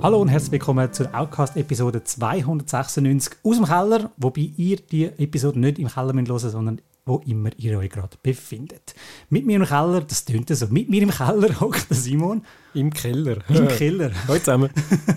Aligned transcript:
Hallo 0.00 0.22
und 0.22 0.28
herzlich 0.28 0.52
willkommen 0.52 0.90
zur 0.92 1.14
Outcast-Episode 1.14 2.02
296 2.02 3.38
aus 3.42 3.56
dem 3.56 3.66
Keller, 3.66 4.10
wobei 4.16 4.52
ihr 4.56 4.76
die 4.76 5.04
Episode 5.04 5.60
nicht 5.60 5.78
im 5.78 5.88
Keller 5.88 6.14
hören 6.14 6.24
müsst, 6.24 6.50
sondern 6.50 6.80
wo 7.08 7.22
immer 7.26 7.50
ihr 7.56 7.78
euch 7.78 7.90
gerade 7.90 8.16
befindet. 8.22 8.94
Mit 9.30 9.46
mir 9.46 9.56
im 9.56 9.64
Keller, 9.64 10.02
das 10.02 10.24
tönt 10.24 10.48
so, 10.50 10.66
mit 10.68 10.88
mir 10.88 11.02
im 11.02 11.10
Keller 11.10 11.58
hockt 11.60 11.90
der 11.90 11.96
Simon. 11.96 12.42
Im 12.74 12.92
Keller. 12.92 13.38
Im 13.48 13.66
Keller. 13.66 14.12
Hallo 14.28 14.38
zusammen. 14.38 14.70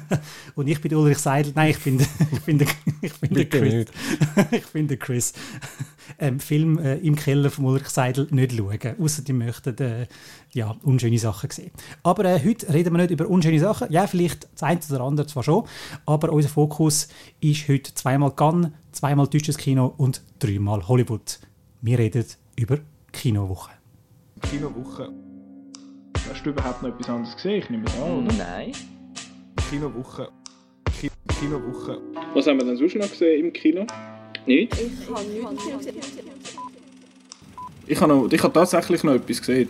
Und 0.56 0.68
ich 0.68 0.80
bin 0.80 0.96
Ulrich 0.96 1.18
Seidel. 1.18 1.52
Nein, 1.54 1.72
ich 1.72 1.80
bin, 1.80 2.00
ich 2.32 2.42
bin, 2.42 2.58
der, 2.58 2.68
ich 3.02 3.14
bin 3.20 3.34
der 3.34 3.46
Chris. 3.50 3.88
ich 4.52 4.68
bin 4.68 4.88
der 4.88 4.98
Chris. 4.98 5.34
Ähm, 6.18 6.40
Film 6.40 6.80
äh, 6.80 6.96
im 6.98 7.16
Keller 7.16 7.52
von 7.52 7.66
Ulrich 7.66 7.90
Seidel 7.90 8.28
nicht 8.32 8.54
schauen, 8.54 8.96
außer 9.00 9.22
die 9.22 9.34
möchten 9.34 9.78
äh, 9.78 10.08
ja, 10.54 10.76
unschöne 10.84 11.20
Sachen 11.20 11.50
sehen. 11.52 11.72
Aber 12.04 12.26
äh, 12.26 12.40
heute 12.44 12.74
reden 12.74 12.94
wir 12.94 13.00
nicht 13.00 13.12
über 13.12 13.28
unschöne 13.28 13.60
Sachen. 13.60 13.92
Ja, 13.92 14.08
vielleicht 14.08 14.48
das 14.54 14.64
eine 14.64 14.80
oder 14.90 15.02
andere 15.02 15.28
zwar 15.28 15.44
schon, 15.44 15.66
aber 16.06 16.32
unser 16.32 16.50
Fokus 16.50 17.10
ist 17.42 17.68
heute 17.68 17.94
zweimal 17.94 18.32
Cannes, 18.32 18.72
zweimal 18.92 19.28
deutsches 19.28 19.58
Kino 19.58 19.94
und 19.98 20.22
dreimal 20.40 20.88
Hollywood. 20.88 21.40
Wir 21.84 21.98
reden 21.98 22.24
über 22.58 22.78
Kinowoche. 23.12 23.72
Kinowoche. 24.44 25.12
Hast 26.30 26.46
du 26.46 26.52
überhaupt 26.52 26.84
noch 26.84 26.90
etwas 26.90 27.10
anderes 27.10 27.36
gesehen? 27.36 27.64
Ich 27.64 27.70
nehme 27.72 27.86
es 27.86 27.96
an, 27.96 28.28
oder? 28.28 28.36
Nein. 28.36 28.72
Kinowoche. 29.68 30.30
Ki 31.00 31.10
Kinowoche. 31.40 32.00
Was 32.36 32.46
haben 32.46 32.60
wir 32.60 32.66
denn 32.66 32.78
sonst 32.78 32.94
noch 32.94 33.10
gesehen 33.10 33.46
im 33.46 33.52
Kino? 33.52 33.88
Nichts? 34.46 34.80
Ich 34.80 35.10
habe 35.10 35.24
nichts 35.24 35.80
gesehen. 35.80 35.96
Ich 37.88 38.00
habe, 38.00 38.14
noch, 38.14 38.32
ich 38.32 38.44
habe 38.44 38.54
tatsächlich 38.54 39.04
noch 39.04 39.14
etwas 39.16 39.40
gesehen. 39.40 39.70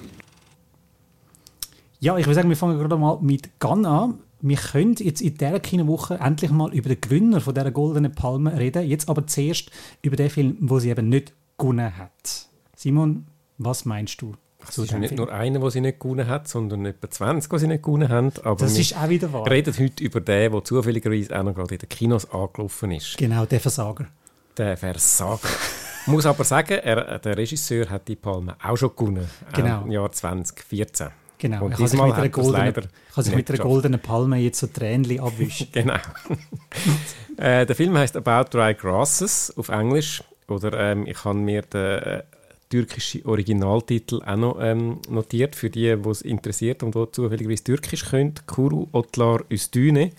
Ja, 2.01 2.17
ich 2.17 2.25
würde 2.25 2.35
sagen, 2.35 2.49
wir 2.49 2.57
fangen 2.57 2.77
gerade 2.77 2.97
mal 2.97 3.19
mit 3.21 3.57
Cannes 3.57 3.87
an. 3.87 4.19
Wir 4.41 4.57
können 4.57 4.95
jetzt 4.99 5.21
in 5.21 5.37
dieser 5.37 5.61
Kinowoche 5.61 6.15
endlich 6.15 6.51
mal 6.51 6.73
über 6.73 6.89
den 6.89 6.99
Gewinner 6.99 7.39
von 7.39 7.53
dieser 7.53 7.71
Goldenen 7.71 8.11
Palme 8.11 8.59
reden. 8.59 8.85
Jetzt 8.85 9.07
aber 9.07 9.25
zuerst 9.27 9.71
über 10.01 10.17
den 10.17 10.29
Film, 10.29 10.57
wo 10.59 10.79
sie 10.79 10.89
eben 10.89 11.07
nicht 11.07 11.31
gewonnen 11.61 11.97
hat. 11.97 12.47
Simon, 12.75 13.27
was 13.57 13.85
meinst 13.85 14.21
du? 14.21 14.33
Es 14.67 14.77
ist 14.77 14.93
nicht 14.93 15.09
Film? 15.09 15.21
nur 15.21 15.31
einer, 15.31 15.59
der 15.59 15.71
sie 15.71 15.81
nicht 15.81 15.99
gewonnen 15.99 16.27
hat, 16.27 16.47
sondern 16.47 16.85
etwa 16.85 17.09
20, 17.09 17.49
die 17.49 17.59
sie 17.59 17.67
nicht 17.67 17.83
gewonnen 17.83 18.09
haben. 18.09 18.31
Aber 18.43 18.57
das 18.57 18.77
ist 18.77 18.95
auch 18.95 19.09
wieder 19.09 19.31
wahr. 19.33 19.45
Wir 19.45 19.51
reden 19.53 19.73
heute 19.77 20.03
über 20.03 20.21
den, 20.21 20.51
der 20.51 20.63
zufälligerweise 20.63 21.37
auch 21.37 21.43
noch 21.43 21.55
gerade 21.55 21.75
in 21.75 21.79
den 21.79 21.89
Kinos 21.89 22.29
angelaufen 22.31 22.91
ist. 22.91 23.17
Genau, 23.17 23.45
der 23.45 23.59
Versager. 23.59 24.07
Der 24.57 24.77
Versager. 24.77 25.49
Ich 26.01 26.07
muss 26.11 26.25
aber 26.25 26.43
sagen, 26.43 26.79
er, 26.83 27.19
der 27.19 27.37
Regisseur 27.37 27.89
hat 27.89 28.07
die 28.07 28.15
Palme 28.15 28.55
auch 28.63 28.77
schon 28.77 28.95
gewonnen. 28.95 29.27
Genau. 29.53 29.83
Im 29.83 29.91
Jahr 29.91 30.11
2014. 30.11 31.09
Genau, 31.37 31.65
Und 31.65 31.71
er 31.71 31.77
diesmal 31.77 32.07
mit 32.07 32.15
einer 32.17 32.25
hat 32.25 32.31
goldenen, 32.33 32.73
kann 33.15 33.23
sich 33.23 33.35
mit 33.35 33.49
einer 33.49 33.59
goldenen 33.59 33.99
Palme 33.99 34.37
jetzt 34.37 34.59
so 34.59 34.67
Tränchen 34.67 35.19
abwischen. 35.19 35.67
Genau. 35.71 35.95
äh, 37.37 37.65
der 37.65 37.75
Film 37.75 37.97
heißt 37.97 38.15
About 38.15 38.55
Dry 38.55 38.75
Grasses 38.75 39.51
auf 39.57 39.69
Englisch. 39.69 40.23
Oder 40.51 40.91
ähm, 40.91 41.07
ich 41.07 41.23
habe 41.23 41.39
mir 41.39 41.61
den 41.63 41.99
äh, 41.99 42.23
türkischen 42.69 43.25
Originaltitel 43.25 44.21
auch 44.25 44.35
noch 44.35 44.57
ähm, 44.61 44.99
notiert, 45.09 45.55
für 45.55 45.69
die, 45.69 45.95
die 45.95 46.09
es 46.09 46.21
interessiert 46.21 46.83
und 46.83 46.95
die 46.95 47.11
zufälligerweise 47.11 47.63
Türkisch 47.63 48.05
können. 48.05 48.33
Kuru 48.47 48.87
Otlar 48.91 49.41
Üstüne. 49.49 50.11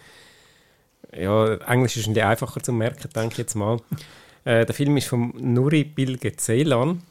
Ja, 1.15 1.55
Englisch 1.57 1.97
ist 1.97 2.07
ein 2.07 2.15
bisschen 2.15 2.29
einfacher 2.29 2.63
zu 2.63 2.73
merken, 2.73 3.09
denke 3.15 3.33
ich 3.33 3.39
jetzt 3.39 3.55
mal. 3.55 3.79
Äh, 4.45 4.67
der 4.67 4.75
Film 4.75 4.97
ist 4.97 5.09
von 5.09 5.33
Nuri 5.39 5.85
Bilge 5.85 6.33
Ceylan. 6.37 7.03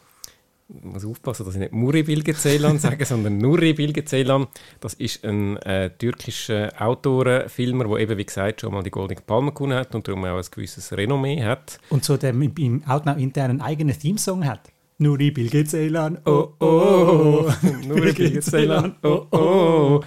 Muss 0.84 1.04
aufpassen, 1.06 1.46
dass 1.46 1.56
ich 1.56 1.60
nicht 1.60 1.74
Muri 1.74 2.04
Bilge 2.04 2.34
Ceylan 2.34 2.80
sage, 2.80 3.04
sondern 3.06 3.38
Nuri 3.38 3.74
Bilge 3.74 4.06
Ceylan. 4.06 4.48
Das 4.80 4.94
ist 4.94 5.26
ein 5.26 5.58
äh, 5.58 5.90
türkischer 5.90 6.72
Autor, 6.80 7.50
Filmer, 7.50 7.86
der 7.90 7.98
eben, 7.98 8.18
wie 8.18 8.26
gesagt, 8.26 8.62
schon 8.62 8.74
mal 8.74 8.82
die 8.82 8.92
Goldene 8.92 9.20
Palme 9.22 9.52
gewonnen 9.52 9.78
hat 9.78 9.94
und 9.96 10.08
darum 10.08 10.24
auch 10.24 10.38
ein 10.38 10.46
gewisses 10.50 10.94
Renommee 10.94 11.44
hat. 11.44 11.78
Und 11.90 12.06
so 12.06 12.16
der 12.16 12.30
im- 12.30 12.84
Outnow 12.88 13.18
internen 13.18 13.60
eigenen 13.62 13.98
Themesong 14.00 14.46
hat. 14.46 14.72
Nuri 14.98 15.32
Bilge 15.32 15.66
Ceylan, 15.66 16.20
oh 16.26 16.54
oh, 16.60 17.52
Nuri 17.88 18.14
Bilge 18.14 18.40
Ceylan, 18.40 18.96
oh 19.04 19.26
oh. 19.32 20.00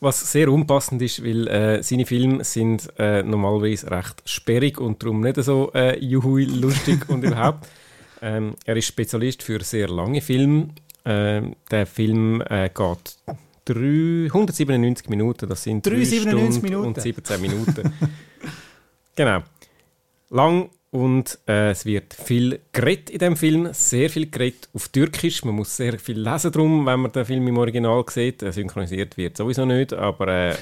Was 0.00 0.30
sehr 0.32 0.48
unpassend 0.50 1.02
ist, 1.02 1.24
weil 1.24 1.48
äh, 1.48 1.82
seine 1.82 2.06
Filme 2.06 2.44
sind 2.44 2.88
äh, 2.98 3.22
normalerweise 3.22 3.90
recht 3.90 4.22
sperrig 4.24 4.80
und 4.80 5.02
darum 5.02 5.20
nicht 5.20 5.42
so 5.42 5.72
äh, 5.74 5.98
juhui 5.98 6.44
lustig 6.44 7.08
und 7.08 7.24
überhaupt. 7.24 7.68
Ähm, 8.22 8.54
er 8.64 8.76
ist 8.76 8.86
Spezialist 8.86 9.42
für 9.42 9.62
sehr 9.62 9.88
lange 9.88 10.20
Filme. 10.20 10.68
Ähm, 11.04 11.56
der 11.70 11.86
Film 11.86 12.42
äh, 12.48 12.68
geht 12.68 13.16
drei- 13.64 14.26
197 14.26 15.08
Minuten, 15.08 15.48
das 15.48 15.62
sind 15.62 15.86
397 15.86 16.58
Stunden 16.58 16.62
Minuten. 16.62 16.86
und 16.88 17.00
17 17.00 17.40
Minuten. 17.40 17.92
genau. 19.14 19.42
Lang 20.30 20.70
und 20.90 21.38
äh, 21.46 21.70
es 21.70 21.84
wird 21.84 22.14
viel 22.14 22.60
geredet 22.72 23.10
in 23.10 23.18
dem 23.18 23.36
Film, 23.36 23.68
sehr 23.72 24.08
viel 24.08 24.30
geredet 24.30 24.70
auf 24.72 24.88
Türkisch. 24.88 25.44
Man 25.44 25.54
muss 25.54 25.76
sehr 25.76 25.98
viel 25.98 26.18
lesen 26.18 26.50
drum, 26.50 26.86
wenn 26.86 27.00
man 27.00 27.12
den 27.12 27.26
Film 27.26 27.46
im 27.46 27.58
Original 27.58 28.04
sieht. 28.08 28.42
Äh, 28.42 28.52
synchronisiert 28.52 29.16
wird 29.18 29.36
sowieso 29.36 29.66
nicht, 29.66 29.92
aber 29.92 30.28
äh, 30.28 30.56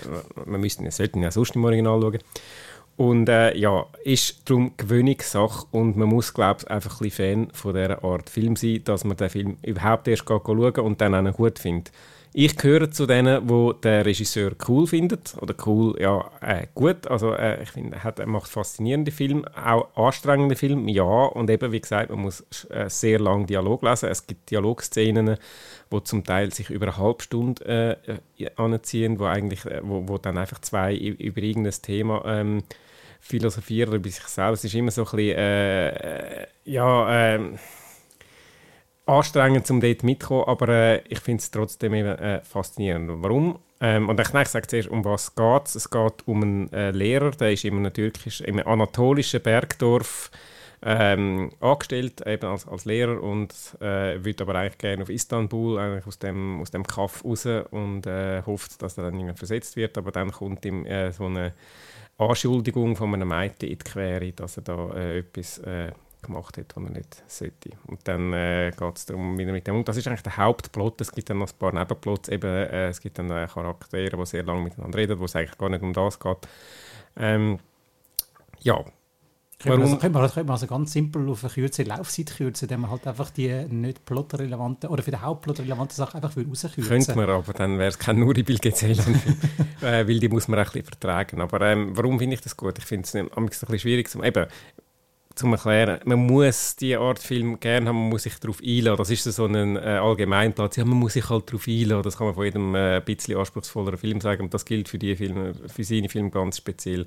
wir 0.45 0.59
müssen, 0.59 0.91
sollten 0.91 1.23
ja 1.23 1.31
sonst 1.31 1.55
im 1.55 1.65
Original 1.65 2.01
schauen. 2.01 2.19
Und 2.97 3.29
äh, 3.29 3.55
ja, 3.57 3.87
ist 4.05 4.49
darum 4.49 4.73
Gewöhnungssache 4.77 5.67
und 5.71 5.97
man 5.97 6.09
muss, 6.09 6.33
glaube 6.33 6.61
ich, 6.63 6.71
einfach 6.71 7.01
ein 7.01 7.05
bisschen 7.05 7.47
Fan 7.47 7.49
von 7.53 7.75
dieser 7.75 8.03
Art 8.03 8.31
Film 8.31 8.57
sein, 8.57 8.83
dass 8.85 9.05
man 9.05 9.19
den 9.19 9.29
Film 9.29 9.59
überhaupt 9.63 10.09
erst 10.09 10.25
schauen 10.27 10.71
und 10.79 11.01
dann 11.01 11.25
noch 11.25 11.37
gut 11.37 11.59
findet. 11.59 11.93
Ich 12.39 12.55
gehöre 12.57 12.91
zu 12.91 13.07
denen, 13.07 13.49
wo 13.49 13.73
der 13.73 14.05
Regisseur 14.05 14.53
cool 14.69 14.87
findet 14.87 15.35
oder 15.41 15.55
cool, 15.65 15.99
ja, 15.99 16.31
äh, 16.43 16.67
gut. 16.75 17.07
Also 17.07 17.33
äh, 17.33 17.63
ich 17.63 17.71
finde, 17.71 17.97
er, 17.97 18.27
macht 18.27 18.51
faszinierende 18.51 19.11
Filme, 19.11 19.43
auch 19.57 19.89
anstrengende 19.97 20.55
Filme, 20.55 20.91
ja. 20.91 21.03
Und 21.03 21.49
eben, 21.49 21.73
wie 21.73 21.81
gesagt, 21.81 22.11
man 22.11 22.21
muss 22.21 22.45
äh, 22.69 22.91
sehr 22.91 23.21
lang 23.21 23.47
Dialog 23.47 23.83
lesen. 23.83 24.11
Es 24.11 24.27
gibt 24.27 24.51
Dialogszenen, 24.51 25.39
wo 25.91 26.01
zum 26.01 26.25
Teil 26.25 26.53
sich 26.53 26.69
über 26.69 26.89
eine 26.89 26.99
halbe 26.99 27.23
Stunde 27.23 27.97
äh, 28.39 28.51
anziehen, 28.57 29.19
wo 29.19 29.25
eigentlich, 29.25 29.65
äh, 29.65 29.81
wo, 29.83 30.07
wo 30.07 30.19
dann 30.19 30.37
einfach 30.37 30.61
zwei 30.61 30.95
über 30.95 31.41
irgendein 31.41 31.73
Thema 31.81 32.23
ähm, 32.27 32.63
philosophieren 33.27 33.95
über 33.95 34.09
sich 34.09 34.25
selbst. 34.25 34.65
Es 34.65 34.73
ist 34.73 34.75
immer 34.75 34.91
so 34.91 35.03
ein 35.03 35.05
bisschen, 35.05 35.37
äh, 35.37 35.89
äh, 36.43 36.47
ja, 36.65 37.35
ähm, 37.35 37.59
anstrengend, 39.07 39.71
um 39.71 39.81
dort 39.81 40.03
mitzukommen, 40.03 40.45
aber 40.47 40.69
äh, 40.69 41.03
ich 41.09 41.21
finde 41.21 41.41
es 41.41 41.51
trotzdem 41.51 41.95
eben, 41.95 42.19
äh, 42.19 42.41
faszinierend. 42.43 43.11
Warum? 43.23 43.59
Ähm, 43.81 44.09
und 44.09 44.19
ich, 44.21 44.33
nein, 44.33 44.43
ich 44.43 44.49
sage 44.49 44.67
zuerst, 44.67 44.89
um 44.89 45.05
was 45.05 45.35
geht 45.35 45.67
es? 45.67 45.75
Es 45.75 45.91
geht 45.91 46.27
um 46.27 46.43
einen 46.43 46.73
äh, 46.73 46.91
Lehrer, 46.91 47.31
der 47.33 47.53
ist 47.53 47.65
in 47.65 47.77
einem, 47.77 47.93
türkisch, 47.93 48.41
in 48.41 48.59
einem 48.59 48.67
anatolischen 48.67 49.43
Bergdorf 49.43 50.31
ähm, 50.83 51.51
angestellt, 51.61 52.27
eben 52.27 52.47
als, 52.47 52.67
als 52.67 52.85
Lehrer 52.85 53.23
und 53.23 53.53
äh, 53.81 54.25
würde 54.25 54.45
aber 54.45 54.57
eigentlich 54.57 54.79
gerne 54.79 55.03
auf 55.03 55.11
Istanbul, 55.11 55.79
eigentlich 55.79 56.07
aus 56.07 56.19
dem, 56.19 56.61
aus 56.61 56.71
dem 56.71 56.85
Kaff 56.85 57.25
raus 57.25 57.47
und 57.71 58.07
äh, 58.07 58.43
hofft, 58.43 58.83
dass 58.83 58.99
er 58.99 59.05
dann 59.05 59.19
irgendwie 59.19 59.37
versetzt 59.37 59.77
wird, 59.77 59.97
aber 59.99 60.13
dann 60.13 60.31
kommt 60.31 60.65
ihm 60.65 60.85
äh, 60.87 61.13
so 61.13 61.27
eine 61.27 61.55
Anschuldigung 62.19 62.97
von 62.97 63.13
einem 63.15 63.29
Mädchen 63.29 63.69
in 63.69 63.79
die 63.79 63.85
Quere, 63.85 64.33
dass 64.33 64.57
er 64.57 64.63
da 64.63 64.91
äh, 64.95 65.19
etwas 65.19 65.59
äh, 65.59 65.93
gemacht 66.23 66.57
hat, 66.59 66.75
was 66.75 66.85
er 66.85 66.91
nicht 66.91 67.23
sollte. 67.27 67.71
Und 67.87 68.07
dann 68.07 68.33
äh, 68.33 68.73
geht 68.77 68.97
es 68.97 69.07
darum, 69.07 69.39
wieder 69.39 69.53
mit 69.53 69.67
dem. 69.67 69.77
Und 69.77 69.89
das 69.89 69.97
ist 69.97 70.07
eigentlich 70.07 70.23
der 70.23 70.37
Hauptplot. 70.37 71.01
Es 71.01 71.13
gibt 71.13 71.31
dann 71.31 71.39
noch 71.39 71.51
ein 71.51 71.59
paar 71.59 71.73
Nebenplots. 71.73 72.29
Eben, 72.29 72.47
äh, 72.47 72.89
es 72.89 73.01
gibt 73.01 73.19
dann 73.19 73.31
äh, 73.31 73.47
Charaktere, 73.47 74.17
die 74.17 74.27
sehr 74.27 74.45
lange 74.45 74.63
miteinander 74.63 74.99
reden, 74.99 75.19
wo 75.19 75.25
es 75.25 75.37
eigentlich 75.37 75.59
gar 75.59 75.69
nicht 75.69 75.83
um 75.83 75.93
das 75.93 76.19
geht. 76.19 76.49
Ähm, 77.17 77.59
ja, 78.61 78.85
Könnte 79.67 79.79
man, 79.79 79.81
Warum? 79.81 79.83
also, 79.83 80.01
könnte, 80.01 80.19
man, 80.19 80.31
könnte 80.31 80.45
man 80.45 80.55
also 80.55 80.67
ganz 80.67 80.93
simpel 80.93 81.29
auf 81.29 81.45
eine 81.45 81.53
kürzere 81.53 81.89
Laufzeit 81.89 82.35
kürzen, 82.37 82.67
indem 82.67 82.81
man 82.83 82.91
halt 82.91 83.07
einfach 83.07 83.31
die 83.31 83.49
nicht 83.69 84.05
plotrelevanten 84.05 84.89
oder 84.91 85.03
für 85.03 85.11
den 85.11 85.23
Hauptplot 85.23 85.61
relevanten 85.61 85.97
Sachen 85.97 86.23
einfach 86.23 86.37
rauskürzen 86.37 86.85
könnte 86.85 87.15
man, 87.17 87.29
aber 87.29 87.53
dann 87.53 87.79
wäre 87.79 87.89
es 87.89 87.99
kein 87.99 88.19
Nuri 88.19 88.43
Bilge 88.43 88.73
Ceylan, 88.73 89.21
äh, 89.83 90.07
weil 90.07 90.19
die 90.19 90.29
muss 90.29 90.49
man 90.49 90.61
auch 90.61 90.67
ein 90.67 90.73
bisschen 90.73 90.85
vertragen. 90.85 91.41
Aber 91.41 91.61
ähm, 91.63 91.97
warum 91.97 92.19
finde 92.19 92.35
ich 92.35 92.41
das 92.41 92.57
gut? 92.57 92.79
Ich 92.79 92.85
finde 92.85 93.05
es 93.05 93.15
nämlich 93.15 93.37
ein 93.37 93.47
bisschen 93.47 93.79
schwierig 93.79 94.09
zum 94.09 94.23
eben 94.25 94.47
zum 95.37 95.53
erklären. 95.53 96.01
Man 96.05 96.27
muss 96.27 96.77
diese 96.77 96.99
Art 96.99 97.19
Film 97.19 97.61
gerne 97.61 97.89
haben, 97.89 97.97
man 97.97 98.09
muss 98.09 98.25
sich 98.25 98.39
darauf 98.41 98.61
einladen. 98.63 98.97
Das 98.97 99.11
ist 99.11 99.25
so 99.25 99.45
ein 99.45 99.77
äh, 99.77 99.81
Allgemeinplatz. 99.81 100.77
Ja, 100.77 100.85
man 100.85 100.99
muss 100.99 101.13
sich 101.13 101.29
halt 101.29 101.49
darauf 101.49 101.69
einladen. 101.69 102.03
Das 102.03 102.17
kann 102.17 102.27
man 102.27 102.35
von 102.35 102.45
jedem 102.45 102.75
äh, 102.75 102.97
ein 102.97 103.05
bisschen 103.05 103.37
anspruchsvolleren 103.37 103.99
Film 103.99 104.21
sagen. 104.21 104.45
Und 104.45 104.55
das 104.55 104.65
gilt 104.65 104.89
für 104.89 104.99
die 104.99 105.15
Filme, 105.15 105.53
für 105.55 105.85
seine 105.85 106.09
Filme 106.09 106.31
ganz 106.31 106.57
speziell. 106.57 107.07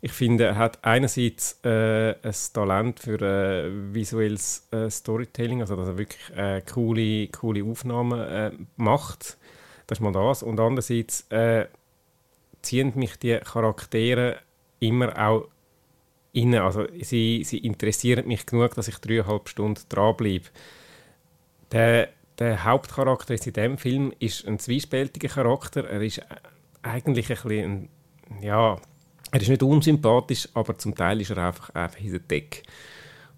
Ich 0.00 0.12
finde, 0.12 0.44
er 0.44 0.56
hat 0.56 0.84
einerseits 0.84 1.58
äh, 1.64 2.14
ein 2.22 2.34
Talent 2.52 3.00
für 3.00 3.20
äh, 3.20 3.94
visuelles 3.94 4.68
äh, 4.70 4.90
Storytelling, 4.90 5.62
also 5.62 5.74
dass 5.74 5.88
er 5.88 5.98
wirklich 5.98 6.36
äh, 6.36 6.60
coole, 6.62 7.28
coole 7.28 7.64
Aufnahmen 7.64 8.20
äh, 8.20 8.52
macht. 8.76 9.38
Das 9.86 9.98
ist 9.98 10.02
mal 10.02 10.12
das. 10.12 10.42
Und 10.42 10.60
andererseits 10.60 11.26
äh, 11.30 11.66
ziehen 12.62 12.92
mich 12.94 13.16
die 13.18 13.38
Charaktere 13.38 14.38
immer 14.80 15.16
auch 15.18 15.48
inne. 16.32 16.62
Also 16.62 16.86
sie, 17.00 17.42
sie 17.44 17.58
interessieren 17.58 18.26
mich 18.28 18.44
genug, 18.46 18.74
dass 18.74 18.88
ich 18.88 18.98
dreieinhalb 18.98 19.48
Stunden 19.48 19.82
dranbleibe. 19.88 20.46
Der, 21.72 22.10
der 22.38 22.64
Hauptcharakter 22.64 23.34
in 23.34 23.52
diesem 23.52 23.78
Film 23.78 24.12
ist 24.18 24.46
ein 24.46 24.58
zwiespältiger 24.58 25.28
Charakter. 25.28 25.88
Er 25.88 26.02
ist 26.02 26.20
eigentlich 26.82 27.30
ein 27.30 27.36
bisschen, 27.36 27.88
ja, 28.42 28.78
er 29.36 29.42
ist 29.42 29.50
nicht 29.50 29.62
unsympathisch, 29.62 30.48
aber 30.54 30.78
zum 30.78 30.94
Teil 30.94 31.20
ist 31.20 31.30
er 31.30 31.36
einfach, 31.36 31.68
einfach 31.74 32.00
in 32.00 32.10
der 32.10 32.20
Deck. 32.20 32.62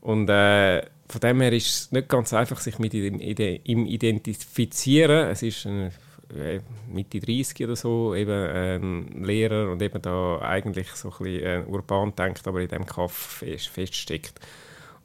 Und 0.00 0.30
äh, 0.30 0.80
von 1.08 1.20
dem 1.20 1.40
her 1.40 1.52
ist 1.52 1.66
es 1.66 1.92
nicht 1.92 2.08
ganz 2.08 2.32
einfach, 2.32 2.60
sich 2.60 2.78
mit 2.78 2.94
ihm, 2.94 3.18
identifizieren. 3.18 5.28
Es 5.28 5.42
ist 5.42 5.66
ein 5.66 5.90
äh, 6.38 6.60
Mitte 6.88 7.18
30 7.18 7.64
oder 7.64 7.74
so, 7.74 8.14
eben 8.14 8.30
ein 8.30 9.24
Lehrer 9.24 9.72
und 9.72 9.82
eben 9.82 10.00
da 10.00 10.40
eigentlich 10.40 10.88
so 10.90 11.10
ein 11.10 11.18
bisschen 11.18 11.42
äh, 11.42 11.64
urban 11.66 12.14
denkt, 12.14 12.46
aber 12.46 12.60
in 12.60 12.68
diesem 12.68 12.86
Kaff 12.86 13.40
fest, 13.40 13.66
feststeckt. 13.68 14.38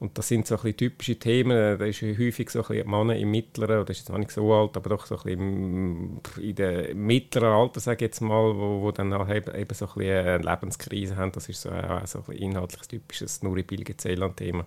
Und 0.03 0.17
das 0.17 0.27
sind 0.27 0.45
so 0.45 0.59
ein 0.61 0.75
typische 0.75 1.15
Themen. 1.15 1.79
Da 1.79 1.85
ist 1.85 2.01
häufig 2.01 2.50
so 2.50 2.61
ein 2.67 2.85
Mann 2.85 3.09
im 3.11 3.31
mittleren, 3.31 3.79
oder 3.79 3.91
ist 3.91 4.00
jetzt 4.00 4.09
noch 4.09 4.17
nicht 4.17 4.31
so 4.31 4.53
alt, 4.53 4.75
aber 4.75 4.89
doch 4.89 5.05
so 5.05 5.17
ein 5.23 6.19
in 6.41 6.55
dem 6.55 7.05
mittleren 7.05 7.53
Alter, 7.53 7.79
sage 7.79 8.03
ich 8.03 8.09
jetzt 8.09 8.19
mal, 8.19 8.53
wo, 8.53 8.81
wo 8.81 8.91
dann 8.91 9.13
auch 9.13 9.29
eben, 9.29 9.50
so 9.73 9.88
ein 9.95 10.01
eine 10.01 10.39
Lebενskrise 10.39 11.15
haben. 11.15 11.31
Das 11.31 11.47
ist 11.47 11.61
so, 11.61 11.69
auch 11.69 12.05
so 12.05 12.21
ein 12.27 12.35
inhaltlich 12.35 12.85
typisches 12.85 13.44
Nuri 13.44 13.63
Bilge 13.63 13.95
Ceylan-Thema. 13.95 14.65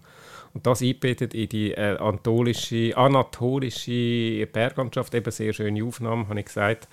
Und 0.55 0.67
das 0.67 0.81
eingebettet 0.81 1.35
in 1.35 1.51
die 1.51 1.73
äh, 1.73 1.99
anatolische, 1.99 2.97
anatolische 2.97 4.49
Berglandschaft, 4.51 5.15
eben 5.15 5.31
sehr 5.31 5.53
schöne 5.53 5.85
Aufnahmen, 5.85 6.31
habe 6.31 6.41
ich 6.41 6.47
gesagt. 6.47 6.89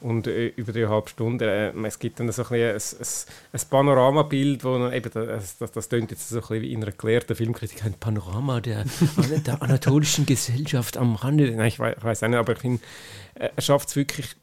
Und 0.00 0.26
äh, 0.26 0.48
über 0.48 0.72
dreieinhalb 0.72 1.08
Stunden, 1.08 1.48
äh, 1.48 1.72
es 1.86 1.98
gibt 1.98 2.20
dann 2.20 2.30
so 2.30 2.44
ein, 2.44 2.52
ein, 2.52 2.74
ein, 2.76 3.60
Panoramabild, 3.70 4.62
wo 4.62 4.88
eben, 4.88 5.10
das, 5.12 5.56
das, 5.56 5.72
das 5.72 5.88
klingt 5.88 6.10
jetzt 6.10 6.28
so 6.28 6.36
ein 6.36 6.40
bisschen 6.42 6.62
wie 6.62 6.72
in 6.72 6.78
einer 6.78 6.88
erklärten 6.88 7.34
Filmkritik, 7.34 7.84
ein 7.84 7.94
Panorama 7.94 8.60
der, 8.60 8.84
der 9.46 9.62
anatolischen 9.62 10.26
Gesellschaft 10.26 10.98
am 10.98 11.16
Rande. 11.16 11.50
Nein, 11.50 11.68
ich 11.68 11.78
weiß, 11.78 12.22
auch 12.22 12.28
nicht, 12.28 12.38
aber 12.38 12.52
ich 12.52 12.58
finde, 12.58 12.82
äh, 13.34 13.48
er 13.56 13.62
schafft 13.62 13.88
es 13.88 13.96
wirklich 13.96 14.36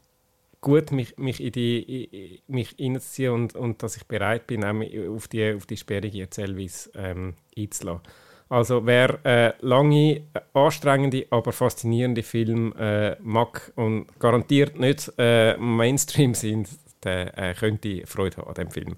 gut, 0.61 0.91
mich, 0.91 1.17
mich 1.17 1.44
in 1.44 1.51
die 1.51 2.41
mich 2.47 2.75
reinzuziehen 2.79 3.33
und, 3.33 3.56
und 3.56 3.83
dass 3.83 3.95
ich 3.95 4.06
bereit 4.06 4.47
bin, 4.47 4.63
auf 4.63 5.27
die, 5.27 5.53
auf 5.53 5.67
die 5.67 5.77
sperrige 5.77 6.21
Erzählweise 6.21 6.89
ähm, 6.95 7.35
einzulassen. 7.56 8.01
Also 8.50 8.86
wer 8.86 9.25
äh, 9.25 9.54
lange, 9.62 10.18
äh, 10.34 10.40
anstrengende, 10.54 11.25
aber 11.30 11.51
faszinierende 11.51 12.24
Filme 12.24 12.75
äh, 12.78 13.22
mag 13.22 13.72
und 13.75 14.07
garantiert 14.19 14.80
nicht 14.80 15.12
äh, 15.18 15.57
Mainstream 15.57 16.34
sind, 16.34 16.69
der 17.04 17.38
äh, 17.38 17.54
könnte 17.54 18.06
Freude 18.06 18.38
haben 18.38 18.50
an 18.50 18.54
dem 18.56 18.72
Film. 18.72 18.95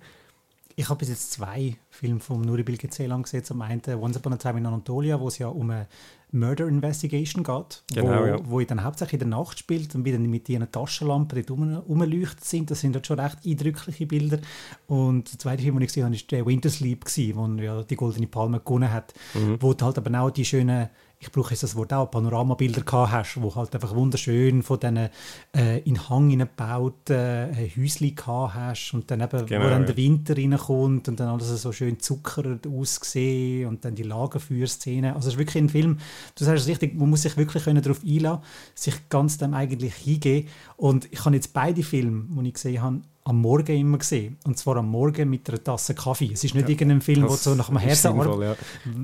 Ich 0.76 0.90
habe 0.90 1.00
bis 1.00 1.10
jetzt 1.10 1.32
zwei 1.32 1.78
Filme 1.90 2.20
von 2.20 2.42
Nuri 2.42 2.64
Bilge 2.64 2.90
Ceylan 2.90 3.24
gesehen. 3.24 3.46
Zum 3.46 3.62
einen 3.62 3.82
Once 3.98 4.18
Upon 4.18 4.34
a 4.34 4.38
Time 4.38 4.60
in 4.60 4.66
Anatolia, 4.66 5.18
wo 5.18 5.30
es 5.30 5.38
ja 5.38 5.48
um 5.48 5.70
eine 5.70 5.88
Murder 6.32 6.68
Investigation 6.68 7.44
geht, 7.44 7.84
genau, 7.94 8.22
wo, 8.22 8.26
ja. 8.26 8.40
wo 8.44 8.62
dann 8.62 8.84
hauptsächlich 8.84 9.22
in 9.22 9.30
der 9.30 9.38
Nacht 9.40 9.60
spielt 9.60 9.96
und 9.96 10.06
wie 10.06 10.12
dann 10.12 10.30
mit 10.30 10.50
ihren 10.50 10.70
Taschenlampen 10.70 11.44
dort 11.46 11.88
rumleuchtet 11.88 12.44
sind. 12.44 12.72
Das 12.72 12.82
sind 12.82 12.94
dort 12.94 13.08
schon 13.08 13.20
recht 13.20 13.38
eindrückliche 13.46 14.06
Bilder. 14.06 14.40
Und 14.88 15.32
der 15.32 15.40
zweite 15.40 15.64
Film, 15.64 15.76
den 15.76 15.84
ich 15.84 15.90
gesehen 15.90 16.06
habe, 16.06 16.16
war 16.16 16.22
der 16.32 16.46
Winter 16.46 16.70
Sleep, 16.70 17.06
wo 17.36 17.48
ja 17.62 17.84
die 17.84 17.96
Goldene 17.96 18.28
Palme 18.28 18.60
gewonnen 18.60 18.92
hat, 18.92 19.14
mhm. 19.34 19.58
wo 19.62 19.76
halt 19.80 19.98
aber 19.98 20.20
auch 20.20 20.32
die 20.32 20.46
schönen 20.46 20.90
ich 21.26 21.32
brauche 21.32 21.52
jetzt 21.52 21.64
das 21.64 21.76
Wort 21.76 21.92
auch, 21.92 22.10
Panoramabilder 22.12 22.82
gehabt 22.82 23.12
hast, 23.12 23.42
wo 23.42 23.54
halt 23.56 23.74
einfach 23.74 23.96
wunderschön 23.96 24.62
von 24.62 24.80
diesen 24.80 25.10
äh, 25.56 25.80
in 25.80 26.08
Hang 26.08 26.38
gebauten 26.38 27.16
äh, 27.16 27.70
Häuschen 27.76 28.16
gehabt 28.16 28.54
hast 28.54 28.94
und 28.94 29.10
dann 29.10 29.22
eben, 29.22 29.46
genau, 29.46 29.66
wo 29.66 29.70
dann 29.70 29.86
der 29.86 29.98
Winter 29.98 30.38
reinkommt 30.38 31.08
und 31.08 31.20
dann 31.20 31.30
alles 31.30 31.50
so 31.62 31.72
schön 31.72 32.00
zuckert 32.00 32.68
aussehen 32.68 33.68
und 33.68 33.84
dann 33.86 33.96
die 33.96 34.04
Lagerfeuerszene. 34.04 35.16
Also 35.16 35.30
es 35.30 35.34
ist 35.34 35.40
wirklich 35.40 35.64
ein 35.64 35.70
Film, 35.70 35.98
du 36.36 36.44
sagst 36.44 36.64
es 36.64 36.70
richtig, 36.70 36.96
man 36.96 37.10
muss 37.10 37.24
sich 37.24 37.36
wirklich 37.38 37.64
darauf 37.64 38.02
einlassen, 38.04 38.44
sich 38.76 39.10
ganz 39.10 39.38
dem 39.38 39.54
eigentlich 39.54 39.96
hingehen 39.96 40.48
und 40.78 41.12
ich 41.12 41.26
habe 41.26 41.36
jetzt 41.36 41.54
beide 41.54 41.82
Filme, 41.82 42.26
die 42.30 42.48
ich 42.48 42.54
gesehen 42.54 42.82
habe, 42.82 43.02
am 43.28 43.42
Morgen 43.42 43.76
immer 43.76 43.98
gesehen. 43.98 44.38
Und 44.46 44.58
zwar 44.58 44.78
am 44.78 44.90
Morgen 44.90 45.30
mit 45.30 45.50
einer 45.50 45.64
Tasse 45.64 45.96
Kaffee. 45.96 46.32
Es 46.32 46.44
ist 46.44 46.54
nicht 46.54 46.70
ja, 46.70 46.70
irgendein 46.70 47.02
Film, 47.02 47.28
wo 47.28 47.36
so 47.36 47.56
nach 47.56 47.70
dem 47.70 47.80
Herzen 47.80 48.16
ja. 48.16 48.56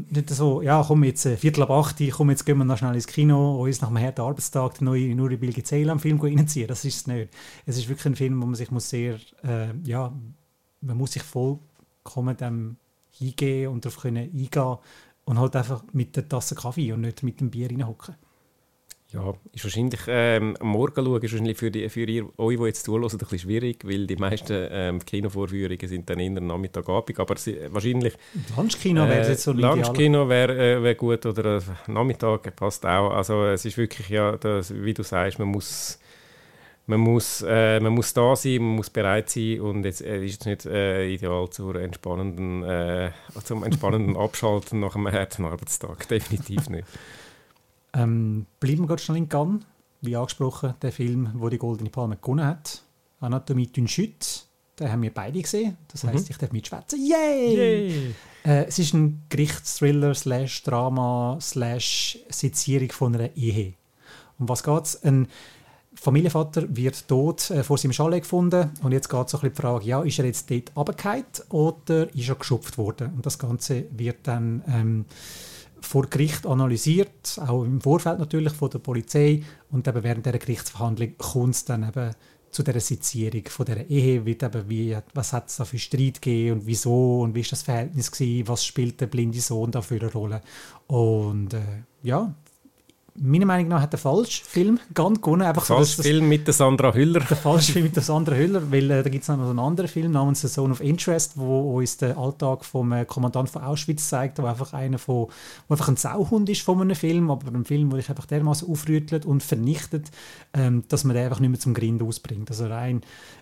Nicht 0.09 0.29
so, 0.29 0.61
ja, 0.61 0.83
komm 0.87 1.03
jetzt, 1.03 1.25
äh, 1.25 1.37
Viertel 1.37 1.63
ab 1.63 1.71
acht, 1.71 1.97
komm 2.11 2.29
jetzt, 2.29 2.45
gehen 2.45 2.59
wir 2.59 2.63
noch 2.63 2.77
schnell 2.77 2.93
ins 2.93 3.07
Kino 3.07 3.59
und 3.59 3.67
uns 3.67 3.81
nach 3.81 3.87
dem 3.87 3.97
harten 3.97 4.21
Arbeitstag 4.21 4.77
den 4.77 4.85
neuen 4.85 5.17
Nuri 5.17 5.37
Bilge 5.37 5.63
Ceylan-Film 5.63 6.21
reinziehen. 6.21 6.67
Das 6.67 6.85
ist 6.85 6.95
es 6.97 7.07
nicht. 7.07 7.33
Es 7.65 7.77
ist 7.77 7.89
wirklich 7.89 8.05
ein 8.05 8.15
Film, 8.15 8.39
wo 8.39 8.45
man 8.45 8.55
sich 8.55 8.69
muss 8.69 8.89
sehr, 8.89 9.15
äh, 9.43 9.73
ja, 9.83 10.13
man 10.81 10.97
muss 10.97 11.13
sich 11.13 11.23
vollkommen 11.23 12.37
dem 12.37 12.77
hingehen 13.09 13.71
und 13.71 13.83
darauf 13.83 14.01
können 14.01 14.29
eingehen 14.31 14.77
und 15.25 15.39
halt 15.39 15.55
einfach 15.55 15.83
mit 15.93 16.15
der 16.15 16.29
Tasse 16.29 16.53
Kaffee 16.53 16.93
und 16.93 17.01
nicht 17.01 17.23
mit 17.23 17.41
dem 17.41 17.49
Bier 17.49 17.71
reinhocken. 17.71 18.15
Ja, 19.13 19.33
ist 19.51 19.65
wahrscheinlich 19.65 19.99
ähm, 20.07 20.55
am 20.61 20.67
Morgen 20.69 21.03
schauen 21.03 21.21
ist 21.21 21.33
wahrscheinlich 21.33 21.57
für, 21.57 21.69
die, 21.69 21.89
für 21.89 22.05
ihr, 22.05 22.29
euch, 22.39 22.57
die 22.57 22.63
jetzt 22.63 22.85
zuhören, 22.85 23.11
ein 23.11 23.17
bisschen 23.17 23.39
schwierig, 23.39 23.83
weil 23.83 24.07
die 24.07 24.15
meisten 24.15 24.67
ähm, 24.71 25.05
Kinovorführungen 25.05 25.85
sind 25.85 26.09
dann 26.09 26.19
eher 26.19 26.39
Nachmittagabend, 26.39 27.19
aber 27.19 27.35
sie, 27.35 27.57
wahrscheinlich... 27.71 28.13
Lunchkino 28.55 29.05
wäre 29.05 29.25
äh, 29.25 29.29
jetzt 29.29 29.43
so 29.43 29.51
Lunchkino 29.51 30.29
wäre 30.29 30.77
äh, 30.77 30.81
wär 30.81 30.95
gut 30.95 31.25
oder 31.25 31.57
äh, 31.57 31.61
Nachmittag 31.87 32.55
passt 32.55 32.85
auch. 32.85 33.11
Also 33.11 33.43
es 33.47 33.65
ist 33.65 33.77
wirklich, 33.77 34.07
ja, 34.07 34.37
das, 34.37 34.73
wie 34.73 34.93
du 34.93 35.03
sagst, 35.03 35.39
man 35.39 35.49
muss... 35.49 35.99
Man 36.87 36.99
muss, 36.99 37.45
äh, 37.47 37.79
man 37.79 37.93
muss 37.93 38.13
da 38.13 38.35
sein, 38.35 38.57
man 38.57 38.75
muss 38.75 38.89
bereit 38.89 39.29
sein 39.29 39.61
und 39.61 39.85
es 39.85 40.01
äh, 40.01 40.25
ist 40.25 40.45
nicht 40.45 40.65
äh, 40.65 41.07
ideal 41.07 41.47
zur 41.49 41.75
entspannenden, 41.75 42.63
äh, 42.63 43.11
zum 43.43 43.63
entspannenden 43.63 44.17
Abschalten 44.17 44.79
nach 44.79 44.95
einem 44.95 45.09
harten 45.11 45.45
Arbeitstag. 45.45 46.07
Definitiv 46.07 46.69
nicht. 46.69 46.87
Ähm, 47.93 48.45
bleiben 48.59 48.81
wir 48.81 48.87
gerade 48.87 49.01
schnell 49.01 49.17
in 49.17 49.29
Cannes. 49.29 49.63
Wie 50.01 50.15
angesprochen, 50.15 50.73
der 50.81 50.91
Film, 50.91 51.29
wo 51.35 51.49
die 51.49 51.57
Goldene 51.59 51.89
Palme 51.89 52.17
gewonnen 52.17 52.45
hat. 52.45 52.81
Anatomie 53.19 53.67
d'une 53.67 53.87
Chute. 53.87 54.45
Den 54.79 54.91
haben 54.91 55.03
wir 55.03 55.13
beide 55.13 55.39
gesehen. 55.39 55.77
Das 55.89 56.03
heisst, 56.03 56.25
mhm. 56.25 56.31
ich 56.31 56.37
darf 56.37 56.51
mitschwätzen. 56.51 56.99
Yay! 57.05 57.55
Yay! 57.55 58.15
Äh, 58.43 58.65
es 58.65 58.79
ist 58.79 58.93
ein 58.93 59.23
Gerichtsthriller 59.29 60.15
slash 60.15 60.63
Drama 60.63 61.37
slash 61.39 62.17
Sezierung 62.29 62.91
von 62.91 63.15
einer 63.15 63.35
Ehe. 63.35 63.73
Um 64.39 64.49
was 64.49 64.63
geht 64.63 64.85
es? 64.85 65.03
Ein 65.03 65.27
Familienvater 65.93 66.75
wird 66.75 67.07
tot 67.07 67.51
äh, 67.51 67.63
vor 67.63 67.77
seinem 67.77 67.91
Chalet 67.91 68.23
gefunden 68.23 68.71
und 68.81 68.91
jetzt 68.91 69.09
geht 69.09 69.25
es 69.25 69.31
so 69.31 69.37
ein 69.37 69.41
bisschen 69.41 69.55
die 69.55 69.61
Frage, 69.61 69.85
ja, 69.85 70.01
ist 70.01 70.17
er 70.17 70.25
jetzt 70.25 70.49
dort 70.49 70.71
runtergefallen 70.75 71.25
oder 71.49 72.15
ist 72.15 72.29
er 72.29 72.35
geschupft 72.35 72.77
worden? 72.79 73.13
Und 73.13 73.25
das 73.25 73.37
Ganze 73.37 73.85
wird 73.91 74.19
dann 74.23 74.63
ähm, 74.67 75.05
vor 75.81 76.07
Gericht 76.07 76.45
analysiert, 76.45 77.39
auch 77.45 77.63
im 77.63 77.81
Vorfeld 77.81 78.19
natürlich 78.19 78.53
von 78.53 78.69
der 78.69 78.79
Polizei. 78.79 79.43
Und 79.69 79.87
eben 79.87 80.03
während 80.03 80.25
der 80.25 80.37
Gerichtsverhandlung 80.37 81.17
kommt 81.17 81.55
es 81.55 81.65
dann 81.65 81.87
eben 81.87 82.11
zu 82.51 82.63
der 82.63 82.79
Sezierung 82.79 83.43
von 83.47 83.65
der 83.65 83.89
Ehe, 83.89 84.25
wie, 84.25 84.97
was 85.13 85.33
hat 85.33 85.49
es 85.49 85.57
da 85.57 85.65
für 85.65 85.79
Streit 85.79 86.21
gegeben 86.21 86.59
und 86.59 86.65
wieso 86.65 87.21
und 87.21 87.33
wie 87.33 87.41
ist 87.41 87.51
das 87.51 87.63
Verhältnis 87.63 88.11
gewesen, 88.11 88.47
was 88.47 88.65
spielt 88.65 88.99
der 88.99 89.07
blinde 89.07 89.39
Sohn 89.39 89.71
da 89.71 89.81
für 89.81 89.95
eine 89.95 90.11
Rolle? 90.11 90.41
Und 90.87 91.53
äh, 91.53 91.83
ja, 92.03 92.35
meiner 93.21 93.45
Meinung 93.45 93.67
nach 93.69 93.81
hat 93.81 93.93
der 93.93 93.99
falsche 93.99 94.43
Film 94.43 94.79
ganz 94.93 95.21
gewonnen. 95.21 95.43
Einfach 95.43 95.65
der 95.65 95.77
falsche 95.77 95.97
so, 95.97 96.03
Film 96.03 96.27
mit 96.27 96.47
der 96.47 96.53
Sandra 96.53 96.93
Hüller. 96.93 97.19
Der 97.19 97.37
falsche 97.37 97.73
Film 97.73 97.85
mit 97.85 97.95
der 97.95 98.03
Sandra 98.03 98.35
Hüller, 98.35 98.71
weil 98.71 98.89
äh, 98.89 99.03
da 99.03 99.09
gibt 99.09 99.23
es 99.23 99.27
noch 99.27 99.39
einen 99.39 99.59
anderen 99.59 99.87
Film 99.87 100.11
namens 100.11 100.41
The 100.41 100.47
Zone 100.47 100.73
of 100.73 100.81
Interest, 100.81 101.37
wo 101.37 101.77
uns 101.77 101.97
den 101.97 102.17
Alltag 102.17 102.65
vom 102.65 102.91
äh, 102.91 103.05
Kommandant 103.05 103.49
von 103.49 103.61
Auschwitz 103.61 104.09
zeigt, 104.09 104.41
wo 104.41 104.45
einfach 104.45 104.73
einer 104.73 104.97
von, 104.97 105.27
wo 105.67 105.73
einfach 105.73 105.87
ein 105.87 105.97
Sauhund 105.97 106.49
ist 106.49 106.61
von 106.61 106.81
einem 106.81 106.95
Film, 106.95 107.29
aber 107.29 107.47
ein 107.51 107.65
Film, 107.65 107.89
der 107.89 107.99
dich 107.99 108.09
einfach 108.09 108.25
dermaßen 108.25 108.67
aufrüttelt 108.67 109.25
und 109.25 109.43
vernichtet, 109.43 110.09
ähm, 110.53 110.83
dass 110.87 111.03
man 111.03 111.15
den 111.15 111.25
einfach 111.25 111.39
nicht 111.39 111.51
mehr 111.51 111.59
zum 111.59 111.73
Grind 111.73 112.01
ausbringt. 112.01 112.49
Also 112.49 112.67
rein 112.67 113.01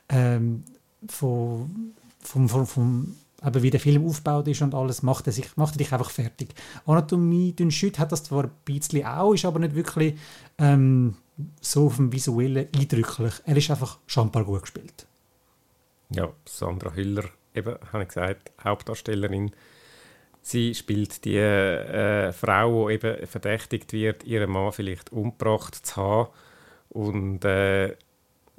ähm, 0.10 0.64
von, 1.08 1.94
vom, 2.22 2.50
vom, 2.50 2.68
vom 2.68 3.16
aber 3.42 3.62
wie 3.64 3.70
der 3.70 3.80
Film 3.80 4.06
aufgebaut 4.06 4.48
ist 4.48 4.62
und 4.62 4.76
alles, 4.76 5.04
macht 5.04 5.28
er, 5.28 5.34
sich, 5.34 5.56
macht 5.56 5.76
er 5.76 5.80
dich 5.80 5.92
einfach 5.92 6.10
fertig. 6.10 6.50
Anatomie 6.86 7.54
d'un 7.58 7.70
Chute 7.70 8.00
hat 8.00 8.12
das 8.12 8.24
zwar 8.24 8.46
ein 8.46 8.52
bisschen 8.66 9.06
auch, 9.06 9.34
ist 9.34 9.46
aber 9.46 9.60
nicht 9.60 9.76
wirklich 9.76 10.16
ähm, 10.58 11.16
so 11.62 11.88
auf 11.88 11.96
dem 11.98 12.12
Visuellen 12.12 12.68
eindrücklich. 12.76 13.34
Er 13.46 13.58
ist 13.58 13.70
einfach 13.72 14.00
schon 14.08 14.32
gut 14.32 14.62
gespielt. 14.62 15.08
Ja, 16.10 16.30
Sandra 16.46 16.94
Hüller, 16.94 17.26
eben, 17.54 17.76
habe 17.94 18.04
ich 18.04 18.10
gesagt, 18.10 18.52
Hauptdarstellerin. 18.64 19.52
Sie 20.42 20.74
spielt 20.74 21.26
die 21.26 21.38
äh, 21.38 22.32
Frau, 22.32 22.88
die 22.88 22.96
eben 22.96 23.28
verdächtigt 23.28 23.94
wird, 23.94 24.24
ihren 24.24 24.50
Mann 24.50 24.72
vielleicht 24.72 25.12
umgebracht 25.12 25.76
zu 25.76 25.96
haben. 25.98 26.30
Und 26.90 27.46
äh, 27.46 27.96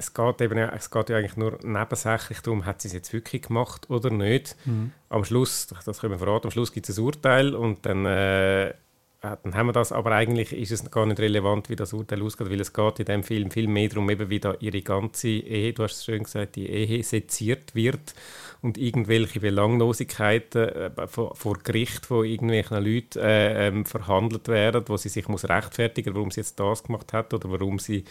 es 0.00 0.14
geht, 0.14 0.40
eben, 0.40 0.58
es 0.58 0.90
geht 0.90 1.10
ja 1.10 1.18
eigentlich 1.18 1.36
nur 1.36 1.58
nebensächlich 1.62 2.40
darum, 2.40 2.64
hat 2.64 2.80
sie 2.80 2.88
es 2.88 2.94
jetzt 2.94 3.12
wirklich 3.12 3.42
gemacht 3.42 3.90
oder 3.90 4.10
nicht. 4.10 4.56
Mhm. 4.64 4.92
Am 5.10 5.24
Schluss, 5.24 5.68
das 5.84 6.00
können 6.00 6.14
wir 6.14 6.18
verraten, 6.18 6.46
am 6.46 6.50
Schluss 6.50 6.72
gibt 6.72 6.88
es 6.88 6.98
ein 6.98 7.04
Urteil 7.04 7.54
und 7.54 7.84
dann 7.84 8.06
äh, 8.06 8.72
dann 9.20 9.54
haben 9.54 9.66
wir 9.66 9.74
das, 9.74 9.92
aber 9.92 10.12
eigentlich 10.12 10.54
ist 10.54 10.70
es 10.70 10.90
gar 10.90 11.04
nicht 11.04 11.20
relevant, 11.20 11.68
wie 11.68 11.76
das 11.76 11.92
Urteil 11.92 12.22
ausgeht, 12.22 12.50
weil 12.50 12.60
es 12.60 12.72
geht 12.72 13.00
in 13.00 13.04
dem 13.04 13.22
Film 13.22 13.50
viel 13.50 13.68
mehr 13.68 13.90
darum, 13.90 14.08
eben 14.08 14.30
wie 14.30 14.40
da 14.40 14.54
ihre 14.60 14.80
ganze 14.80 15.28
Ehe, 15.28 15.74
du 15.74 15.82
hast 15.82 15.96
es 15.96 16.04
schön 16.06 16.22
gesagt, 16.22 16.56
die 16.56 16.70
Ehe 16.70 17.02
seziert 17.02 17.74
wird 17.74 18.14
und 18.62 18.78
irgendwelche 18.78 19.40
Belanglosigkeiten 19.40 20.68
äh, 20.70 21.06
vor, 21.06 21.36
vor, 21.36 21.58
Gericht 21.58 22.06
von 22.06 22.24
irgendwelchen 22.24 22.82
Leuten 22.82 23.18
äh, 23.18 23.68
ähm, 23.68 23.84
verhandelt 23.84 24.48
werden, 24.48 24.84
wo 24.86 24.96
sie 24.96 25.10
sich 25.10 25.28
muss 25.28 25.46
rechtfertigen, 25.46 26.14
warum 26.14 26.30
sie 26.30 26.40
jetzt 26.40 26.58
das 26.58 26.82
gemacht 26.82 27.12
hat 27.12 27.34
oder 27.34 27.50
warum 27.50 27.78
sie, 27.78 28.04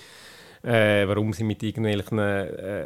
äh, 0.63 1.07
warum 1.07 1.33
sie 1.33 1.43
mit 1.43 1.63
irgendwelchen 1.63 2.19
äh, 2.19 2.85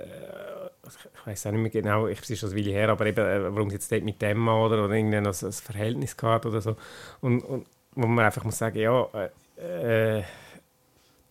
ich 0.86 1.28
weiß 1.28 1.48
auch 1.48 1.52
nicht 1.52 1.62
mehr 1.62 1.72
genau, 1.72 2.08
ich 2.08 2.30
ist 2.30 2.40
schon 2.40 2.50
ein 2.50 2.58
Weile 2.58 2.72
her, 2.72 2.90
aber 2.90 3.06
eben, 3.06 3.26
äh, 3.26 3.56
warum 3.56 3.70
sie 3.70 3.76
jetzt 3.76 3.92
dort 3.92 4.04
mit 4.04 4.22
dem 4.22 4.48
oder, 4.48 4.84
oder 4.84 4.94
irgendein 4.94 5.26
ein 5.26 5.34
Verhältnis 5.34 6.18
gehabt 6.18 6.46
oder 6.46 6.62
so. 6.62 6.76
Und, 7.22 7.42
und 7.42 7.66
wo 7.94 8.08
man 8.08 8.26
einfach 8.26 8.44
muss 8.44 8.58
sagen, 8.58 8.80
ja, 8.80 9.08
äh, 9.58 10.20
äh 10.20 10.24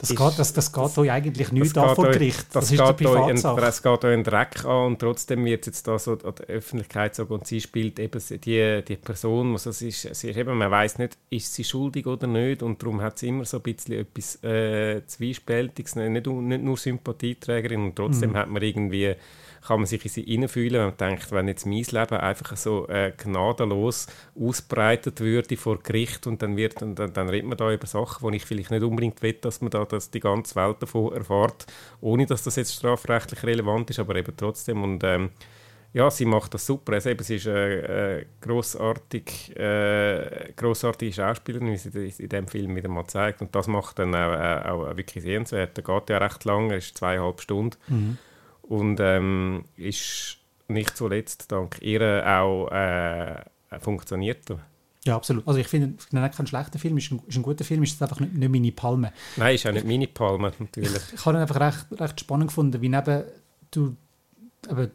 das, 0.03 0.11
ist, 0.11 0.19
geht, 0.19 0.39
das, 0.39 0.53
das 0.53 0.73
geht 0.73 0.99
euch 0.99 1.13
eigentlich 1.13 1.53
nicht 1.53 1.79
an 1.79 1.95
vor 1.95 2.11
Gericht. 2.11 2.47
Das, 2.53 2.69
das, 2.69 2.73
ist 2.73 2.99
geht 2.99 3.07
euch 3.07 3.23
ein, 3.23 3.37
es 3.37 3.83
geht 3.83 4.05
euch 4.05 4.13
ein 4.13 4.25
Dreck 4.25 4.65
an 4.65 4.87
und 4.87 4.99
trotzdem 4.99 5.45
wird 5.45 5.67
jetzt 5.67 5.87
da 5.87 5.97
so 5.97 6.15
an 6.15 6.35
der 6.39 6.47
Öffentlichkeit 6.47 7.15
so 7.15 7.25
und 7.25 7.47
sie 7.47 7.61
spielt 7.61 8.01
eben 8.01 8.21
die, 8.29 8.83
die 8.83 8.97
Person, 8.97 9.53
also 9.53 9.71
sie 9.71 9.91
ist, 9.91 10.13
sie 10.13 10.31
ist 10.31 10.37
eben, 10.37 10.59
man 10.59 10.73
weiß 10.73 10.99
nicht, 10.99 11.17
ist 11.31 11.55
sie 11.55 11.63
schuldig 11.63 12.09
oder 12.09 12.27
nicht 12.27 12.65
und 12.65 12.83
darum 12.83 13.01
hat 13.01 13.21
sie 13.21 13.29
immer 13.29 13.45
so 13.45 13.59
ein 13.59 13.63
bisschen 13.63 14.01
etwas 14.01 14.43
äh, 14.43 15.07
Zwiespältiges, 15.07 15.95
nicht, 15.95 16.27
nicht 16.27 16.63
nur 16.65 16.77
Sympathieträgerin 16.77 17.85
und 17.85 17.95
trotzdem 17.95 18.31
mhm. 18.31 18.37
hat 18.39 18.49
man 18.49 18.61
irgendwie 18.61 19.15
kann 19.67 19.81
man 19.81 19.87
sich 19.87 20.05
in 20.05 20.11
sie 20.11 20.23
hineinfühlen, 20.23 20.75
wenn 20.75 20.87
man 20.87 20.97
denkt, 20.97 21.33
wenn 21.33 21.49
jetzt 21.49 21.67
mein 21.67 21.83
Leben 21.83 22.17
einfach 22.17 22.57
so 22.57 22.89
äh, 22.89 23.13
gnadenlos 23.17 24.07
ausbreitet 24.39 25.21
würde 25.21 25.57
vor 25.57 25.79
Gericht 25.79 26.27
und 26.27 26.43
dann, 26.43 26.57
wird, 26.57 26.83
und 26.83 26.99
dann, 26.99 27.13
dann 27.13 27.29
redet 27.29 27.49
man 27.49 27.57
da 27.57 27.73
über 27.73 27.87
Sachen, 27.87 28.23
wo 28.23 28.31
ich 28.31 28.45
vielleicht 28.45 28.71
nicht 28.71 28.83
unbedingt 28.83 29.23
will, 29.23 29.35
dass 29.35 29.61
man 29.61 29.71
da 29.71 29.85
dass 29.85 30.11
die 30.11 30.21
ganze 30.21 30.57
Welt 30.57 30.83
davon 30.83 31.13
erfahrt, 31.13 31.67
ohne 32.01 32.27
dass 32.27 32.43
das 32.43 32.57
jetzt 32.57 32.75
strafrechtlich 32.75 33.43
relevant 33.45 33.91
ist, 33.91 33.99
aber 33.99 34.17
eben 34.17 34.37
trotzdem 34.37 34.83
und 34.83 35.05
ähm, 35.05 35.31
ja, 35.95 36.11
sie 36.11 36.25
macht 36.25 36.55
das 36.55 36.65
super. 36.65 36.95
Also 36.95 37.11
eben, 37.11 37.23
sie 37.23 37.37
ist 37.37 37.47
eine 37.47 38.23
äh, 38.23 38.27
grossartig, 38.41 39.55
äh, 39.57 40.53
grossartige 40.57 41.13
Schauspielerin, 41.13 41.71
wie 41.71 41.77
sie 41.77 42.23
in 42.23 42.29
diesem 42.31 42.49
Film 42.49 42.75
wieder 42.75 42.89
mal 42.89 43.07
zeigt. 43.07 43.43
Und 43.43 43.55
das 43.55 43.67
macht 43.67 43.99
dann 43.99 44.15
auch, 44.15 44.33
äh, 44.33 44.71
auch 44.71 44.97
wirklich 44.97 45.23
sehenswert. 45.23 45.77
Der 45.77 45.85
geht 45.85 46.09
ja 46.09 46.17
recht 46.17 46.47
lang, 46.47 46.71
er 46.71 46.79
ist 46.79 46.97
zweieinhalb 46.97 47.43
Stunden. 47.43 47.77
Mhm 47.89 48.19
und 48.73 49.01
ähm, 49.01 49.67
ist 49.77 50.39
nicht 50.67 50.97
zuletzt 50.97 51.53
dank 51.53 51.77
ihr 51.83 52.25
auch 52.27 52.69
äh, 52.71 53.45
funktioniert. 53.81 54.49
Ja, 55.05 55.17
absolut. 55.17 55.47
Also 55.47 55.61
ich 55.61 55.69
finde, 55.69 55.99
es 55.99 56.05
ist 56.07 56.37
kein 56.37 56.47
schlechter 56.47 56.79
Film, 56.79 56.97
ist 56.97 57.11
ein, 57.11 57.21
ist 57.27 57.37
ein 57.37 57.43
guter 57.43 57.65
Film, 57.65 57.83
ist 57.83 58.01
einfach 58.01 58.21
nicht, 58.21 58.33
nicht 58.33 58.51
meine 58.51 58.73
Palme. 58.73 59.13
Nein, 59.37 59.57
ist 59.57 59.67
auch 59.67 59.73
nicht 59.73 59.87
meine 59.87 60.07
Palme, 60.07 60.53
natürlich. 60.59 60.91
Ich, 60.91 61.13
ich 61.13 61.27
habe 61.27 61.37
ihn 61.37 61.43
einfach 61.43 61.61
recht, 61.61 62.01
recht 62.01 62.21
spannend 62.21 62.49
gefunden, 62.49 62.81
wie 62.81 62.89
neben 62.89 63.25
du, 63.73 63.95
eben, 64.71 64.91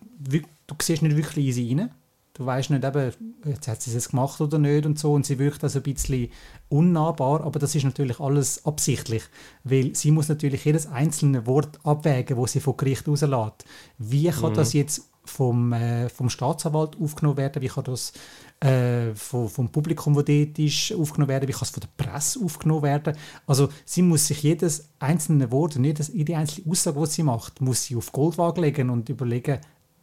du 0.66 0.76
siehst 0.82 1.04
nicht 1.04 1.16
wirklich 1.16 1.46
in 1.46 1.54
sie 1.54 1.76
rein. 1.76 1.92
Du 2.38 2.46
weißt 2.46 2.70
nicht, 2.70 2.84
eben, 2.84 3.12
jetzt 3.46 3.68
hat 3.68 3.82
sie 3.82 3.98
es 3.98 4.10
gemacht 4.10 4.40
oder 4.42 4.60
nicht 4.60 4.86
und 4.86 5.00
so. 5.00 5.12
Und 5.12 5.26
sie 5.26 5.40
wirkt 5.40 5.64
also 5.64 5.80
ein 5.80 5.84
bisschen 5.84 6.30
unnahbar, 6.70 7.42
aber 7.42 7.58
das 7.58 7.74
ist 7.74 7.84
natürlich 7.84 8.20
alles 8.20 8.64
absichtlich, 8.64 9.24
weil 9.64 9.96
sie 9.96 10.12
muss 10.12 10.30
natürlich 10.30 10.64
jedes 10.64 10.86
einzelne 10.86 11.48
Wort 11.48 11.80
abwägen, 11.84 12.38
wo 12.38 12.46
sie 12.46 12.60
vom 12.60 12.78
Gericht 12.78 13.08
rauslässt. 13.08 13.66
Wie 13.98 14.30
kann 14.30 14.52
mhm. 14.52 14.56
das 14.56 14.74
jetzt 14.74 15.10
vom, 15.26 15.74
äh, 15.74 16.10
vom 16.10 16.30
Staatsanwalt 16.30 16.96
aufgenommen 17.02 17.38
werden? 17.38 17.60
Wie 17.64 17.70
kann 17.70 17.86
das 17.86 18.14
äh, 18.60 19.16
vom, 19.16 19.50
vom 19.50 19.72
Publikum, 19.72 20.14
das 20.14 20.26
dort 20.26 20.60
ist, 20.60 20.94
aufgenommen 20.94 21.30
werden? 21.30 21.48
Wie 21.48 21.54
kann 21.54 21.64
es 21.64 21.72
von 21.72 21.82
der 21.82 22.04
Presse 22.04 22.40
aufgenommen 22.44 22.84
werden? 22.84 23.18
Also 23.48 23.70
sie 23.84 24.04
muss 24.04 24.28
sich 24.28 24.44
jedes 24.44 24.90
einzelne 25.00 25.52
Wort 25.52 25.76
und 25.76 25.86
jede 25.86 26.38
einzelne 26.38 26.72
Aussage, 26.72 27.00
die 27.00 27.06
sie 27.08 27.24
macht, 27.24 27.62
muss 27.62 27.86
sie 27.86 27.96
auf 27.96 28.12
Goldwaage 28.12 28.62
legen 28.62 28.92
und 28.92 29.10
überlegen, 29.10 29.58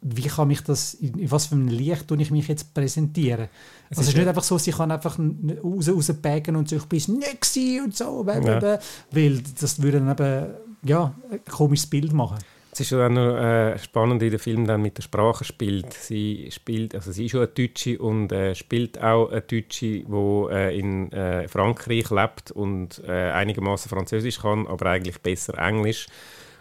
wie 0.07 0.27
kann 0.27 0.47
mich 0.47 0.61
das, 0.61 0.93
in 0.93 1.31
was 1.31 1.47
für 1.47 1.55
einem 1.55 1.67
Licht 1.67 2.07
tue 2.07 2.21
ich 2.21 2.29
mich 2.29 2.47
jetzt 2.47 2.73
präsentieren? 2.75 3.47
Es 3.89 3.97
also 3.97 4.11
ist, 4.11 4.17
nicht 4.17 4.27
einfach 4.27 4.43
so, 4.43 4.59
sie 4.59 4.71
kann 4.71 4.91
einfach 4.91 5.17
raus, 5.17 5.89
rausbagen 5.89 6.55
und 6.55 6.69
so, 6.69 6.75
ich 6.75 6.85
bin 6.85 7.17
nicht 7.17 7.81
und 7.83 7.95
so, 7.95 8.23
ja. 8.27 8.79
weil 9.11 9.41
das 9.59 9.81
würde 9.81 9.99
dann 9.99 10.11
eben, 10.11 10.53
ja, 10.83 11.15
ein 11.31 11.39
komisches 11.49 11.89
Bild 11.89 12.13
machen. 12.13 12.37
Es 12.71 12.81
ist 12.81 12.91
ja 12.91 13.05
auch 13.05 13.09
noch 13.09 13.35
äh, 13.37 13.79
spannend, 13.79 14.21
wie 14.21 14.29
der 14.29 14.37
Film 14.37 14.67
dann 14.67 14.81
mit 14.81 14.97
der 14.97 15.01
Sprache 15.01 15.43
spielt. 15.43 15.93
Sie 15.93 16.49
spielt, 16.51 16.93
also 16.93 17.11
sie 17.11 17.25
ist 17.25 17.31
schon 17.31 17.39
eine 17.39 17.47
Deutsche 17.47 17.97
und 17.97 18.31
äh, 18.31 18.53
spielt 18.53 19.01
auch 19.01 19.31
eine 19.31 19.41
Deutsche, 19.41 20.03
die 20.03 20.47
äh, 20.51 20.77
in 20.77 21.11
äh, 21.13 21.47
Frankreich 21.47 22.11
lebt 22.11 22.51
und 22.51 23.01
äh, 23.07 23.31
einigermaßen 23.31 23.89
Französisch 23.89 24.41
kann, 24.41 24.67
aber 24.67 24.87
eigentlich 24.87 25.19
besser 25.21 25.57
Englisch. 25.57 26.07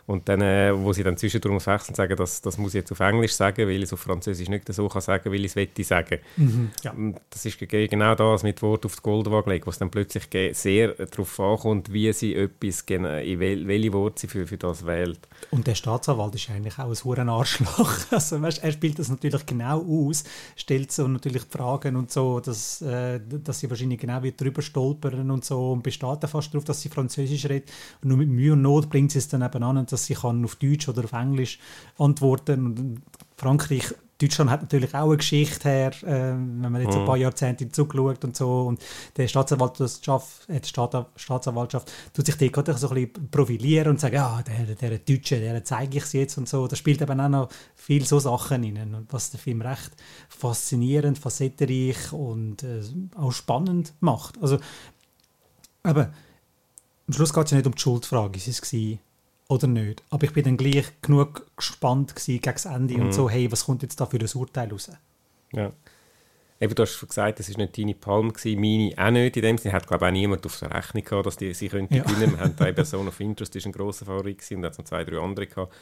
Und 0.06 0.28
dann, 0.28 0.42
äh, 0.42 0.72
wo 0.74 0.92
sie 0.92 1.02
dann 1.02 1.16
zwischendurch 1.16 1.54
muss 1.54 1.66
wechseln, 1.66 1.94
sagen, 1.94 2.16
das, 2.16 2.42
das 2.42 2.58
muss 2.58 2.74
ich 2.74 2.80
jetzt 2.80 2.92
auf 2.92 3.00
Englisch 3.00 3.32
sagen, 3.32 3.66
weil 3.66 3.76
ich 3.76 3.84
es 3.84 3.92
auf 3.92 4.00
Französisch 4.00 4.48
nicht 4.48 4.72
so 4.72 4.88
kann 4.88 5.00
sagen, 5.00 5.32
weil 5.32 5.40
ich 5.40 5.46
es 5.46 5.56
wette 5.56 5.82
sagen. 5.82 6.18
Mhm, 6.36 6.70
ja. 6.82 6.94
Das 7.30 7.46
ist 7.46 7.58
genau 7.58 8.14
das 8.14 8.42
mit 8.42 8.60
Wort 8.60 8.84
auf 8.84 8.96
die 8.96 9.02
Goldwaage 9.02 9.50
legen, 9.50 9.66
was 9.66 9.78
dann 9.78 9.90
plötzlich 9.90 10.28
sehr 10.54 10.88
darauf 10.88 11.40
ankommt, 11.40 11.92
wie 11.92 12.12
sie 12.12 12.34
etwas, 12.34 12.82
in 12.82 13.04
wel, 13.04 13.66
welche 13.66 13.92
Worte 13.92 14.20
sie 14.20 14.26
für, 14.28 14.46
für 14.46 14.58
das 14.58 14.84
wählt. 14.84 15.20
Und 15.50 15.66
der 15.66 15.74
Staatsanwalt 15.74 16.34
ist 16.34 16.50
eigentlich 16.50 16.78
auch 16.78 16.90
ein 16.90 17.04
hoher 17.04 17.28
Arschloch. 17.28 17.94
Also, 18.10 18.40
weißt, 18.40 18.62
er 18.62 18.70
spielt 18.70 18.98
das 18.98 19.08
natürlich 19.08 19.44
genau 19.44 19.82
aus, 19.82 20.24
stellt 20.56 20.92
so 20.92 21.08
natürlich 21.08 21.42
Fragen 21.50 21.96
und 21.96 22.12
so, 22.12 22.38
dass, 22.40 22.80
äh, 22.82 23.20
dass 23.20 23.60
sie 23.60 23.68
wahrscheinlich 23.68 23.98
genau 23.98 24.22
wieder 24.22 24.36
drüber 24.36 24.62
stolpern 24.62 25.30
und 25.30 25.44
so 25.44 25.72
und 25.72 25.82
besteht 25.82 26.22
dann 26.22 26.30
fast 26.30 26.52
darauf, 26.52 26.64
dass 26.64 26.80
sie 26.80 26.88
Französisch 26.88 27.46
redet. 27.46 27.70
Und 28.02 28.10
nur 28.10 28.18
mit 28.18 28.28
Mühe 28.28 28.52
und 28.52 28.62
Not 28.62 28.88
bringt 28.88 29.10
sie 29.10 29.18
es 29.18 29.28
dann 29.28 29.42
eben 29.42 29.62
an, 29.62 29.86
dass 29.94 30.06
sie 30.06 30.14
kann 30.14 30.44
auf 30.44 30.56
Deutsch 30.56 30.88
oder 30.88 31.04
auf 31.04 31.12
Englisch 31.12 31.58
antworten 31.98 32.66
und 32.66 33.02
Frankreich 33.36 33.94
Deutschland 34.18 34.50
hat 34.50 34.62
natürlich 34.62 34.94
auch 34.94 35.08
eine 35.08 35.16
Geschichte 35.16 35.68
her, 35.68 35.92
äh, 36.02 36.32
wenn 36.32 36.72
man 36.72 36.80
jetzt 36.80 36.94
mhm. 36.94 37.00
ein 37.00 37.06
paar 37.06 37.16
Jahrzehnte 37.16 37.68
zurückschaut 37.68 38.24
und 38.24 38.36
so. 38.36 38.62
Und 38.62 38.80
der 39.16 39.26
Staatsanwaltschaft, 39.26 40.48
äh, 40.48 40.60
die 40.60 40.68
Staatsanwaltschaft 40.68 41.92
tut 42.12 42.26
sich 42.26 42.36
dort 42.36 42.78
so 42.78 42.88
ein 42.90 42.94
bisschen 42.94 43.30
profilieren 43.30 43.88
und 43.90 44.00
sagen, 44.00 44.14
ja, 44.14 44.40
der, 44.42 44.76
der 44.76 44.98
Deutsche, 44.98 45.40
der 45.40 45.64
zeige 45.64 45.98
ich 45.98 46.04
es 46.04 46.12
jetzt 46.12 46.38
und 46.38 46.48
so. 46.48 46.68
Da 46.68 46.76
spielt 46.76 47.02
eben 47.02 47.20
auch 47.20 47.28
noch 47.28 47.48
viel 47.74 48.04
so 48.04 48.20
Sachen 48.20 48.62
rein, 48.62 49.06
was 49.10 49.30
den 49.30 49.40
Film 49.40 49.62
recht 49.62 49.90
faszinierend, 50.28 51.18
facettenreich 51.18 52.12
und 52.12 52.62
äh, 52.62 52.82
auch 53.16 53.32
spannend 53.32 53.94
macht. 53.98 54.40
Also, 54.40 54.58
aber 55.82 56.12
am 57.08 57.14
Schluss 57.14 57.34
geht 57.34 57.46
es 57.46 57.50
ja 57.50 57.56
nicht 57.56 57.66
um 57.66 57.74
die 57.74 57.80
Schuldfrage, 57.80 58.36
ist 58.38 58.48
es 58.48 58.72
war 58.72 58.98
oder 59.48 59.66
nicht. 59.66 60.02
Aber 60.10 60.24
ich 60.24 60.32
bin 60.32 60.44
dann 60.44 60.56
gleich 60.56 60.86
genug 61.02 61.46
gespannt 61.56 62.14
gegen 62.16 62.42
das 62.42 62.64
Ende 62.64 62.94
mhm. 62.94 63.02
und 63.02 63.14
so, 63.14 63.28
hey, 63.28 63.50
was 63.50 63.66
kommt 63.66 63.82
jetzt 63.82 64.00
da 64.00 64.06
für 64.06 64.18
ein 64.18 64.28
Urteil 64.34 64.70
raus? 64.70 64.90
Ja. 65.52 65.72
Eben, 66.60 66.74
du 66.74 66.82
hast 66.82 67.00
gesagt, 67.06 67.40
es 67.40 67.50
war 67.50 67.58
nicht 67.58 67.76
deine 67.76 67.94
Palm, 67.94 68.32
gewesen, 68.32 68.60
meine 68.60 68.94
auch 68.96 69.10
nicht 69.10 69.36
in 69.36 69.42
dem 69.42 69.58
Sinne. 69.58 69.74
Hat, 69.74 69.86
glaube 69.86 70.04
ich, 70.04 70.08
auch 70.08 70.12
niemand 70.12 70.46
auf 70.46 70.58
der 70.58 70.72
Rechnung 70.72 71.04
gehabt, 71.04 71.26
dass 71.26 71.36
die 71.36 71.52
sie 71.52 71.68
könnte 71.68 71.96
ja. 71.96 72.04
gewinnen. 72.04 72.32
Wir 72.32 72.40
haben 72.40 72.56
eben 72.66 72.84
Zone 72.84 73.08
of 73.08 73.20
Interest, 73.20 73.54
ist 73.56 73.66
ein 73.66 73.72
grosser 73.72 74.06
Favorit 74.06 74.38
gewesen, 74.38 74.56
und 74.56 74.62
noch 74.62 74.84
zwei, 74.84 75.04
drei 75.04 75.18
andere 75.18 75.46
gehabt. 75.46 75.74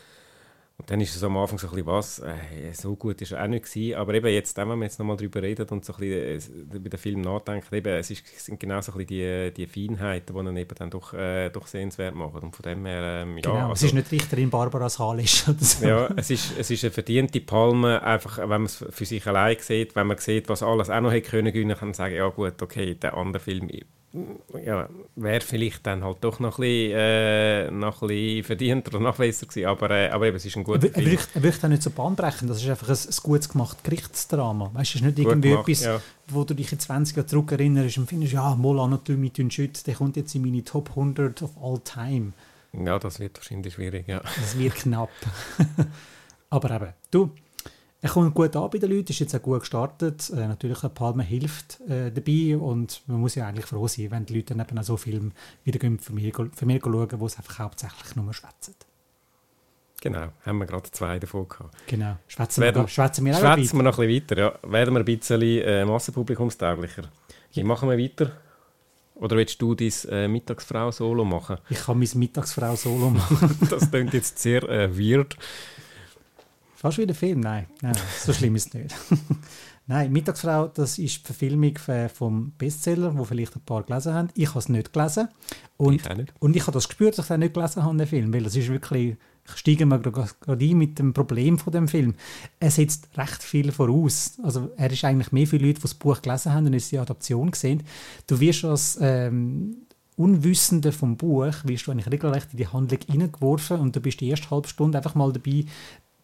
Und 0.78 0.90
dann 0.90 1.00
ist 1.00 1.14
es 1.14 1.22
am 1.22 1.36
Anfang 1.36 1.58
so 1.58 1.68
ein 1.68 1.70
bisschen 1.70 1.86
was, 1.86 2.18
äh, 2.20 2.72
so 2.72 2.96
gut 2.96 3.20
ist 3.22 3.32
er 3.32 3.44
auch 3.44 3.46
nicht 3.46 3.66
gewesen, 3.66 3.94
aber 3.94 4.14
eben 4.14 4.26
jetzt, 4.32 4.56
wenn 4.56 4.66
man 4.66 4.82
jetzt 4.82 4.98
nochmal 4.98 5.16
darüber 5.16 5.40
redet 5.40 5.70
und 5.70 5.84
so 5.84 5.92
ein 5.92 6.00
bisschen 6.00 6.72
äh, 6.72 6.76
über 6.76 6.88
den 6.88 6.98
Film 6.98 7.20
nachdenkt, 7.20 7.72
eben, 7.72 7.92
es, 7.92 8.10
ist, 8.10 8.26
sind 8.44 8.58
genau 8.58 8.80
so 8.80 8.92
ein 8.92 8.98
bisschen 8.98 9.52
die, 9.54 9.66
die 9.66 9.66
Feinheiten, 9.66 10.34
die 10.34 10.50
ihn 10.50 10.56
eben 10.56 10.74
dann 10.74 10.90
doch, 10.90 11.14
äh, 11.14 11.50
doch 11.50 11.66
sehenswert 11.66 12.14
machen. 12.14 12.40
Und 12.40 12.56
von 12.56 12.62
dem 12.64 12.84
her, 12.86 13.22
ähm, 13.22 13.36
ja. 13.36 13.42
Genau, 13.42 13.68
also, 13.68 13.72
es 13.72 13.82
ist 13.84 13.94
nicht 13.94 14.10
Richterin 14.10 14.50
Barbara 14.50 14.88
Salisch 14.88 15.46
oder 15.48 15.60
so. 15.60 15.86
Ja, 15.86 16.08
es 16.16 16.30
ist, 16.30 16.58
es 16.58 16.70
ist 16.70 16.82
eine 16.82 16.90
verdiente 16.90 17.40
Palme, 17.40 18.02
einfach, 18.02 18.38
wenn 18.38 18.48
man 18.48 18.64
es 18.64 18.84
für 18.90 19.04
sich 19.04 19.24
allein 19.26 19.58
sieht, 19.60 19.94
wenn 19.94 20.08
man 20.08 20.18
sieht, 20.18 20.48
was 20.48 20.62
alles 20.62 20.90
auch 20.90 21.00
noch 21.00 21.12
hätte 21.12 21.30
können 21.30 21.52
gewinnen, 21.52 21.76
kann 21.76 21.88
man 21.88 21.94
sagen, 21.94 22.16
ja 22.16 22.28
gut, 22.28 22.60
okay, 22.60 22.94
der 22.94 23.14
andere 23.16 23.42
Film 23.42 23.68
ja, 24.62 24.88
wäre 25.16 25.40
vielleicht 25.40 25.86
dann 25.86 26.04
halt 26.04 26.18
doch 26.20 26.38
noch 26.38 26.58
ein 26.58 26.62
bisschen, 26.62 26.98
äh, 26.98 27.70
noch 27.70 28.02
ein 28.02 28.08
bisschen 28.08 28.44
verdienter 28.44 28.94
oder 28.94 29.00
noch 29.00 29.16
besser 29.16 29.46
gewesen, 29.46 29.66
aber, 29.66 29.90
äh, 29.90 30.10
aber 30.10 30.26
eben, 30.26 30.36
es 30.36 30.44
ist 30.44 30.56
ein 30.56 30.64
guter 30.64 30.86
er, 30.86 30.92
Film. 30.92 31.18
Er 31.34 31.42
wirkt 31.42 31.64
auch 31.64 31.68
nicht 31.68 31.82
so 31.82 31.90
bahnbrechend, 31.90 32.50
das 32.50 32.62
ist 32.62 32.68
einfach 32.68 32.88
ein, 32.88 32.94
ein 32.94 33.16
gut 33.22 33.48
gemachtes 33.48 33.82
Gerichtsdrama. 33.82 34.70
Weißt, 34.74 34.90
es 34.90 34.94
ist 34.96 35.02
nicht 35.02 35.18
irgendwie 35.18 35.50
gemacht, 35.50 35.68
etwas, 35.68 35.84
ja. 35.84 36.00
wo 36.28 36.44
du 36.44 36.54
dich 36.54 36.72
in 36.72 36.78
20 36.78 37.16
Jahren 37.16 37.28
zurückerinnerst 37.28 37.98
und 37.98 38.08
findest, 38.08 38.34
ja, 38.34 38.54
Moll 38.54 38.80
Anatomie 38.80 39.32
Schütz, 39.48 39.82
der 39.82 39.94
kommt 39.94 40.16
jetzt 40.16 40.34
in 40.34 40.42
meine 40.42 40.62
Top 40.62 40.90
100 40.90 41.42
of 41.42 41.50
all 41.62 41.80
time. 41.80 42.32
Ja, 42.72 42.98
das 42.98 43.18
wird 43.18 43.38
wahrscheinlich 43.38 43.74
schwierig, 43.74 44.08
ja. 44.08 44.20
Das 44.20 44.58
wird 44.58 44.74
knapp. 44.74 45.10
aber 46.50 46.70
eben, 46.70 46.88
du, 47.10 47.30
er 48.02 48.10
kommt 48.10 48.34
gut 48.34 48.56
an 48.56 48.68
bei 48.68 48.78
den 48.78 48.90
Leuten, 48.90 49.12
ist 49.12 49.20
jetzt 49.20 49.34
auch 49.34 49.42
gut 49.42 49.60
gestartet. 49.60 50.28
Äh, 50.30 50.48
natürlich, 50.48 50.80
Palme 50.92 51.22
hilft 51.22 51.80
äh, 51.82 52.10
dabei 52.10 52.56
und 52.58 53.00
man 53.06 53.20
muss 53.20 53.36
ja 53.36 53.46
eigentlich 53.46 53.66
froh 53.66 53.86
sein, 53.86 54.10
wenn 54.10 54.26
die 54.26 54.34
Leute 54.34 54.54
dann 54.54 54.66
eben 54.66 54.76
auch 54.76 54.82
so 54.82 54.96
Filme 54.96 55.30
wieder 55.62 55.78
für 56.00 56.12
mich, 56.12 56.34
für 56.34 56.66
mich 56.66 56.82
schauen, 56.82 57.20
wo 57.20 57.26
es 57.26 57.36
einfach 57.36 57.60
hauptsächlich 57.60 58.16
nur 58.16 58.34
schwätzen. 58.34 58.74
Genau, 60.00 60.32
haben 60.44 60.58
wir 60.58 60.66
gerade 60.66 60.90
zwei 60.90 61.20
davon 61.20 61.48
gehabt. 61.48 61.76
Genau, 61.86 62.16
schwätzen 62.26 62.62
wir, 62.64 62.88
schwätzen 62.88 63.24
wir, 63.24 63.34
schwätzen 63.34 63.76
wir 63.76 63.82
noch 63.84 63.96
ein 63.96 64.08
bisschen 64.08 64.28
weiter, 64.28 64.36
ja. 64.36 64.70
Werden 64.72 64.94
wir 64.94 64.98
ein 64.98 65.04
bisschen 65.04 65.40
äh, 65.40 65.84
massenpublikumstauglicher. 65.84 67.04
Wie 67.52 67.62
machen 67.62 67.88
wir 67.88 67.96
weiter? 67.96 68.32
Oder 69.14 69.36
willst 69.36 69.62
du 69.62 69.76
dein 69.76 69.92
äh, 70.08 70.26
Mittagsfrau-Solo 70.26 71.24
machen? 71.24 71.58
Ich 71.70 71.84
kann 71.84 72.00
mein 72.00 72.08
Mittagsfrau-Solo 72.14 73.10
machen. 73.10 73.56
das 73.70 73.88
klingt 73.88 74.12
jetzt 74.12 74.40
sehr 74.40 74.64
äh, 74.64 74.90
weird. 74.98 75.36
Fast 76.82 76.98
wie 76.98 77.06
der 77.06 77.14
Film, 77.14 77.38
nein. 77.38 77.66
nein 77.80 77.94
so 78.18 78.32
schlimm 78.32 78.56
ist 78.56 78.66
es 78.66 78.74
nicht. 78.74 78.94
nein, 79.86 80.10
Mittagsfrau, 80.10 80.66
das 80.66 80.98
ist 80.98 81.18
die 81.18 81.26
Verfilmung 81.26 81.78
vom 82.12 82.50
Bestseller, 82.58 83.16
wo 83.16 83.22
vielleicht 83.22 83.54
ein 83.54 83.62
paar 83.64 83.84
gelesen 83.84 84.14
haben. 84.14 84.30
Ich 84.34 84.48
habe 84.48 84.58
es 84.58 84.68
nicht 84.68 84.92
gelesen. 84.92 85.28
Und 85.76 85.94
ich, 85.94 86.08
nicht. 86.08 86.34
und 86.40 86.56
ich 86.56 86.62
habe 86.62 86.72
das 86.72 86.88
gespürt, 86.88 87.16
dass 87.16 87.26
ich 87.26 87.30
es 87.30 87.38
nicht 87.38 87.54
gelesen 87.54 87.84
habe, 87.84 87.96
den 87.96 88.08
Film, 88.08 88.34
weil 88.34 88.42
das 88.42 88.56
ist 88.56 88.68
wirklich 88.68 89.16
steigen 89.44 89.90
wir 89.90 90.00
gerade 90.00 90.28
ein 90.48 90.76
mit 90.76 90.98
dem 90.98 91.14
Problem 91.14 91.56
von 91.56 91.72
dem 91.72 91.86
Film. 91.86 92.14
Er 92.58 92.72
setzt 92.72 93.16
recht 93.16 93.44
viel 93.44 93.70
voraus. 93.70 94.40
Also 94.42 94.72
er 94.76 94.90
ist 94.90 95.04
eigentlich 95.04 95.30
mehr 95.30 95.46
für 95.46 95.58
Leute, 95.58 95.74
die 95.74 95.82
das 95.82 95.94
Buch 95.94 96.20
gelesen 96.20 96.52
haben 96.52 96.66
und 96.66 96.74
es 96.74 96.88
die 96.88 96.98
Adaption 96.98 97.52
gesehen. 97.52 97.84
Du 98.26 98.40
wirst 98.40 98.64
als 98.64 98.98
ähm, 99.00 99.86
Unwissende 100.14 100.92
vom 100.92 101.16
Buch, 101.16 101.54
wirst 101.64 101.86
du 101.86 101.90
eigentlich 101.90 102.10
regelrecht 102.10 102.48
in 102.52 102.58
die 102.58 102.68
Handlung 102.68 103.00
hineingeworfen 103.10 103.80
und 103.80 103.96
du 103.96 104.00
bist 104.00 104.20
die 104.20 104.28
erste 104.28 104.50
halbe 104.50 104.68
Stunde 104.68 104.98
einfach 104.98 105.14
mal 105.14 105.32
dabei, 105.32 105.64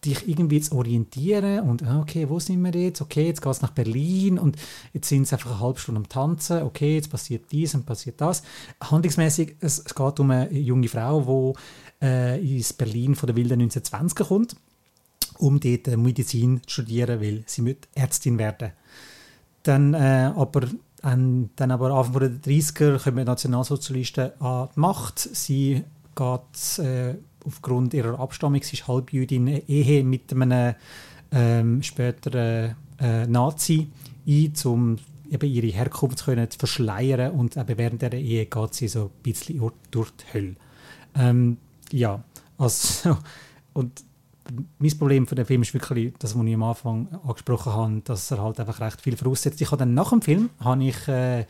dich 0.05 0.27
irgendwie 0.27 0.61
zu 0.61 0.75
orientieren 0.75 1.61
und 1.61 1.83
ah, 1.83 1.99
okay, 1.99 2.29
wo 2.29 2.39
sind 2.39 2.61
wir 2.61 2.73
jetzt? 2.73 3.01
Okay, 3.01 3.27
jetzt 3.27 3.41
geht 3.41 3.51
es 3.51 3.61
nach 3.61 3.71
Berlin 3.71 4.39
und 4.39 4.57
jetzt 4.93 5.09
sind 5.09 5.23
es 5.23 5.33
einfach 5.33 5.51
eine 5.51 5.59
halbe 5.59 5.79
Stunde 5.79 5.99
am 5.99 6.09
Tanzen. 6.09 6.63
Okay, 6.63 6.95
jetzt 6.95 7.09
passiert 7.09 7.51
dies 7.51 7.75
und 7.75 7.85
passiert 7.85 8.21
das. 8.21 8.43
Handlungsmäßig, 8.81 9.55
es, 9.59 9.79
es 9.79 9.93
geht 9.95 10.19
um 10.19 10.31
eine 10.31 10.51
junge 10.53 10.87
Frau, 10.87 11.55
die 12.01 12.05
äh, 12.05 12.57
ins 12.57 12.73
Berlin 12.73 13.15
von 13.15 13.27
der 13.27 13.35
wilden 13.35 13.61
1920 13.61 14.27
kommt, 14.27 14.55
um 15.37 15.59
dort 15.59 15.87
Medizin 15.97 16.61
zu 16.63 16.69
studieren, 16.69 17.19
weil 17.19 17.43
sie 17.45 17.61
mit 17.61 17.87
Ärztin 17.93 18.39
werden. 18.39 18.71
Dann 19.63 19.93
äh, 19.93 20.31
aber 20.35 20.67
an, 21.01 21.49
dann 21.55 21.71
aber 21.71 21.91
Anfang 21.91 22.19
der 22.19 22.29
30er 22.31 23.03
kommen 23.03 23.25
Nationalsozialisten 23.25 24.31
an 24.41 24.69
die 24.73 24.79
Macht. 24.79 25.19
Sie 25.19 25.83
geht 26.15 26.85
äh, 26.85 27.15
aufgrund 27.45 27.93
ihrer 27.93 28.19
Abstammung, 28.19 28.61
sie 28.63 28.75
ist 28.75 28.87
Halbjüdin, 28.87 29.47
Ehe 29.67 30.03
mit 30.03 30.31
einem 30.33 30.75
ähm, 31.31 31.81
späteren 31.83 32.75
äh, 32.99 33.27
Nazi 33.27 33.87
ein, 34.27 34.53
um 34.65 34.97
eben 35.31 35.49
ihre 35.49 35.67
Herkunft 35.67 36.19
zu, 36.19 36.49
zu 36.49 36.59
verschleiern 36.59 37.31
und 37.31 37.57
eben 37.57 37.77
während 37.77 38.01
der 38.01 38.13
Ehe 38.13 38.45
geht 38.45 38.73
sie 38.73 38.87
so 38.87 39.05
ein 39.05 39.23
bisschen 39.23 39.61
durch 39.91 40.11
die 40.11 40.33
Hölle. 40.33 40.55
Ähm, 41.15 41.57
ja, 41.91 42.23
also, 42.57 43.17
und 43.73 44.03
mein 44.79 44.97
Problem 44.97 45.27
für 45.27 45.35
den 45.35 45.45
Film 45.45 45.61
ist 45.61 45.73
wirklich 45.73 46.13
das, 46.19 46.37
was 46.37 46.45
ich 46.45 46.53
am 46.53 46.63
Anfang 46.63 47.07
angesprochen 47.23 47.73
habe, 47.73 48.01
dass 48.03 48.31
er 48.31 48.41
halt 48.41 48.59
einfach 48.59 48.79
recht 48.79 49.01
viel 49.01 49.15
voraussetzt. 49.15 49.61
Ich 49.61 49.67
habe 49.67 49.77
dann 49.77 49.93
nach 49.93 50.09
dem 50.09 50.21
Film 50.21 50.49
habe 50.59 50.83
ich, 50.83 51.07
äh, 51.07 51.45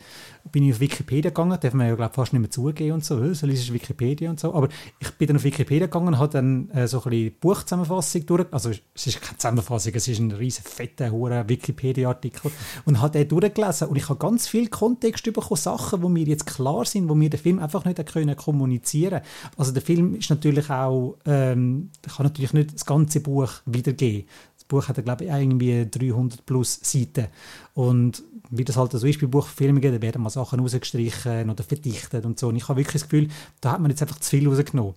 bin 0.50 0.64
ich 0.64 0.74
auf 0.74 0.80
Wikipedia 0.80 1.30
gegangen, 1.30 1.58
darf 1.60 1.74
man 1.74 1.88
ja 1.88 1.94
glaub, 1.94 2.14
fast 2.14 2.32
nicht 2.32 2.40
mehr 2.40 2.50
zugehen 2.50 2.92
und 2.92 3.04
so, 3.04 3.32
so 3.34 3.46
liest 3.46 3.72
Wikipedia 3.72 4.30
und 4.30 4.40
so, 4.40 4.54
aber 4.54 4.68
ich 4.98 5.10
bin 5.12 5.28
dann 5.28 5.36
auf 5.36 5.44
Wikipedia 5.44 5.86
gegangen 5.86 6.08
und 6.08 6.18
habe 6.18 6.32
dann 6.32 6.70
äh, 6.70 6.86
so 6.88 7.02
ein 7.04 7.32
Buchzusammenfassung 7.40 8.26
durch, 8.26 8.46
also 8.50 8.70
es 8.70 9.06
ist 9.06 9.20
keine 9.20 9.38
Zusammenfassung, 9.38 9.92
es 9.94 10.08
ist 10.08 10.18
ein 10.18 10.32
riesen 10.32 10.64
fetter, 10.64 11.10
hoher 11.10 11.48
Wikipedia-Artikel 11.48 12.50
und 12.84 13.00
habe 13.00 13.18
den 13.18 13.28
durchgelesen 13.28 13.88
und 13.88 13.96
ich 13.96 14.08
habe 14.08 14.18
ganz 14.18 14.48
viel 14.48 14.68
Kontext 14.68 15.24
bekommen, 15.24 15.56
Sachen, 15.56 16.02
wo 16.02 16.08
mir 16.08 16.24
jetzt 16.24 16.46
klar 16.46 16.84
sind, 16.84 17.08
wo 17.08 17.14
mir 17.14 17.30
der 17.30 17.38
Film 17.38 17.58
einfach 17.58 17.84
nicht 17.84 18.04
können 18.06 18.36
kommunizieren 18.36 19.20
Also 19.56 19.72
der 19.72 19.82
Film 19.82 20.14
ist 20.14 20.30
natürlich 20.30 20.70
auch, 20.70 21.18
ähm, 21.26 21.90
kann 22.16 22.26
natürlich 22.26 22.52
nicht 22.52 22.74
das 22.74 22.86
ganze 22.86 23.20
Buch 23.20 23.52
wiedergeben. 23.66 24.26
Das 24.70 24.86
Buch 24.86 24.88
hat, 24.88 25.04
glaube 25.04 25.24
ich, 25.24 25.30
irgendwie 25.30 25.86
300 25.90 26.46
plus 26.46 26.78
Seiten. 26.82 27.26
Und 27.74 28.22
wie 28.50 28.64
das 28.64 28.76
halt 28.76 28.92
so 28.92 29.06
ist 29.06 29.20
bei 29.20 29.26
Buchverfilmungen, 29.26 29.92
da 29.92 30.00
werden 30.00 30.22
mal 30.22 30.30
Sachen 30.30 30.60
rausgestrichen 30.60 31.50
oder 31.50 31.64
verdichtet 31.64 32.24
und 32.24 32.38
so. 32.38 32.48
Und 32.48 32.56
ich 32.56 32.68
habe 32.68 32.78
wirklich 32.78 33.02
das 33.02 33.08
Gefühl, 33.08 33.28
da 33.60 33.72
hat 33.72 33.80
man 33.80 33.90
jetzt 33.90 34.02
einfach 34.02 34.20
zu 34.20 34.30
viel 34.30 34.48
rausgenommen. 34.48 34.94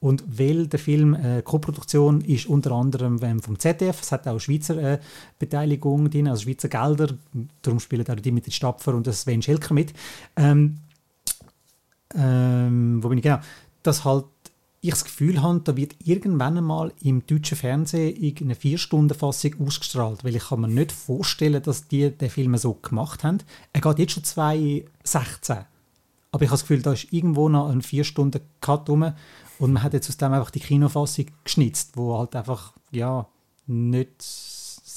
Und 0.00 0.22
weil 0.26 0.66
der 0.66 0.78
Film 0.78 1.14
äh, 1.14 1.42
Co-Produktion 1.42 2.20
ist 2.22 2.46
unter 2.46 2.72
anderem 2.72 3.18
ähm, 3.22 3.40
vom 3.40 3.58
ZDF, 3.58 4.02
es 4.02 4.12
hat 4.12 4.28
auch 4.28 4.38
Schweizer 4.38 4.76
äh, 4.76 4.98
Beteiligung 5.38 6.10
drin, 6.10 6.28
also 6.28 6.42
Schweizer 6.42 6.68
Gelder, 6.68 7.14
darum 7.62 7.80
spielen 7.80 8.06
auch 8.06 8.16
Dimitri 8.16 8.50
Stapfer 8.50 8.94
und 8.94 9.10
Sven 9.12 9.40
Schelker 9.40 9.72
mit. 9.72 9.94
Ähm, 10.36 10.80
ähm, 12.14 13.02
wo 13.02 13.08
bin 13.08 13.18
ich 13.18 13.24
genau? 13.24 13.38
Dass 13.82 14.04
halt 14.04 14.26
ich 14.84 14.90
das 14.90 15.04
Gefühl 15.04 15.40
habe, 15.40 15.60
da 15.64 15.76
wird 15.76 15.96
irgendwann 16.04 16.58
einmal 16.58 16.92
im 17.00 17.26
deutschen 17.26 17.56
Fernsehen 17.56 18.36
eine 18.40 18.54
Vier-Stunden-Fassung 18.54 19.66
ausgestrahlt, 19.66 20.24
weil 20.24 20.36
ich 20.36 20.44
kann 20.44 20.60
mir 20.60 20.68
nicht 20.68 20.92
vorstellen, 20.92 21.62
dass 21.62 21.88
die 21.88 22.10
den 22.10 22.28
Film 22.28 22.56
so 22.58 22.74
gemacht 22.74 23.24
haben. 23.24 23.38
Er 23.72 23.80
geht 23.80 23.98
jetzt 23.98 24.12
schon 24.12 24.24
2,16. 24.24 25.64
Aber 26.32 26.42
ich 26.42 26.50
habe 26.50 26.54
das 26.54 26.60
Gefühl, 26.62 26.82
da 26.82 26.92
ist 26.92 27.12
irgendwo 27.12 27.48
noch 27.48 27.70
ein 27.70 27.80
Vier-Stunden-Cut 27.80 28.88
rum 28.90 29.12
und 29.58 29.72
man 29.72 29.82
hat 29.82 29.94
jetzt 29.94 30.10
aus 30.10 30.18
dem 30.18 30.32
einfach 30.32 30.50
die 30.50 30.60
Kinofassung 30.60 31.26
geschnitzt, 31.44 31.92
wo 31.94 32.18
halt 32.18 32.36
einfach, 32.36 32.74
ja, 32.90 33.26
nicht 33.66 34.22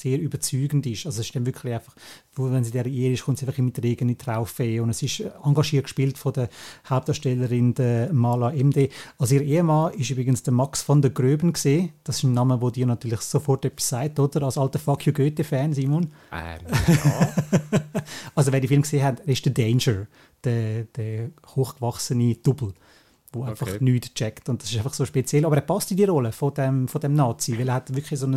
sehr 0.07 0.19
überzeugend 0.19 0.85
ist. 0.85 1.05
Also 1.05 1.19
es 1.21 1.27
ist 1.27 1.35
dann 1.35 1.45
wirklich 1.45 1.73
einfach, 1.73 1.95
wenn 2.35 2.63
sie 2.63 2.71
der 2.71 2.85
Ehe 2.85 3.11
ist, 3.11 3.25
kommt 3.25 3.37
sie 3.37 3.45
einfach 3.45 3.61
mit 3.61 3.81
Regen 3.83 4.09
in 4.09 4.15
die 4.15 4.17
Traufe 4.17 4.81
und 4.81 4.89
es 4.89 5.03
ist 5.03 5.23
engagiert 5.43 5.83
gespielt 5.83 6.17
von 6.17 6.33
der 6.33 6.49
Hauptdarstellerin 6.89 7.73
der 7.73 8.13
Mala 8.13 8.51
MD. 8.51 8.89
Also 9.17 9.35
ihr 9.35 9.41
Ehemann 9.41 9.93
ist 9.93 10.09
übrigens 10.09 10.43
der 10.43 10.53
Max 10.53 10.81
von 10.81 11.01
der 11.01 11.11
Gröben 11.11 11.53
gesehen. 11.53 11.91
Das 12.03 12.17
ist 12.17 12.23
ein 12.23 12.33
Name, 12.33 12.61
wo 12.61 12.69
dir 12.69 12.85
natürlich 12.85 13.21
sofort 13.21 13.65
etwas 13.65 13.89
sagt, 13.89 14.19
oder? 14.19 14.43
Als 14.43 14.57
alter 14.57 14.79
Fuck 14.79 15.05
You 15.05 15.13
Goethe-Fan, 15.13 15.73
Simon. 15.73 16.11
Ähm, 16.31 16.59
ja. 16.87 17.33
also 18.35 18.51
wer 18.51 18.61
den 18.61 18.67
Film 18.67 18.81
gesehen 18.81 19.03
hat, 19.03 19.19
ist 19.21 19.45
der 19.45 19.53
Danger, 19.53 20.07
der, 20.43 20.85
der 20.95 21.31
hochgewachsene 21.55 22.35
Double 22.35 22.73
wo 23.37 23.41
okay. 23.43 23.51
einfach 23.51 23.79
nichts 23.79 24.13
checkt. 24.13 24.49
Und 24.49 24.61
das 24.61 24.71
ist 24.71 24.77
einfach 24.77 24.93
so 24.93 25.05
speziell. 25.05 25.45
Aber 25.45 25.55
er 25.55 25.61
passt 25.61 25.91
in 25.91 25.97
die 25.97 26.05
Rolle 26.05 26.31
von 26.31 26.53
dem, 26.53 26.87
von 26.87 27.01
dem 27.01 27.13
Nazi, 27.13 27.57
weil 27.57 27.67
er 27.69 27.75
hat 27.75 27.93
wirklich 27.93 28.19
so 28.19 28.27
ein 28.27 28.35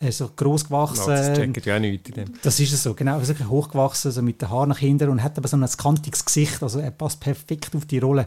äh, 0.00 0.10
so 0.10 0.30
groß 0.34 0.64
gewachsen. 0.64 1.12
Nazis 1.12 1.36
checken 1.36 1.62
ja 1.64 1.78
nichts 1.78 2.08
in 2.08 2.14
dem. 2.14 2.34
Das 2.42 2.58
ist 2.58 2.72
es 2.72 2.82
so, 2.82 2.94
genau. 2.94 3.16
Er 3.16 3.22
ist 3.22 3.28
wirklich 3.28 3.48
hochgewachsen, 3.48 4.10
so 4.10 4.22
mit 4.22 4.40
den 4.40 4.50
Haaren 4.50 4.68
nach 4.68 4.78
hinten 4.78 5.08
und 5.08 5.22
hat 5.22 5.38
aber 5.38 5.48
so 5.48 5.56
ein 5.56 5.66
kantiges 5.66 6.24
Gesicht. 6.24 6.62
Also 6.62 6.80
er 6.80 6.90
passt 6.90 7.20
perfekt 7.20 7.74
auf 7.74 7.84
die 7.86 7.98
Rolle. 7.98 8.26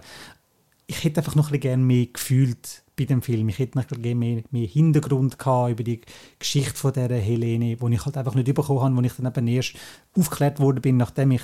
Ich 0.88 1.04
hätte 1.04 1.20
einfach 1.20 1.36
noch 1.36 1.48
ein 1.48 1.52
bisschen 1.52 1.62
gerne 1.62 1.84
mehr 1.84 2.06
gefühlt 2.08 2.84
bei 2.96 3.06
dem 3.06 3.22
Film. 3.22 3.50
Ich 3.50 3.60
hätte 3.60 3.78
noch 3.78 3.86
ein 3.86 4.02
bisschen 4.02 4.20
mehr, 4.20 4.44
mehr 4.52 4.68
Hintergrund 4.68 5.38
gehabt 5.38 5.72
über 5.72 5.84
die 5.84 6.02
Geschichte 6.40 6.76
von 6.76 6.94
dieser 6.94 7.16
Helene, 7.16 7.76
die 7.76 7.94
ich 7.94 8.06
halt 8.06 8.18
einfach 8.18 8.36
nicht 8.36 8.54
bekommen 8.54 8.82
habe, 8.82 8.96
wo 8.96 9.02
ich 9.02 9.14
dann 9.14 9.26
eben 9.26 9.48
erst 9.48 9.74
aufgeklärt 10.18 10.60
worden 10.60 10.82
bin, 10.82 10.98
nachdem 10.98 11.32
ich 11.32 11.42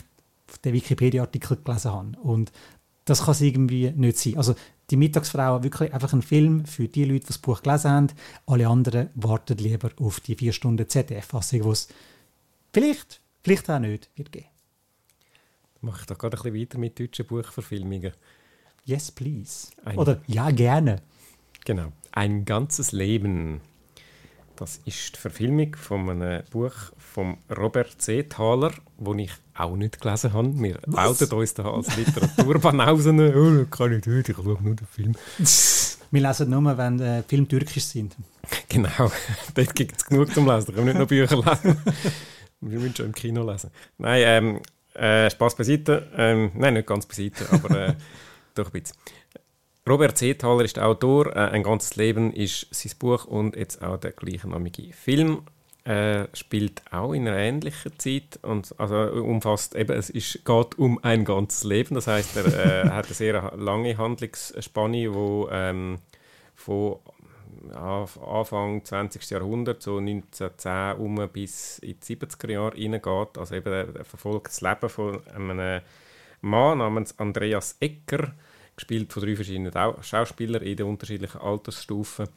den 0.64 0.74
Wikipedia-Artikel 0.74 1.58
gelesen 1.64 1.92
habe. 1.92 2.20
Und 2.22 2.52
das 3.06 3.24
kann 3.24 3.32
es 3.32 3.42
irgendwie 3.42 3.92
nicht 3.92 4.18
sein. 4.18 4.38
Also 4.38 4.56
die 4.90 4.98
Mittagsfrau 4.98 5.64
wirklich 5.64 5.94
einfach 5.94 6.14
ein 6.14 6.22
Film 6.22 6.66
für 6.66 6.88
die 6.88 7.06
Leute, 7.06 7.22
die 7.22 7.28
das 7.28 7.38
Buch 7.38 7.62
gelesen 7.64 7.92
haben. 7.92 8.08
Alle 8.46 8.68
anderen 8.68 9.10
warten 9.16 9.58
lieber 9.58 9.90
auf 10.00 10.20
die 10.20 10.36
vier 10.36 10.54
Stunden 10.54 10.88
ZDF-Fassung, 10.88 11.64
wo 11.64 11.72
es 11.72 11.88
vielleicht, 12.74 13.22
vielleicht 13.44 13.70
auch 13.70 13.80
nicht 13.80 14.10
wird 14.16 14.32
geben. 14.32 14.48
Mache 15.82 16.02
ich 16.02 16.06
da 16.06 16.14
gerade 16.14 16.38
ein 16.38 16.44
bisschen 16.44 16.62
weiter 16.62 16.78
mit 16.78 17.00
deutschen 17.00 17.26
Buchverfilmungen? 17.26 18.14
Yes, 18.86 19.12
please. 19.12 19.70
Ein 19.84 19.98
Oder 19.98 20.22
ja, 20.28 20.52
gerne. 20.52 21.02
Genau. 21.66 21.92
Ein 22.12 22.46
ganzes 22.46 22.92
Leben 22.92 23.62
das 24.62 24.80
ist 24.86 25.16
die 25.16 25.20
Verfilmung 25.20 25.76
von 25.76 26.08
einem 26.08 26.44
Buch 26.52 26.74
von 27.00 27.38
Robert 27.58 28.00
C. 28.00 28.22
Thaler, 28.22 28.72
das 29.00 29.16
ich 29.18 29.32
auch 29.56 29.76
nicht 29.76 30.00
gelesen 30.00 30.34
habe. 30.34 30.54
Wir 30.54 30.78
outen 30.94 31.34
uns 31.34 31.54
da 31.56 31.64
als 31.64 31.98
Literaturbanausen. 31.98 33.20
oh, 33.36 33.66
kann 33.66 33.92
ich 33.92 34.06
nicht, 34.06 34.30
ich 34.30 34.36
schaue 34.36 34.62
nur 34.62 34.76
den 34.76 34.86
Film. 34.86 35.16
Wir 36.14 36.22
lesen 36.28 36.50
nur, 36.50 36.78
wenn 36.78 37.00
äh, 37.00 37.24
Filme 37.24 37.48
türkisch 37.48 37.86
sind. 37.86 38.16
Genau, 38.68 38.90
dort 39.56 39.76
gibt 39.76 39.98
es 39.98 40.06
genug 40.06 40.32
zum 40.34 40.46
Lesen. 40.46 40.68
Da 40.68 40.74
können 40.74 40.88
wir 40.88 40.94
nicht 40.94 41.00
noch 41.00 41.08
Bücher 41.08 41.38
lesen. 41.38 41.78
wir 42.60 42.80
müssen 42.80 42.96
schon 42.98 43.06
im 43.06 43.14
Kino 43.14 43.50
lesen. 43.50 43.72
Nein, 43.98 44.22
ähm, 44.26 44.60
äh, 44.94 45.30
Spaß 45.30 45.56
beiseite. 45.56 46.12
Ähm, 46.18 46.52
nein, 46.54 46.74
nicht 46.74 46.86
ganz 46.86 47.06
beiseite, 47.06 47.48
aber 47.50 47.88
äh, 47.88 47.94
doch 48.54 48.66
ein 48.66 48.82
bisschen. 48.82 48.98
Robert 49.92 50.18
Seethaler 50.18 50.64
ist 50.64 50.80
Autor. 50.80 51.36
Äh, 51.36 51.50
ein 51.50 51.64
ganzes 51.64 51.98
Leben 51.98 52.32
ist 52.32 52.66
sein 52.74 52.94
Buch 52.98 53.26
und 53.26 53.58
jetzt 53.58 53.84
auch 53.84 53.98
der 53.98 54.12
gleichnamige 54.12 54.94
Film. 54.94 55.42
Äh, 55.84 56.28
spielt 56.34 56.82
auch 56.92 57.12
in 57.12 57.28
einer 57.28 57.38
ähnlichen 57.38 58.00
Zeit 58.00 58.40
und 58.42 58.74
also 58.78 58.96
umfasst 58.96 59.76
eben 59.76 59.92
es 59.98 60.10
ist, 60.10 60.46
geht 60.46 60.80
um 60.80 61.04
ein 61.04 61.26
ganzes 61.26 61.64
Leben 61.64 61.96
das 61.96 62.06
heißt 62.06 62.38
er 62.38 62.46
äh, 62.86 62.90
hat 62.90 63.08
eine 63.08 63.16
sehr 63.16 63.52
lange 63.58 63.98
Handlungsspanne 63.98 65.12
wo 65.12 65.50
ähm, 65.52 65.98
von 66.54 67.00
ja, 67.74 68.06
Anfang 68.24 68.86
20. 68.86 69.28
Jahrhundert 69.32 69.82
so 69.82 69.98
1910 69.98 71.04
um 71.04 71.28
bis 71.34 71.80
in 71.80 71.96
die 72.00 72.16
70er 72.16 72.52
Jahre 72.52 72.78
hineingeht 72.78 73.40
also 73.40 73.56
eben 73.56 73.74
er 73.74 74.06
verfolgt 74.06 74.50
das 74.50 74.62
Leben 74.62 74.88
von 74.88 75.28
einem 75.30 75.82
Mann 76.42 76.78
namens 76.78 77.18
Andreas 77.18 77.76
Ecker 77.80 78.34
gespielt 78.76 79.12
von 79.12 79.24
drei 79.24 79.36
verschiedenen 79.36 79.74
Schauspielern 80.02 80.64
in 80.64 80.78
den 80.78 80.86
unterschiedlichen 80.86 81.42
Altersstufen. 81.42 82.28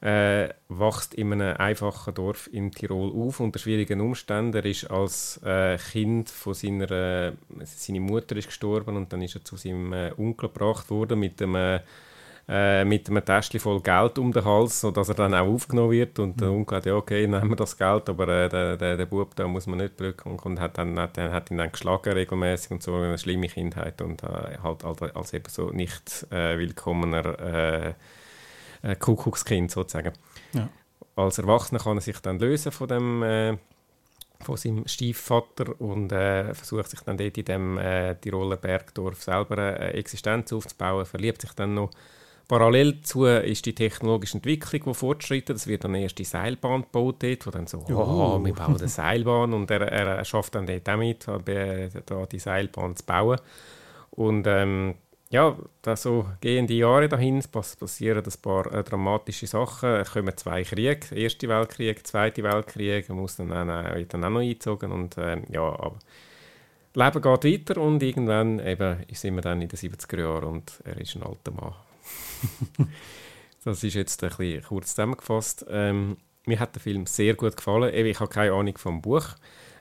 äh, 0.00 0.48
wächst 0.68 1.14
in 1.14 1.32
einem 1.32 1.56
einfachen 1.58 2.14
Dorf 2.14 2.48
in 2.52 2.72
Tirol 2.72 3.12
auf 3.12 3.40
unter 3.40 3.58
schwierigen 3.58 4.00
Umständen. 4.00 4.56
Er 4.56 4.64
ist 4.64 4.90
als 4.90 5.40
äh, 5.44 5.76
Kind 5.76 6.30
von 6.30 6.54
seiner, 6.54 6.90
äh, 6.90 7.32
seine 7.64 8.00
Mutter 8.00 8.36
ist 8.36 8.46
gestorben 8.46 8.96
und 8.96 9.12
dann 9.12 9.22
ist 9.22 9.34
er 9.34 9.44
zu 9.44 9.56
seinem 9.56 9.92
äh, 9.92 10.12
Onkel 10.16 10.48
gebracht 10.48 10.88
worden 10.90 11.20
mit 11.20 11.38
dem 11.40 11.54
äh, 12.48 12.84
mit 12.84 13.08
einem 13.08 13.24
Täschchen 13.24 13.60
voll 13.60 13.80
Geld 13.80 14.18
um 14.18 14.32
den 14.32 14.44
Hals, 14.44 14.80
sodass 14.80 15.08
er 15.08 15.14
dann 15.14 15.34
auch 15.34 15.46
aufgenommen 15.46 15.92
wird. 15.92 16.18
Und 16.18 16.36
mhm. 16.36 16.40
der 16.40 16.50
Onkel 16.50 16.76
hat 16.76 16.86
ja, 16.86 16.94
okay, 16.94 17.26
nehmen 17.26 17.48
wir 17.48 17.56
das 17.56 17.76
Geld, 17.76 18.08
aber 18.08 18.28
äh, 18.28 18.48
der, 18.48 18.76
der, 18.76 18.96
der 18.96 19.06
Bub, 19.06 19.34
da 19.36 19.46
muss 19.46 19.66
man 19.66 19.78
nicht 19.78 19.98
drücken. 20.00 20.38
Und 20.38 20.60
hat, 20.60 20.78
dann, 20.78 20.98
hat, 20.98 21.16
hat 21.18 21.50
ihn 21.50 21.58
dann 21.58 21.72
geschlagen 21.72 22.12
regelmäßig 22.12 22.72
und 22.72 22.82
so, 22.82 22.96
eine 22.96 23.18
schlimme 23.18 23.48
Kindheit 23.48 24.00
und 24.02 24.22
äh, 24.22 24.58
halt 24.62 24.84
als, 24.84 25.32
eben 25.32 25.48
so 25.48 25.70
nicht 25.70 26.26
äh, 26.30 26.58
willkommener 26.58 27.38
äh, 27.38 27.94
äh, 28.82 28.96
Kuckuckskind 28.96 29.70
sozusagen. 29.70 30.12
Ja. 30.52 30.68
Als 31.16 31.38
Erwachsener 31.38 31.80
kann 31.80 31.98
er 31.98 32.00
sich 32.00 32.18
dann 32.20 32.38
lösen 32.38 32.72
von 32.72 32.88
dem 32.88 33.58
von 34.42 34.56
seinem 34.56 34.88
Stiefvater 34.88 35.80
und 35.80 36.12
äh, 36.12 36.54
versucht 36.54 36.88
sich 36.88 37.00
dann 37.00 37.18
dort 37.18 37.36
in 37.36 37.44
dem 37.44 37.78
äh, 37.78 38.14
Tiroler 38.14 38.56
Bergdorf 38.56 39.22
selber 39.22 39.58
eine 39.58 39.92
Existenz 39.94 40.52
aufzubauen, 40.52 41.04
verliebt 41.04 41.42
sich 41.42 41.52
dann 41.52 41.74
noch 41.74 41.90
Parallel 42.50 42.94
dazu 42.94 43.26
ist 43.26 43.64
die 43.64 43.76
technologische 43.76 44.38
Entwicklung, 44.38 44.82
die 44.82 44.94
fortschreitet. 44.94 45.56
Es 45.56 45.68
wird 45.68 45.84
dann 45.84 45.94
erst 45.94 46.18
die 46.18 46.24
Seilbahn 46.24 46.82
gebaut, 46.82 47.22
dort, 47.22 47.46
wo 47.46 47.50
dann 47.52 47.68
so, 47.68 47.78
oh, 47.88 48.44
wir 48.44 48.52
bauen 48.52 48.76
eine 48.76 48.88
Seilbahn 48.88 49.52
und 49.52 49.70
er, 49.70 49.82
er 49.82 50.24
schafft 50.24 50.56
dann 50.56 50.66
dort 50.66 50.88
damit, 50.88 51.28
äh, 51.28 51.90
da 52.04 52.26
die 52.26 52.40
Seilbahn 52.40 52.96
zu 52.96 53.06
bauen. 53.06 53.38
Und 54.10 54.48
ähm, 54.48 54.96
ja, 55.28 55.56
da 55.82 55.94
so 55.94 56.26
gehen 56.40 56.66
die 56.66 56.78
Jahre 56.78 57.08
dahin, 57.08 57.38
es 57.38 57.46
passieren 57.46 58.24
ein 58.24 58.42
paar 58.42 58.66
äh, 58.74 58.82
dramatische 58.82 59.46
Sachen. 59.46 59.88
Es 59.88 60.10
kommen 60.10 60.36
zwei 60.36 60.64
Kriege, 60.64 61.14
Erste 61.14 61.48
Weltkrieg, 61.48 62.04
Zweite 62.04 62.42
Weltkrieg, 62.42 63.08
man 63.10 63.18
muss 63.18 63.36
dann, 63.36 63.52
äh, 63.52 63.94
wird 63.94 64.12
dann 64.12 64.24
auch 64.24 64.30
noch 64.30 64.40
eingezogen 64.40 64.90
und 64.90 65.16
äh, 65.18 65.40
ja, 65.52 65.62
aber 65.62 66.00
das 66.94 67.14
Leben 67.14 67.22
geht 67.22 67.44
weiter 67.44 67.80
und 67.80 68.02
irgendwann 68.02 68.58
eben 68.58 69.04
sind 69.12 69.36
wir 69.36 69.42
dann 69.42 69.62
in 69.62 69.68
den 69.68 69.78
70er 69.78 70.18
Jahren 70.18 70.48
und 70.48 70.80
er 70.84 71.00
ist 71.00 71.14
ein 71.14 71.22
alter 71.22 71.52
Mann. 71.52 71.74
das 73.64 73.84
ist 73.84 73.94
jetzt 73.94 74.22
ein 74.22 74.30
bisschen 74.30 74.62
kurz 74.62 74.90
zusammengefasst. 74.90 75.66
Ähm, 75.68 76.16
mir 76.46 76.58
hat 76.58 76.74
der 76.74 76.82
Film 76.82 77.06
sehr 77.06 77.34
gut 77.34 77.56
gefallen. 77.56 77.94
Ich 77.94 78.20
habe 78.20 78.30
keine 78.30 78.52
Ahnung 78.52 78.76
vom 78.78 79.02
Buch. 79.02 79.26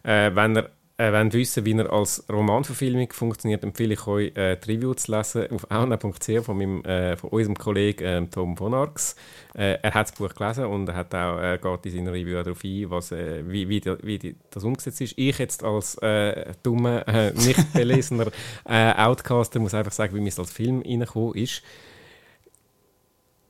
Äh, 0.03 0.35
wenn 0.35 0.57
ihr 0.57 0.69
äh, 0.99 1.13
wollt 1.13 1.33
wissen, 1.33 1.63
wie 1.63 1.73
er 1.73 1.91
als 1.91 2.25
Romanverfilmung 2.29 3.11
funktioniert, 3.13 3.63
empfehle 3.63 3.93
ich 3.93 4.05
euch, 4.05 4.35
äh, 4.35 4.57
die 4.57 4.71
Review 4.73 4.93
zu 4.93 5.15
lesen 5.15 5.49
auf 5.51 5.71
auna.ch 5.71 6.43
von, 6.43 6.83
äh, 6.83 7.15
von 7.15 7.29
unserem 7.29 7.55
Kollegen 7.55 8.03
äh, 8.03 8.27
Tom 8.27 8.57
von 8.57 8.73
Arx. 8.73 9.15
Äh, 9.55 9.77
er 9.81 9.93
hat 9.93 10.09
das 10.09 10.15
Buch 10.17 10.33
gelesen 10.33 10.65
und 10.65 10.89
er 10.89 10.95
hat 10.95 11.15
auch, 11.15 11.39
äh, 11.39 11.57
geht 11.57 11.85
in 11.85 11.91
seiner 11.99 12.11
Review 12.11 12.43
darauf 12.43 12.63
ein, 12.65 12.89
was, 12.89 13.13
äh, 13.13 13.43
wie, 13.47 13.69
wie, 13.69 13.79
die, 13.79 13.95
wie 14.03 14.19
die, 14.19 14.35
das 14.49 14.65
umgesetzt 14.65 14.99
ist. 14.99 15.13
Ich 15.17 15.37
jetzt 15.37 15.63
als 15.63 15.95
äh, 15.99 16.51
dummer, 16.63 17.07
äh, 17.07 17.31
nicht 17.31 17.71
belesener 17.71 18.27
Outcaster 18.65 19.59
muss 19.59 19.73
einfach 19.73 19.93
sagen, 19.93 20.13
wie 20.15 20.19
mir 20.19 20.27
es 20.27 20.39
als 20.39 20.51
Film 20.51 20.81
reingekommen 20.81 21.35
ist 21.35 21.63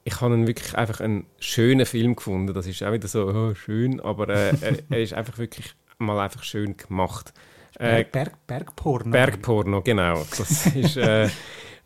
ich 0.09 0.21
habe 0.21 0.33
ihn 0.33 0.47
wirklich 0.47 0.75
einfach 0.75 1.01
einen 1.01 1.27
schönen 1.39 1.85
Film 1.85 2.15
gefunden. 2.15 2.53
Das 2.53 2.65
ist 2.65 2.81
auch 2.83 2.91
wieder 2.91 3.07
so 3.07 3.27
oh, 3.27 3.55
schön, 3.55 3.99
aber 3.99 4.29
äh, 4.29 4.53
er 4.89 5.01
ist 5.01 5.13
einfach 5.13 5.37
wirklich 5.37 5.73
mal 5.99 6.19
einfach 6.19 6.43
schön 6.43 6.75
gemacht. 6.77 7.31
Äh, 7.77 8.03
Berg, 8.05 8.47
Bergporno. 8.47 9.11
Bergporno, 9.11 9.81
genau. 9.81 10.25
Das 10.37 10.65
ist 10.67 10.97
äh, 10.97 11.29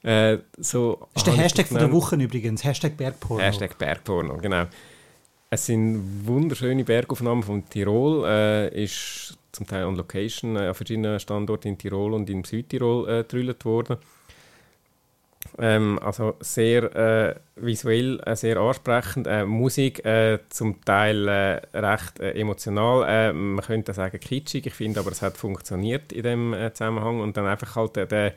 äh, 0.03 0.39
so. 0.57 1.07
Ist 1.15 1.27
der 1.27 1.35
Hashtag 1.35 1.67
von 1.67 1.79
der 1.79 1.91
Woche 1.91 2.15
übrigens. 2.15 2.63
Hashtag 2.63 2.95
Bergporno. 2.95 3.43
Hashtag 3.43 3.77
Bergporno, 3.77 4.37
genau. 4.37 4.65
Es 5.49 5.65
sind 5.65 6.25
wunderschöne 6.25 6.85
Bergaufnahmen 6.85 7.43
von 7.43 7.67
Tirol. 7.69 8.25
Äh, 8.25 8.83
ist 8.83 9.37
zum 9.51 9.67
Teil 9.67 9.83
on 9.83 9.97
Location 9.97 10.55
äh, 10.55 10.67
an 10.67 10.73
verschiedenen 10.73 11.19
Standorten 11.19 11.67
in 11.67 11.77
Tirol 11.77 12.13
und 12.13 12.29
in 12.29 12.43
Südtirol 12.45 13.09
äh, 13.09 13.65
worden. 13.65 13.97
Ähm, 15.59 15.99
also 15.99 16.35
sehr 16.39 16.95
äh, 16.95 17.35
visuell, 17.55 18.19
äh, 18.25 18.35
sehr 18.35 18.57
ansprechend. 18.57 19.27
Äh, 19.27 19.45
Musik 19.45 20.03
äh, 20.05 20.39
zum 20.49 20.83
Teil 20.83 21.27
äh, 21.27 21.77
recht 21.77 22.19
äh, 22.19 22.31
emotional. 22.31 23.33
Man 23.33 23.63
könnte 23.63 23.93
sagen 23.93 24.19
kitschig, 24.19 24.65
ich 24.65 24.73
finde 24.73 24.99
aber 24.99 25.11
es 25.11 25.21
hat 25.21 25.37
funktioniert 25.37 26.11
in 26.11 26.23
dem 26.23 26.55
Zusammenhang. 26.73 27.19
Und 27.19 27.37
dann 27.37 27.45
einfach 27.45 27.75
halt 27.75 27.95
der, 27.95 28.33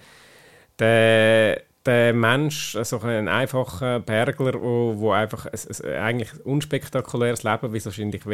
der, 0.79 1.63
der 1.87 2.13
Mensch, 2.13 2.77
so 2.83 3.01
ein 3.01 3.29
einfacher 3.29 4.01
Bergler, 4.01 4.61
wo, 4.61 4.95
wo 4.99 5.13
einfach 5.13 5.47
ein, 5.47 5.59
ein, 5.85 6.03
eigentlich 6.03 6.45
unspektakuläres 6.45 7.45
Leben, 7.45 7.73
wie 7.73 7.79
es 7.79 7.87
wahrscheinlich 7.87 8.25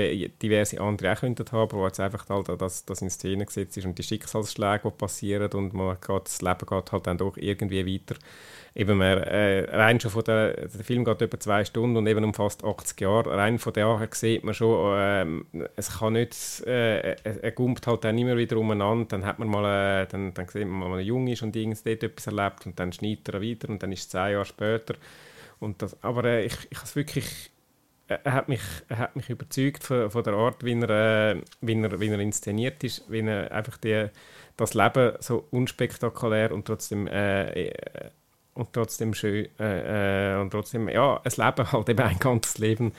diverse 0.42 0.80
andere 0.80 1.12
auch 1.12 1.20
könnten 1.20 1.44
haben, 1.52 1.72
wo 1.72 1.86
jetzt 1.86 2.00
einfach 2.00 2.28
halt 2.28 2.48
das, 2.60 2.84
das 2.84 3.02
in 3.02 3.10
Szene 3.10 3.46
gesetzt 3.46 3.76
ist 3.76 3.84
und 3.86 3.96
die 3.96 4.02
Schicksalsschläge, 4.02 4.82
die 4.84 4.90
passieren 4.90 5.52
und 5.52 5.72
man 5.72 5.98
geht, 6.04 6.24
das 6.24 6.42
Leben 6.42 6.66
geht 6.66 6.92
halt 6.92 7.06
dann 7.06 7.18
doch 7.18 7.36
irgendwie 7.36 7.86
weiter 7.86 8.16
eben 8.74 9.00
äh, 9.00 9.66
rein 9.70 10.00
schon 10.00 10.10
von 10.10 10.24
der, 10.24 10.52
der 10.68 10.84
Film 10.84 11.04
geht 11.04 11.20
über 11.20 11.38
zwei 11.38 11.64
Stunden 11.64 11.96
und 11.96 12.06
eben 12.06 12.24
um 12.24 12.32
fast 12.32 12.64
80 12.64 13.00
Jahre, 13.00 13.36
rein 13.36 13.58
von 13.58 13.72
der 13.72 14.08
sieht 14.12 14.44
man 14.44 14.54
schon, 14.54 15.44
äh, 15.54 15.66
es 15.76 15.98
kann 15.98 16.14
nicht, 16.14 16.66
äh, 16.66 17.14
er 17.22 17.52
gumpt 17.52 17.86
halt 17.86 18.04
dann 18.04 18.16
immer 18.16 18.36
wieder 18.36 18.56
umeinander, 18.56 19.06
dann 19.08 19.26
hat 19.26 19.38
man 19.38 19.48
mal, 19.48 20.02
äh, 20.02 20.06
dann, 20.06 20.32
dann 20.32 20.48
sieht 20.48 20.66
man 20.66 20.78
mal, 20.78 20.88
man 20.88 21.00
jung 21.00 21.26
ist 21.28 21.42
und 21.42 21.54
irgendwas 21.54 21.82
dort 21.82 22.02
etwas 22.02 22.26
erlebt 22.26 22.66
und 22.66 22.78
dann 22.80 22.92
schneidet 22.92 23.28
er 23.28 23.42
weiter 23.42 23.68
und 23.68 23.82
dann 23.82 23.92
ist 23.92 24.00
es 24.00 24.08
zehn 24.08 24.32
Jahre 24.32 24.44
später. 24.44 24.94
Und 25.60 25.82
das, 25.82 26.02
aber 26.02 26.24
äh, 26.24 26.44
ich, 26.44 26.56
ich 26.70 26.78
habe 26.78 26.94
wirklich 26.94 27.50
er 28.08 28.32
hat 28.32 28.48
mich, 28.48 28.60
er 28.88 28.98
hat 28.98 29.16
mich 29.16 29.30
überzeugt 29.30 29.84
von, 29.84 30.10
von 30.10 30.22
der 30.24 30.34
Art, 30.34 30.64
wie 30.64 30.74
er, 30.74 30.90
äh, 30.90 31.40
wie, 31.60 31.80
er, 31.80 32.00
wie 32.00 32.08
er 32.08 32.18
inszeniert 32.18 32.82
ist, 32.84 33.10
wie 33.10 33.20
er 33.20 33.50
einfach 33.52 33.78
die, 33.78 34.08
das 34.56 34.74
Leben 34.74 35.14
so 35.20 35.46
unspektakulär 35.50 36.52
und 36.52 36.66
trotzdem 36.66 37.06
äh, 37.06 37.70
und 38.54 38.72
trotzdem 38.72 39.14
schön 39.14 39.48
äh, 39.58 40.34
äh, 40.34 40.40
und 40.40 40.50
trotzdem 40.50 40.88
ja 40.88 41.20
ein 41.22 41.32
Leben 41.36 41.72
halt 41.72 41.88
eben 41.88 42.00
ein 42.00 42.18
ganzes 42.18 42.58
Leben 42.58 42.92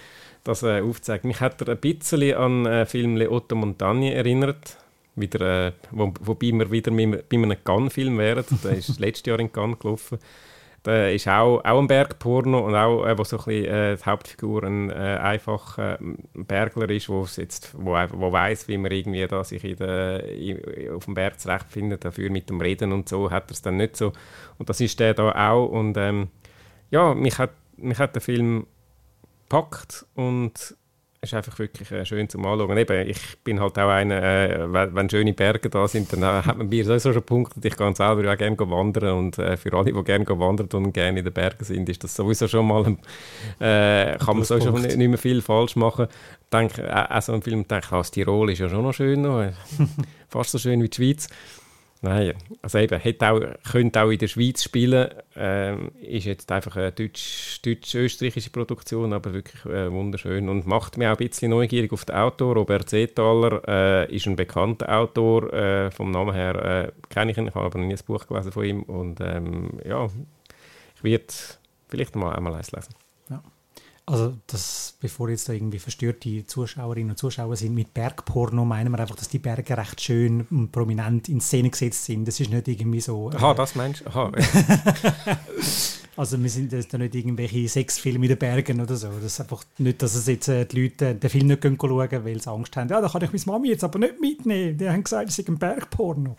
das 0.43 0.63
äh, 0.63 0.81
aufzeigt. 0.81 1.25
Mich 1.25 1.39
hat 1.39 1.61
er 1.61 1.69
ein 1.69 1.77
bisschen 1.77 2.35
an 2.35 2.65
äh, 2.65 2.85
Film 2.85 3.15
Le 3.15 3.31
Otto 3.31 3.55
Montagne 3.55 4.13
erinnert. 4.13 4.77
Wieder 5.15 5.67
äh, 5.67 5.71
wo, 5.91 6.13
wobei 6.21 6.51
wir 6.51 6.71
wieder 6.71 6.91
bei 6.91 7.37
einem 7.37 7.63
Cannes-Film 7.63 8.17
wären. 8.17 8.45
Der 8.63 8.71
ist 8.71 8.99
letztes 8.99 9.27
Jahr 9.27 9.39
in 9.39 9.51
Cannes 9.51 9.79
gelaufen 9.79 10.19
der 10.85 11.13
ist 11.13 11.27
auch, 11.27 11.63
auch 11.63 11.79
ein 11.79 11.87
Bergporno 11.87 12.59
und 12.59 12.75
auch, 12.75 13.05
äh, 13.05 13.17
wo 13.17 13.23
so 13.23 13.37
ein 13.37 13.45
bisschen, 13.45 13.65
äh, 13.65 13.95
die 13.95 14.03
Hauptfigur 14.03 14.63
ein 14.63 14.89
äh, 14.89 14.93
einfacher 14.93 15.97
Bergler 16.33 16.89
ist, 16.89 17.07
wo 17.09 17.25
jetzt, 17.37 17.73
wo, 17.77 17.91
wo 17.93 18.31
weiß, 18.31 18.67
wie 18.67 18.77
man 18.77 18.91
irgendwie 18.91 19.25
da 19.25 19.43
sich 19.43 19.63
in 19.63 19.77
der, 19.77 20.27
in, 20.29 20.91
auf 20.91 21.05
dem 21.05 21.13
Berg 21.13 21.39
zurechtfindet, 21.39 22.03
dafür 22.03 22.29
mit 22.29 22.49
dem 22.49 22.59
Reden 22.59 22.91
und 22.91 23.07
so 23.07 23.31
hat 23.31 23.49
er 23.49 23.53
es 23.53 23.61
dann 23.61 23.77
nicht 23.77 23.95
so. 23.95 24.11
Und 24.57 24.69
das 24.69 24.81
ist 24.81 24.99
der 24.99 25.13
da 25.13 25.31
auch 25.51 25.67
und 25.67 25.95
ähm, 25.97 26.29
ja, 26.91 27.13
mich 27.13 27.37
hat, 27.37 27.51
mich 27.77 27.97
hat 27.97 28.15
der 28.15 28.21
Film 28.21 28.67
gepackt 29.53 30.05
und 30.15 30.75
ist 31.23 31.33
einfach 31.33 31.57
wirklich 31.59 31.91
äh, 31.91 32.05
schön 32.05 32.29
zum 32.29 32.45
Anschauen. 32.45 32.77
Eben, 32.77 33.07
ich 33.07 33.19
bin 33.43 33.59
halt 33.59 33.77
auch 33.79 33.89
einer, 33.89 34.21
äh, 34.21 34.71
wenn, 34.71 34.95
wenn, 34.95 35.09
schöne 35.09 35.33
Berge 35.33 35.69
da 35.69 35.87
sind, 35.87 36.11
dann 36.13 36.21
äh, 36.21 36.45
hat 36.45 36.57
man 36.57 36.69
mir 36.69 36.85
sowieso 36.85 37.13
schon 37.13 37.23
Punkte. 37.23 37.65
Ich 37.67 37.75
kann 37.75 37.95
selber 37.95 38.31
auch 38.31 38.37
gerne 38.37 38.57
wandern 38.59 39.17
und 39.17 39.37
äh, 39.37 39.57
für 39.57 39.73
alle, 39.73 39.93
die 39.93 40.03
gerne 40.03 40.27
wandern 40.27 40.67
und 40.73 40.93
gerne 40.93 41.19
in 41.19 41.25
den 41.25 41.33
Bergen 41.33 41.63
sind, 41.63 41.89
ist 41.89 42.03
das 42.03 42.15
sowieso 42.15 42.47
schon 42.47 42.67
mal, 42.67 42.85
ein, 42.85 42.97
äh, 43.59 44.17
kann 44.17 44.37
man 44.37 44.43
sowieso 44.43 44.71
nicht, 44.71 44.97
nicht 44.97 45.07
mehr 45.07 45.17
viel 45.17 45.41
falsch 45.41 45.75
machen. 45.75 46.07
Denke, 46.51 46.83
äh, 46.83 47.05
auch 47.09 47.21
so 47.21 47.33
ein 47.33 47.41
Film, 47.41 47.67
denke 47.67 47.85
ich, 47.85 47.91
ah, 47.93 48.03
Tirol 48.03 48.51
ist 48.51 48.59
ja 48.59 48.69
schon 48.69 48.83
noch 48.83 48.93
schön, 48.93 49.21
noch, 49.21 49.51
fast 50.29 50.51
so 50.51 50.57
schön 50.57 50.81
wie 50.81 50.89
die 50.89 50.95
Schweiz. 50.95 51.27
Nein, 52.05 52.33
also 52.61 52.79
eben, 52.79 52.99
hätte 52.99 53.31
auch, 53.31 53.39
könnte 53.71 54.01
auch 54.01 54.09
in 54.09 54.17
der 54.17 54.27
Schweiz 54.27 54.61
spielen, 54.61 55.09
ähm, 55.37 55.93
ist 56.01 56.25
jetzt 56.25 56.51
einfach 56.51 56.75
eine 56.75 56.91
deutsch-österreichische 56.91 58.49
Deutsch 58.49 58.51
Produktion, 58.51 59.13
aber 59.13 59.31
wirklich 59.31 59.63
äh, 59.65 59.89
wunderschön 59.89 60.49
und 60.49 60.67
macht 60.67 60.97
mich 60.97 61.07
auch 61.07 61.11
ein 61.11 61.17
bisschen 61.29 61.51
neugierig 61.51 61.93
auf 61.93 62.03
den 62.03 62.17
Autor. 62.17 62.55
Robert 62.55 62.89
Seethaler 62.89 63.61
äh, 63.65 64.13
ist 64.13 64.27
ein 64.27 64.35
bekannter 64.35 64.93
Autor, 64.93 65.53
äh, 65.53 65.91
vom 65.91 66.11
Namen 66.11 66.33
her 66.33 66.55
äh, 66.55 66.91
kenne 67.07 67.31
ich 67.31 67.37
ihn, 67.37 67.47
ich 67.47 67.55
habe 67.55 67.67
aber 67.67 67.79
noch 67.79 67.85
nie 67.85 67.93
ein 67.93 68.05
Buch 68.05 68.27
gelesen 68.27 68.51
von 68.51 68.65
ihm 68.65 68.83
und 68.83 69.21
ähm, 69.21 69.79
ja, 69.85 70.09
ich 70.97 71.03
werde 71.05 71.33
vielleicht 71.87 72.17
mal 72.17 72.35
einmal 72.35 72.55
eins 72.55 72.73
lesen. 72.73 72.93
Also, 74.05 74.33
das, 74.47 74.97
bevor 74.99 75.29
jetzt 75.29 75.47
da 75.47 75.53
irgendwie 75.53 75.79
verstörte 75.79 76.45
Zuschauerinnen 76.45 77.11
und 77.11 77.17
Zuschauer 77.17 77.55
sind 77.55 77.73
mit 77.73 77.93
Bergporno, 77.93 78.65
meinen 78.65 78.91
wir 78.91 78.99
einfach, 78.99 79.15
dass 79.15 79.29
die 79.29 79.39
Berge 79.39 79.77
recht 79.77 80.01
schön 80.01 80.45
und 80.49 80.71
prominent 80.73 81.29
in 81.29 81.39
Szene 81.39 81.69
gesetzt 81.69 82.03
sind. 82.03 82.27
Das 82.27 82.39
ist 82.39 82.49
nicht 82.49 82.67
irgendwie 82.67 82.99
so. 82.99 83.31
Äh, 83.31 83.35
Aha, 83.37 83.53
das 83.53 83.75
meinst 83.75 84.01
du? 84.01 84.09
Aha. 84.09 84.31
Also 86.15 86.41
wir 86.41 86.49
sind 86.49 86.71
jetzt 86.71 86.93
nicht 86.93 87.15
irgendwelche 87.15 87.67
Sexfilme 87.67 88.25
in 88.25 88.29
den 88.29 88.37
Bergen 88.37 88.81
oder 88.81 88.95
so. 88.95 89.07
Das 89.07 89.23
ist 89.23 89.41
einfach 89.41 89.63
nicht, 89.79 90.01
dass 90.01 90.13
es 90.13 90.27
jetzt 90.27 90.47
äh, 90.47 90.65
die 90.65 90.83
Leute 90.83 91.15
den 91.15 91.29
Film 91.29 91.47
nicht 91.47 91.63
schauen 91.63 91.77
können, 91.77 92.25
weil 92.25 92.39
sie 92.39 92.51
Angst 92.51 92.77
haben. 92.77 92.87
Ja, 92.87 93.01
da 93.01 93.09
kann 93.09 93.23
ich 93.23 93.31
meine 93.31 93.45
Mami 93.45 93.69
jetzt 93.69 93.83
aber 93.83 93.97
nicht 93.97 94.21
mitnehmen. 94.21 94.77
Die 94.77 94.87
haben 94.87 95.03
gesagt, 95.03 95.29
es 95.29 95.39
ist 95.39 95.49
ein 95.49 95.57
Bergporno. 95.57 96.35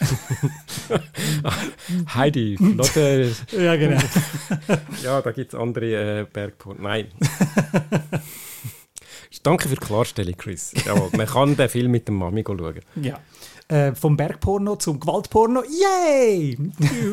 Heidi, 2.14 2.56
Leute. 2.60 3.34
ja, 3.50 3.76
genau. 3.76 4.00
ja, 5.02 5.20
da 5.20 5.32
gibt 5.32 5.54
es 5.54 5.58
andere 5.58 6.20
äh, 6.20 6.26
Bergporno. 6.32 6.80
Nein. 6.80 7.08
Danke 9.42 9.68
für 9.68 9.74
die 9.74 9.80
Klarstellung, 9.80 10.36
Chris. 10.36 10.72
Jawohl, 10.84 11.10
man 11.16 11.26
kann 11.26 11.56
den 11.56 11.68
Film 11.68 11.90
mit 11.90 12.06
der 12.06 12.14
Mami 12.14 12.44
schauen. 12.46 12.80
Ja. 12.96 13.18
Äh, 13.70 13.94
vom 13.94 14.16
Bergporno 14.16 14.74
zum 14.74 14.98
Gewaltporno. 14.98 15.62
Yay! 15.62 16.58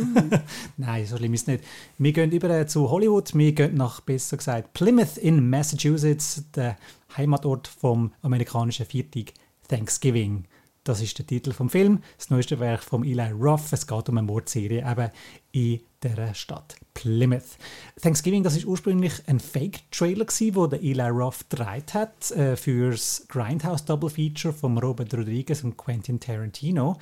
Nein, 0.78 1.06
so 1.06 1.16
schlimm 1.16 1.36
ist 1.36 1.42
es 1.42 1.48
nicht. 1.48 1.64
Wir 2.00 2.12
gehen 2.14 2.32
über 2.32 2.50
äh, 2.50 2.66
zu 2.66 2.90
Hollywood. 2.90 3.36
Wir 3.36 3.52
gehen 3.52 3.76
nach, 3.76 4.02
besser 4.02 4.38
gesagt, 4.38 4.74
Plymouth 4.74 5.18
in 5.18 5.52
Massachusetts, 5.52 6.46
der 6.56 6.76
Heimatort 7.16 7.68
vom 7.68 8.12
amerikanischen 8.24 8.88
Viertag 8.88 9.34
Thanksgiving. 9.68 10.46
Das 10.84 11.00
ist 11.00 11.20
der 11.20 11.28
Titel 11.28 11.52
vom 11.52 11.70
Film, 11.70 12.02
das 12.18 12.32
neueste 12.32 12.60
Werk 12.60 12.82
von 12.82 13.04
Eli 13.04 13.30
Roth. 13.34 13.72
Es 13.72 13.86
geht 13.86 14.10
um 14.10 14.18
eine 14.18 14.26
Mordserie 14.26 14.84
eben 14.84 15.12
in 15.52 15.82
der 16.02 16.34
Stadt 16.34 16.76
Plymouth. 16.98 17.58
Thanksgiving, 18.02 18.42
das 18.42 18.58
ist 18.58 18.66
ursprünglich 18.66 19.14
ein 19.28 19.40
Fake-Trailer 19.40 20.26
wo 20.54 20.66
der 20.66 20.82
Eli 20.82 21.10
Roth 21.10 21.48
gedreht 21.48 21.94
hat 21.94 22.32
äh, 22.32 22.56
fürs 22.56 23.26
Grindhouse 23.28 23.86
Double 23.86 24.10
Feature 24.10 24.52
von 24.52 24.76
Robert 24.80 25.14
Rodriguez 25.14 25.64
und 25.64 25.78
Quentin 25.78 26.20
Tarantino. 26.20 26.98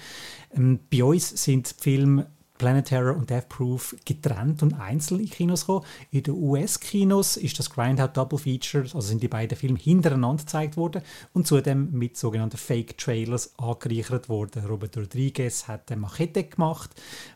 Ähm, 0.53 0.79
bei 0.91 1.01
uns 1.01 1.29
sind 1.29 1.77
die 1.77 1.81
Filme 1.81 2.27
Planet 2.57 2.85
Terror 2.85 3.15
und 3.15 3.29
Death 3.29 3.49
Proof 3.49 3.95
getrennt 4.05 4.63
und 4.63 4.73
einzeln 4.73 5.19
in 5.19 5.29
Kinos 5.29 5.61
gekommen. 5.61 5.85
In 6.11 6.23
den 6.23 6.35
US-Kinos 6.35 7.37
ist 7.37 7.59
das 7.59 7.69
Grindhouse 7.69 8.13
Double 8.13 8.39
Feature, 8.39 8.83
also 8.83 9.01
sind 9.01 9.21
die 9.21 9.27
beiden 9.27 9.57
Filme 9.57 9.77
hintereinander 9.77 10.43
gezeigt 10.43 10.77
worden 10.77 11.01
und 11.33 11.47
zudem 11.47 11.91
mit 11.91 12.17
sogenannten 12.17 12.57
Fake-Trailers 12.57 13.53
angereichert 13.57 14.29
worden. 14.29 14.65
Robert 14.65 14.97
Rodriguez 14.97 15.67
hat 15.67 15.91
eine 15.91 16.01
Machete 16.01 16.43
gemacht, 16.43 16.91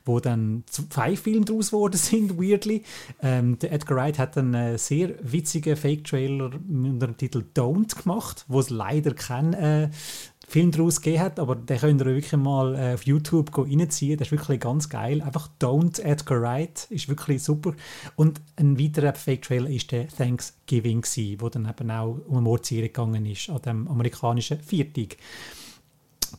wo 0.05 0.19
dann 0.19 0.63
zwei 0.67 1.15
Filme 1.15 1.45
daraus 1.45 1.71
geworden 1.71 1.97
sind, 1.97 2.39
weirdly. 2.39 2.83
Ähm, 3.21 3.59
der 3.59 3.73
Edgar 3.73 3.97
Wright 3.97 4.19
hat 4.19 4.37
einen 4.37 4.77
sehr 4.77 5.13
witzigen 5.21 5.75
Fake-Trailer 5.75 6.51
unter 6.69 7.07
dem 7.07 7.17
Titel 7.17 7.43
Don't 7.53 8.01
gemacht, 8.01 8.45
wo 8.47 8.59
es 8.59 8.69
leider 8.69 9.13
kein 9.13 9.53
äh, 9.53 9.89
Film 10.49 10.71
daraus 10.71 10.99
gegeben 10.99 11.23
hat, 11.23 11.39
aber 11.39 11.55
den 11.55 11.77
könnt 11.77 12.01
ihr 12.01 12.05
wirklich 12.05 12.33
mal 12.33 12.75
äh, 12.75 12.93
auf 12.95 13.05
YouTube 13.05 13.55
reinziehen. 13.55 14.17
Das 14.17 14.29
ist 14.29 14.31
wirklich 14.31 14.59
ganz 14.59 14.89
geil. 14.89 15.21
Einfach 15.21 15.47
Don't 15.61 16.01
Edgar 16.01 16.41
Wright 16.41 16.87
ist 16.89 17.07
wirklich 17.07 17.43
super. 17.43 17.73
Und 18.15 18.41
ein 18.55 18.79
weiterer 18.79 19.13
Fake-Trailer 19.13 19.69
ist 19.69 19.91
der 19.91 20.07
Thanksgiving, 20.07 21.03
wo 21.39 21.49
dann 21.49 21.69
eben 21.69 21.91
auch 21.91 22.17
um 22.27 22.37
eine 22.37 22.41
Mordserie 22.41 22.87
gegangen 22.87 23.27
ist, 23.27 23.49
an 23.49 23.61
dem 23.61 23.87
amerikanischen 23.87 24.59
Viertag. 24.59 25.17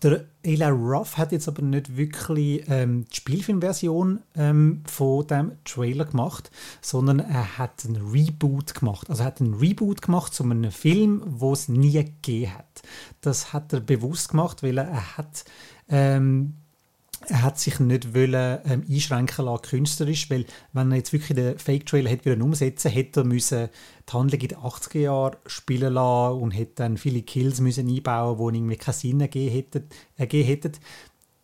Der 0.03 0.25
Eli 0.43 0.65
Roth 0.65 1.19
hat 1.19 1.33
jetzt 1.33 1.49
aber 1.49 1.63
nicht 1.63 1.97
wirklich 1.97 2.65
ähm, 2.69 3.07
die 3.11 3.17
Spielfilmversion 3.17 4.21
ähm, 4.37 4.83
von 4.87 5.27
dem 5.27 5.53
Trailer 5.65 6.05
gemacht, 6.05 6.51
sondern 6.81 7.19
er 7.19 7.59
hat 7.59 7.85
einen 7.85 8.11
Reboot 8.11 8.75
gemacht. 8.75 9.11
Also 9.11 9.23
er 9.23 9.27
hat 9.27 9.41
einen 9.41 9.55
Reboot 9.55 10.03
gemacht 10.03 10.33
zu 10.33 10.45
einem 10.45 10.71
Film, 10.71 11.23
wo 11.27 11.53
es 11.53 11.69
nie 11.69 11.93
gegeben 11.93 12.55
hat. 12.55 12.83
Das 13.21 13.53
hat 13.53 13.73
er 13.73 13.81
bewusst 13.81 14.31
gemacht, 14.31 14.63
weil 14.63 14.79
er, 14.79 14.89
er 14.89 15.17
hat 15.17 15.45
ähm, 15.89 16.55
er 17.29 17.43
hat 17.43 17.59
sich 17.59 17.79
nicht 17.81 18.15
wollen, 18.15 18.59
ähm, 18.65 18.85
einschränken 18.89 19.45
lassen, 19.45 19.63
künstlerisch, 19.63 20.31
weil 20.31 20.47
wenn 20.73 20.91
er 20.91 20.99
jetzt 20.99 21.13
wirklich 21.13 21.37
den 21.37 21.59
Fake-Trailer 21.59 22.11
hätte 22.11 22.35
umsetzen 22.43 22.91
hätte 22.91 23.21
er 23.21 23.25
müssen 23.25 23.69
die 24.09 24.13
Handlung 24.13 24.41
in 24.41 24.49
den 24.49 24.59
80er 24.59 24.99
Jahren 24.99 25.37
spielen 25.47 25.93
lassen 25.93 26.41
und 26.41 26.51
hätte 26.53 26.73
dann 26.77 26.97
viele 26.97 27.23
Kills 27.23 27.61
müssen 27.61 27.89
einbauen 27.89 28.39
die 28.39 28.59
irgendwie 28.59 28.77
keinen 28.77 28.95
Sinn 28.95 29.21
ergeben 29.21 29.55
hätten. 29.55 29.85
Ergeben 30.17 30.49
hätten 30.49 30.73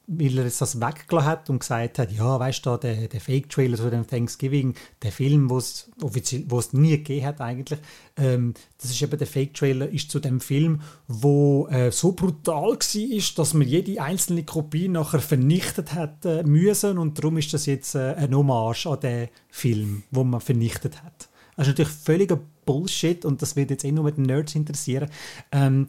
weil 0.06 0.38
er 0.38 0.44
das 0.44 0.80
weggelassen 0.80 1.28
hat 1.28 1.50
und 1.50 1.58
gesagt 1.58 1.98
hat, 1.98 2.12
ja, 2.12 2.38
weißt 2.38 2.64
du, 2.64 2.76
der, 2.76 3.08
der 3.08 3.20
Fake-Trailer 3.20 3.76
zu 3.76 3.90
dem 3.90 4.06
Thanksgiving, 4.06 4.74
der 5.02 5.10
Film, 5.10 5.50
wo 5.50 5.58
es 5.58 6.72
nie 6.72 6.98
gegeben 6.98 7.26
hat 7.26 7.40
eigentlich, 7.40 7.80
ähm, 8.16 8.54
das 8.80 8.92
ist 8.92 9.02
eben 9.02 9.18
der 9.18 9.26
Fake-Trailer, 9.26 9.88
ist 9.88 10.10
zu 10.10 10.20
dem 10.20 10.40
Film, 10.40 10.80
wo 11.08 11.66
äh, 11.68 11.90
so 11.90 12.12
brutal 12.12 12.70
war, 12.70 13.34
dass 13.36 13.54
man 13.54 13.66
jede 13.66 14.00
einzelne 14.00 14.44
Kopie 14.44 14.88
nachher 14.88 15.20
vernichtet 15.20 15.94
hat 15.94 16.24
äh, 16.24 16.44
müssen 16.44 16.98
und 16.98 17.18
darum 17.18 17.36
ist 17.38 17.52
das 17.52 17.66
jetzt 17.66 17.94
äh, 17.96 18.14
ein 18.14 18.34
Hommage 18.34 18.86
an 18.86 19.00
den 19.00 19.28
Film, 19.50 20.04
wo 20.10 20.22
man 20.22 20.40
vernichtet 20.40 21.02
hat. 21.02 21.28
Das 21.56 21.66
ist 21.66 21.72
natürlich 21.72 21.92
völliger 21.92 22.38
Bullshit 22.64 23.24
und 23.24 23.40
das 23.42 23.56
wird 23.56 23.70
jetzt 23.70 23.84
eh 23.84 23.92
nur 23.92 24.04
mit 24.04 24.18
den 24.18 24.24
Nerds 24.24 24.54
interessieren. 24.54 25.08
Ähm, 25.50 25.88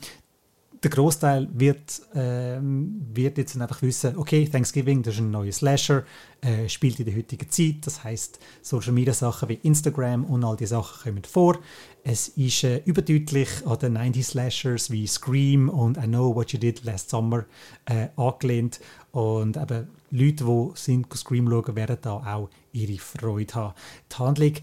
der 0.88 0.96
Großteil 0.96 1.50
wird, 1.52 2.02
äh, 2.14 2.60
wird 2.62 3.38
jetzt 3.38 3.60
einfach 3.60 3.82
wissen, 3.82 4.18
okay, 4.18 4.48
Thanksgiving, 4.48 5.04
das 5.04 5.16
ist 5.16 5.20
ein 5.20 5.32
neues 5.32 5.58
Slasher, 5.58 6.06
äh, 6.40 6.70
spielt 6.70 7.00
in 7.00 7.06
der 7.06 7.16
heutigen 7.16 7.50
Zeit. 7.50 7.86
Das 7.86 8.04
heißt, 8.04 8.40
Social 8.62 8.94
Media 8.94 9.14
Sachen 9.14 9.50
wie 9.50 9.60
Instagram 9.64 10.24
und 10.24 10.46
all 10.46 10.56
die 10.56 10.66
Sachen 10.66 11.04
kommen 11.04 11.24
vor. 11.26 11.60
Es 12.04 12.30
ist 12.30 12.64
äh, 12.64 12.82
überdeutlich 12.86 13.50
an 13.66 13.80
den 13.80 13.94
90 13.94 14.26
Slashers 14.26 14.90
wie 14.90 15.06
Scream 15.08 15.68
und 15.68 15.98
I 15.98 16.04
Know 16.04 16.34
What 16.34 16.54
You 16.54 16.60
Did 16.60 16.86
Last 16.86 17.10
Summer 17.10 17.44
äh, 17.86 18.08
angelehnt. 18.16 18.80
Und 19.18 19.58
eben 19.58 19.88
Leute, 20.12 20.44
die 20.46 20.70
sind 20.76 21.12
Scream 21.12 21.50
schauen, 21.50 21.76
werden 21.76 21.98
da 22.04 22.18
auch 22.18 22.50
ihre 22.72 23.00
Freude 23.00 23.56
haben. 23.56 23.74
Die 24.12 24.16
Handlung, 24.16 24.54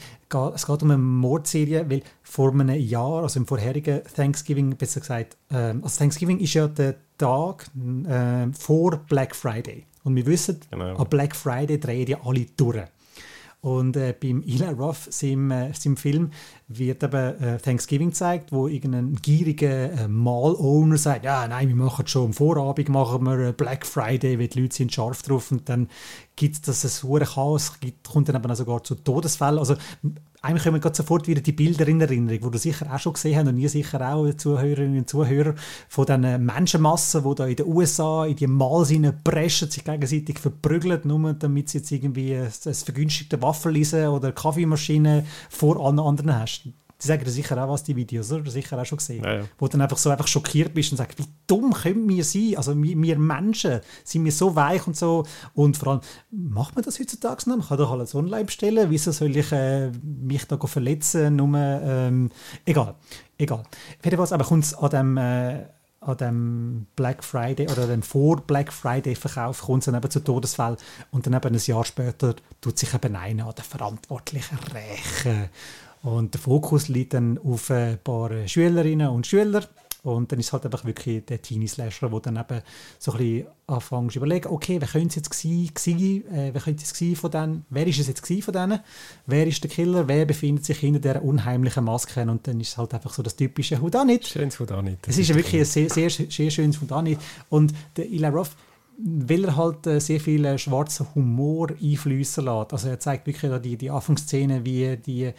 es 0.54 0.66
geht 0.66 0.82
um 0.84 0.90
eine 0.92 0.98
Mordserie, 0.98 1.90
weil 1.90 2.04
vor 2.22 2.52
einem 2.52 2.78
Jahr, 2.78 3.24
also 3.24 3.40
im 3.40 3.48
vorherigen 3.48 4.02
Thanksgiving, 4.14 4.76
besser 4.76 5.00
gesagt, 5.00 5.36
ähm, 5.50 5.82
also 5.82 5.98
Thanksgiving 5.98 6.38
ist 6.38 6.54
ja 6.54 6.68
der 6.68 6.94
Tag 7.18 7.66
äh, 8.06 8.46
vor 8.52 8.98
Black 9.08 9.34
Friday. 9.34 9.86
Und 10.04 10.14
wir 10.14 10.24
wissen, 10.24 10.60
genau. 10.70 10.98
an 10.98 11.08
Black 11.08 11.34
Friday 11.34 11.80
drehen 11.80 12.06
ja 12.06 12.18
alle 12.24 12.46
durch. 12.56 12.84
Und 13.64 13.96
äh, 13.96 14.12
beim 14.12 14.42
Eli 14.42 14.68
Roth, 14.79 15.11
seinem, 15.11 15.50
äh, 15.50 15.72
seinem 15.72 15.96
Film, 15.96 16.33
wird 16.68 17.03
eben 17.03 17.42
äh, 17.42 17.57
Thanksgiving 17.57 18.11
gezeigt, 18.11 18.53
wo 18.53 18.68
irgendein 18.68 19.14
gieriger 19.22 19.90
äh, 19.90 20.07
Mall-Owner 20.07 20.98
sagt, 20.98 21.24
ja, 21.24 21.48
nein, 21.48 21.68
wir 21.68 21.74
machen 21.74 22.07
schon 22.07 22.27
am 22.27 22.33
Vorabend, 22.35 22.90
machen 22.90 23.24
wir 23.24 23.38
äh, 23.38 23.53
Black 23.53 23.87
Friday, 23.87 24.38
weil 24.38 24.48
die 24.48 24.61
Leute 24.61 24.77
sind 24.77 24.92
scharf 24.92 25.22
drauf 25.22 25.50
und 25.50 25.66
dann 25.70 25.88
gibt 26.37 26.68
es 26.68 26.81
das 26.81 27.05
ein 27.05 27.20
Chaos, 27.20 27.79
gibt, 27.81 28.09
kommt 28.09 28.29
dann 28.29 28.37
eben 28.37 28.55
sogar 28.55 28.83
zu 28.83 28.97
Todesfällen. 28.97 29.59
Also 29.59 29.77
einem 30.42 30.59
kommen 30.59 30.81
gerade 30.81 30.97
sofort 30.97 31.27
wieder 31.27 31.40
die 31.40 31.53
Bilder 31.53 31.88
in 31.88 32.01
Erinnerung, 32.01 32.51
die 32.51 32.51
du 32.51 32.59
sicher 32.59 32.92
auch 32.92 32.99
schon 32.99 33.14
gesehen 33.14 33.38
hast 33.38 33.49
und 33.49 33.59
ihr 33.59 33.68
sicher 33.68 34.01
auch, 34.12 34.33
Zuhörerinnen 34.35 34.99
und 34.99 35.09
Zuhörer, 35.09 35.55
von 35.88 36.07
diesen 36.07 36.44
Menschenmassen, 36.44 37.25
die 37.25 37.35
da 37.35 37.47
in 37.47 37.57
den 37.57 37.66
USA 37.66 38.27
in 38.27 38.37
die 38.37 38.47
Malls 38.47 38.92
preschen, 39.23 39.70
sich 39.70 39.85
gegenseitig 39.85 40.38
verprügeln, 40.38 41.01
nur 41.05 41.33
damit 41.35 41.70
sie 41.70 41.79
jetzt 41.79 41.90
irgendwie 41.90 42.35
ein, 42.35 42.53
ein 42.64 42.75
vergünstigte 42.75 43.40
Waffel 43.40 43.75
oder 44.09 44.33
Kaffeemaschine 44.33 45.25
vor 45.49 45.85
allen 45.85 45.99
anderen 45.99 46.38
hast. 46.38 46.68
Die 47.04 47.08
sagen 47.08 47.28
sicher 47.28 47.62
auch 47.62 47.68
was, 47.68 47.84
die 47.84 47.94
Videos, 47.94 48.32
oder? 48.32 48.50
Sicher 48.50 48.80
auch 48.80 48.84
schon 48.86 48.96
gesehen. 48.96 49.22
Ja, 49.22 49.34
ja. 49.34 49.42
Wo 49.58 49.66
du 49.66 49.72
dann 49.72 49.82
einfach 49.82 49.98
so 49.98 50.08
einfach 50.08 50.26
schockiert 50.26 50.72
bist 50.72 50.90
und 50.90 50.96
sagst, 50.96 51.18
wie 51.18 51.26
dumm 51.46 51.74
können 51.74 52.08
wir 52.08 52.24
sein? 52.24 52.54
Also 52.56 52.74
wir, 52.82 52.96
wir, 52.96 53.18
Menschen 53.18 53.80
sind 54.04 54.24
wir 54.24 54.32
so 54.32 54.56
weich 54.56 54.86
und 54.86 54.96
so. 54.96 55.26
Und 55.52 55.76
vor 55.76 55.88
allem, 55.88 56.00
macht 56.30 56.74
man 56.74 56.82
das 56.82 56.98
heutzutage 56.98 57.48
noch? 57.50 57.58
Man 57.58 57.68
kann 57.68 57.76
doch 57.76 57.92
alles 57.92 58.14
online 58.14 58.46
bestellen. 58.46 58.88
Wieso 58.88 59.12
soll 59.12 59.36
ich 59.36 59.52
äh, 59.52 59.90
mich 60.02 60.46
da 60.46 60.56
verletzen? 60.56 61.36
Nur, 61.36 61.54
ähm, 61.54 62.30
egal, 62.64 62.94
egal. 63.36 63.64
Jedenfalls 64.02 64.32
aber 64.32 64.44
kommt 64.44 64.64
es 64.64 64.74
an 64.74 64.90
dem... 64.90 65.16
Äh, 65.18 65.64
an 66.06 66.16
dem 66.18 66.86
Black 66.96 67.24
Friday 67.24 67.66
oder 67.66 67.86
dem 67.86 68.02
vor 68.02 68.42
Black 68.42 68.70
Friday 68.72 69.14
Verkauf 69.14 69.62
kommt 69.62 69.80
es 69.80 69.86
dann 69.86 69.94
eben 69.94 70.10
zu 70.10 70.20
Todesfällen 70.20 70.76
und 71.10 71.26
dann 71.26 71.32
eben 71.32 71.54
ein 71.54 71.60
Jahr 71.64 71.84
später 71.84 72.34
tut 72.60 72.78
sich 72.78 72.92
eben 72.92 73.16
einer 73.16 73.46
an 73.46 73.54
den 73.54 73.64
Verantwortlichen 73.64 74.58
rächen 74.74 75.48
und 76.04 76.34
der 76.34 76.40
Fokus 76.40 76.88
liegt 76.88 77.14
dann 77.14 77.38
auf 77.38 77.70
ein 77.70 77.98
paar 78.04 78.46
Schülerinnen 78.46 79.08
und 79.08 79.26
Schüler. 79.26 79.62
Und 80.02 80.30
dann 80.30 80.38
ist 80.38 80.48
es 80.48 80.52
halt 80.52 80.66
einfach 80.66 80.84
wirklich 80.84 81.24
der 81.24 81.40
Teenie-Slasher, 81.40 82.10
der 82.10 82.20
dann 82.20 82.36
eben 82.36 82.60
so 82.98 83.12
ein 83.12 83.18
bisschen 83.18 83.46
anfängt 83.66 84.12
zu 84.12 84.18
überlegen, 84.18 84.48
okay, 84.50 84.78
wer 84.78 84.86
könnte 84.86 85.08
es 85.08 85.14
jetzt 85.14 85.30
gewesen, 85.30 86.30
äh, 86.30 86.50
wer 86.52 86.60
könnte 86.60 86.84
es 86.84 87.18
von 87.18 87.30
denen, 87.30 87.64
wer 87.70 87.86
ist 87.86 87.98
es 88.00 88.08
jetzt 88.08 88.26
von 88.26 88.52
denen, 88.52 88.80
wer 89.24 89.46
ist 89.46 89.64
der 89.64 89.70
Killer, 89.70 90.06
wer 90.06 90.26
befindet 90.26 90.66
sich 90.66 90.78
hinter 90.78 91.00
dieser 91.00 91.22
unheimlichen 91.22 91.84
Maske 91.84 92.20
und 92.20 92.46
dann 92.46 92.60
ist 92.60 92.68
es 92.68 92.76
halt 92.76 92.92
einfach 92.92 93.14
so 93.14 93.22
das 93.22 93.34
typische 93.34 93.80
Houdanit. 93.80 94.26
Schönes 94.26 94.60
Houdanit. 94.60 94.98
Es 95.08 95.16
ist 95.16 95.34
wirklich 95.34 95.62
ein 95.62 95.64
sehr, 95.64 95.88
sehr, 95.88 96.10
sehr 96.10 96.50
schönes 96.50 96.78
Houdanit 96.82 97.18
und 97.48 97.72
der 97.96 98.04
Eli 98.04 98.26
Roth 98.26 98.50
weil 98.96 99.44
er 99.44 99.56
halt 99.56 99.88
äh, 99.88 99.98
sehr 99.98 100.20
viel 100.20 100.44
äh, 100.44 100.56
schwarzen 100.56 101.06
Humor 101.16 101.70
einfließen 101.82 102.44
lässt. 102.44 102.72
Also 102.72 102.88
er 102.88 103.00
zeigt 103.00 103.26
wirklich 103.26 103.50
die, 103.60 103.76
die 103.76 103.90
Anfangsszene, 103.90 104.64
wie 104.64 104.96
die 104.98 105.32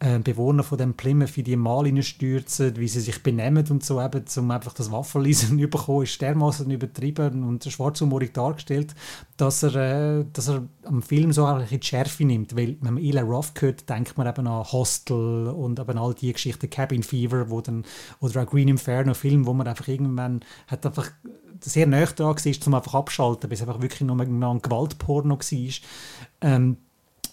äh, 0.00 0.18
Bewohner 0.18 0.62
von 0.62 0.78
dem 0.78 0.94
Plymouth 0.94 1.36
in 1.36 1.44
die 1.44 1.56
Mal 1.56 2.02
stürzen, 2.02 2.76
wie 2.76 2.88
sie 2.88 3.00
sich 3.00 3.22
benehmen 3.22 3.66
und 3.68 3.84
so 3.84 4.00
eben, 4.00 4.24
um 4.38 4.50
einfach 4.50 4.72
das 4.72 4.90
Waffenlesen 4.90 5.58
überkommen, 5.60 6.04
ist 6.04 6.20
dermaßen 6.20 6.70
übertrieben 6.70 7.44
und 7.44 7.64
schwarzhumorig 7.64 8.32
dargestellt, 8.32 8.94
dass 9.36 9.62
er, 9.62 10.20
äh, 10.20 10.24
dass 10.32 10.48
er 10.48 10.66
am 10.84 11.02
Film 11.02 11.32
so 11.32 11.44
ein 11.44 11.66
die 11.70 11.80
Schärfe 11.82 12.24
nimmt, 12.24 12.56
weil 12.56 12.78
wenn 12.80 12.94
man 12.94 13.04
Eli 13.04 13.20
Roth 13.20 13.52
hört, 13.60 13.88
denkt 13.88 14.16
man 14.16 14.26
eben 14.26 14.46
an 14.46 14.64
Hostel 14.72 15.48
und 15.48 15.78
eben 15.78 15.98
all 15.98 16.14
die 16.14 16.32
Geschichten, 16.32 16.70
Cabin 16.70 17.02
Fever, 17.02 17.50
wo 17.50 17.60
dann, 17.60 17.84
oder 18.20 18.42
auch 18.42 18.46
Green 18.46 18.68
Inferno 18.68 19.12
Film, 19.12 19.46
wo 19.46 19.52
man 19.52 19.68
einfach 19.68 19.88
irgendwann 19.88 20.40
hat 20.66 20.86
einfach 20.86 21.10
sehr 21.60 21.86
nah 21.86 22.06
dran 22.06 22.36
war, 22.36 22.66
um 22.66 22.74
einfach 22.74 22.94
abschalten, 22.94 23.50
bis 23.50 23.60
es 23.60 23.68
einfach 23.68 23.82
wirklich 23.82 24.00
nur 24.00 24.18
ein 24.18 24.62
Gewaltporno 24.62 25.38
war. 25.38 25.74
Ähm, 26.40 26.78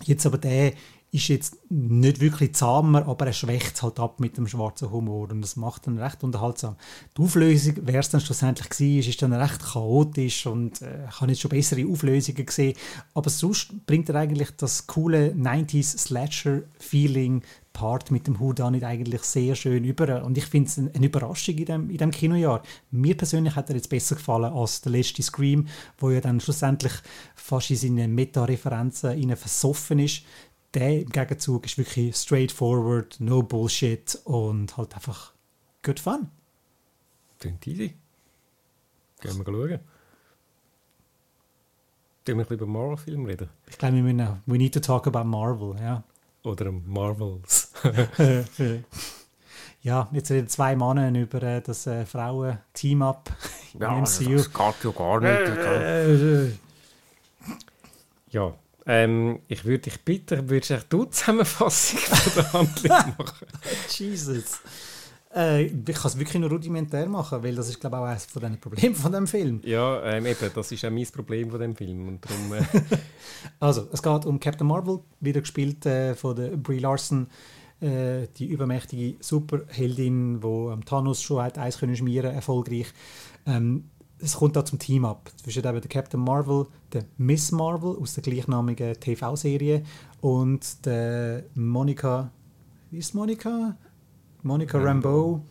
jetzt 0.03 0.25
aber 0.25 0.37
der 0.37 0.73
ist 1.11 1.29
jetzt 1.29 1.57
nicht 1.69 2.19
wirklich 2.19 2.53
zahmer, 2.53 3.07
aber 3.07 3.27
er 3.27 3.33
schwächt 3.33 3.75
es 3.75 3.83
halt 3.83 3.99
ab 3.99 4.19
mit 4.19 4.37
dem 4.37 4.47
schwarzen 4.47 4.91
Humor 4.91 5.29
und 5.31 5.41
das 5.41 5.55
macht 5.55 5.87
dann 5.87 5.97
recht 5.97 6.23
unterhaltsam. 6.23 6.75
Die 7.17 7.21
Auflösung, 7.21 7.75
wer 7.83 7.99
es 7.99 8.09
dann 8.09 8.19
schlussendlich 8.19 8.69
war, 8.69 9.09
ist 9.09 9.21
dann 9.21 9.33
recht 9.33 9.63
chaotisch 9.63 10.45
und 10.45 10.81
äh, 10.81 11.05
ich 11.07 11.21
habe 11.21 11.31
jetzt 11.31 11.41
schon 11.41 11.49
bessere 11.49 11.87
Auflösungen 11.87 12.45
gesehen, 12.45 12.75
aber 13.13 13.29
sonst 13.29 13.85
bringt 13.85 14.09
er 14.09 14.15
eigentlich 14.15 14.51
das 14.57 14.85
coole 14.85 15.31
90s 15.31 15.97
Slasher-Feeling 15.97 17.41
Part 17.77 18.09
mit 18.09 18.25
dem 18.25 18.39
Houdanit 18.39 18.83
eigentlich 18.83 19.21
sehr 19.21 19.53
schön 19.53 19.83
über. 19.83 20.23
Und 20.23 20.35
ich 20.35 20.47
finde 20.47 20.67
es 20.67 20.79
eine 20.79 21.05
Überraschung 21.05 21.55
in 21.59 21.65
dem, 21.65 21.89
in 21.91 21.97
dem 21.97 22.09
Kinojahr. 22.09 22.63
Mir 22.89 23.15
persönlich 23.15 23.55
hat 23.55 23.69
er 23.69 23.75
jetzt 23.75 23.89
besser 23.89 24.15
gefallen 24.15 24.51
als 24.51 24.81
der 24.81 24.93
letzte 24.93 25.21
Scream, 25.21 25.67
wo 25.99 26.09
ja 26.09 26.19
dann 26.19 26.39
schlussendlich 26.39 26.93
fast 27.35 27.69
in 27.69 27.77
seine 27.77 28.07
Meta-Referenzen 28.07 29.35
versoffen 29.35 29.99
ist. 29.99 30.23
Der 30.73 31.01
im 31.01 31.09
Gegenzug 31.09 31.65
ist 31.65 31.77
wirklich 31.77 32.15
straightforward, 32.15 33.19
no 33.19 33.41
bullshit 33.41 34.19
und 34.25 34.75
halt 34.77 34.93
einfach 34.93 35.33
good 35.83 35.99
fun. 35.99 36.29
Klingt 37.39 37.65
easy. 37.67 37.95
Gehen 39.21 39.37
wir 39.37 39.45
schauen. 39.45 39.79
Können 42.25 42.39
wir 42.39 42.43
ein 42.43 42.47
bisschen 42.49 42.57
über 42.57 42.65
Marvel-Film 42.65 43.25
reden? 43.25 43.49
Ich 43.67 43.77
glaube, 43.77 43.95
wir 43.95 44.03
müssen 44.03 44.21
auch, 44.21 44.37
we 44.45 44.57
need 44.57 44.73
to 44.73 44.81
talk 44.81 45.07
about 45.07 45.23
Marvel, 45.23 45.75
ja. 45.79 46.03
Oder 46.43 46.71
Marvels. 46.71 47.71
ja, 49.81 50.09
jetzt 50.11 50.31
reden 50.31 50.47
zwei 50.49 50.75
Männer 50.75 51.09
über 51.17 51.41
äh, 51.41 51.61
das 51.61 51.87
äh, 51.87 52.05
Frauen-Team-Up 52.05 53.31
im 53.73 53.81
ja, 53.81 53.91
MCU. 53.91 54.35
Das 54.35 54.53
geht 54.53 54.83
ja 54.83 54.91
gar 54.91 55.21
nicht. 55.21 55.31
Äh, 55.31 56.51
ja, 58.29 58.53
ähm, 58.87 59.39
ich 59.47 59.65
würde 59.65 59.79
dich 59.79 60.01
bitten, 60.01 60.49
würdest 60.49 60.85
du 60.89 61.03
die 61.03 61.09
Zusammenfassung 61.11 61.99
von 61.99 62.33
der 62.35 62.53
Handlung 62.53 63.15
machen? 63.17 63.47
Jesus. 63.89 64.61
Äh, 65.35 65.65
ich 65.65 65.85
kann 65.85 66.05
es 66.05 66.17
wirklich 66.17 66.39
nur 66.39 66.49
rudimentär 66.49 67.07
machen, 67.07 67.43
weil 67.43 67.53
das 67.53 67.67
ist, 67.67 67.79
glaube 67.79 67.97
ich, 67.97 68.01
auch 68.01 68.05
eines 68.05 68.25
von 68.25 68.41
den 68.41 68.59
Problemen 68.59 68.95
von 68.95 69.11
dem 69.11 69.27
Film. 69.27 69.61
Ja, 69.65 70.01
ähm, 70.03 70.25
eben, 70.25 70.49
das 70.55 70.71
ist 70.71 70.85
auch 70.85 70.89
mein 70.89 71.05
Problem 71.05 71.51
von 71.51 71.59
dem 71.59 71.75
Film. 71.75 72.07
Und 72.07 72.25
darum, 72.25 72.53
äh 72.53 72.63
also, 73.59 73.87
es 73.91 74.01
geht 74.01 74.25
um 74.25 74.39
Captain 74.39 74.65
Marvel, 74.65 74.99
wieder 75.19 75.41
gespielt 75.41 75.85
äh, 75.85 76.15
von 76.15 76.35
der 76.35 76.55
Brie 76.55 76.79
Larson, 76.79 77.27
äh, 77.81 78.27
die 78.37 78.47
übermächtige 78.47 79.17
Superheldin, 79.21 80.39
die 80.39 80.47
ähm, 80.47 80.85
Thanos 80.85 81.21
schon 81.21 81.43
hat 81.43 81.57
Eis 81.57 81.77
können 81.77 81.95
schmieren 81.95 82.33
erfolgreich. 82.33 82.87
Ähm, 83.45 83.89
es 84.19 84.35
kommt 84.35 84.55
da 84.55 84.65
zum 84.65 84.79
Team 84.79 85.05
ab 85.05 85.29
zwischen 85.37 85.65
eben 85.65 85.81
der 85.81 85.89
Captain 85.89 86.19
Marvel, 86.19 86.67
der 86.93 87.05
Miss 87.17 87.51
Marvel 87.51 87.97
aus 87.97 88.13
der 88.15 88.23
gleichnamigen 88.23 88.99
TV-Serie 88.99 89.83
und 90.21 90.85
der 90.85 91.43
Monica. 91.53 92.31
Wie 92.89 92.97
ist 92.97 93.13
Monica? 93.13 93.77
Monica 94.43 94.79
Rambeau. 94.79 95.43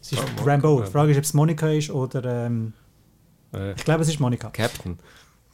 Es 0.00 0.12
ist 0.12 0.22
oh, 0.22 0.44
Rambeau. 0.44 0.82
Die 0.82 0.90
Frage 0.90 1.12
ist, 1.12 1.18
ob 1.18 1.24
es 1.24 1.34
Monica 1.34 1.68
ist 1.68 1.90
oder. 1.90 2.46
Ähm, 2.46 2.72
äh, 3.52 3.72
ich 3.72 3.84
glaube, 3.84 4.02
es 4.02 4.08
ist 4.08 4.18
Monica. 4.18 4.50
Captain. 4.50 4.98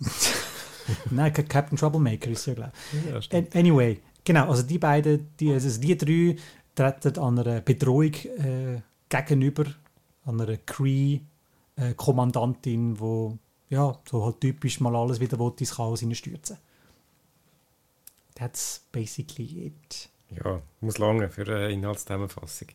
Nein, 1.11 1.33
Captain 1.33 1.77
Troublemaker 1.77 2.31
ist 2.31 2.47
ja, 2.47 2.55
glaube 2.55 2.73
ich. 3.21 3.31
Ja, 3.31 3.41
anyway, 3.53 4.01
genau, 4.25 4.49
also 4.49 4.63
die 4.63 4.79
beiden, 4.79 5.29
die, 5.39 5.53
also 5.53 5.81
die 5.81 5.99
drei 5.99 6.37
treten 6.75 7.19
an 7.19 7.39
einer 7.39 7.61
Bedrohung 7.61 8.15
äh, 8.15 8.81
gegenüber, 9.09 9.67
an 10.25 10.41
einer 10.41 10.57
Cree-Kommandantin, 10.57 11.38
äh, 11.79 11.95
wo 13.01 13.39
ja, 13.71 13.97
so 14.09 14.25
halt 14.25 14.41
typisch 14.41 14.81
mal 14.81 14.95
alles 14.97 15.21
wieder 15.21 15.39
ins 15.61 15.75
Chaos 15.75 16.03
stürzen. 16.13 16.59
That's 18.35 18.85
basically 18.93 19.67
it. 19.67 20.09
Ja, 20.31 20.63
muss 20.81 20.99
lange 20.99 21.29
für 21.29 21.43
eine 21.43 21.71
Inhaltszusammenfassung. 21.71 22.69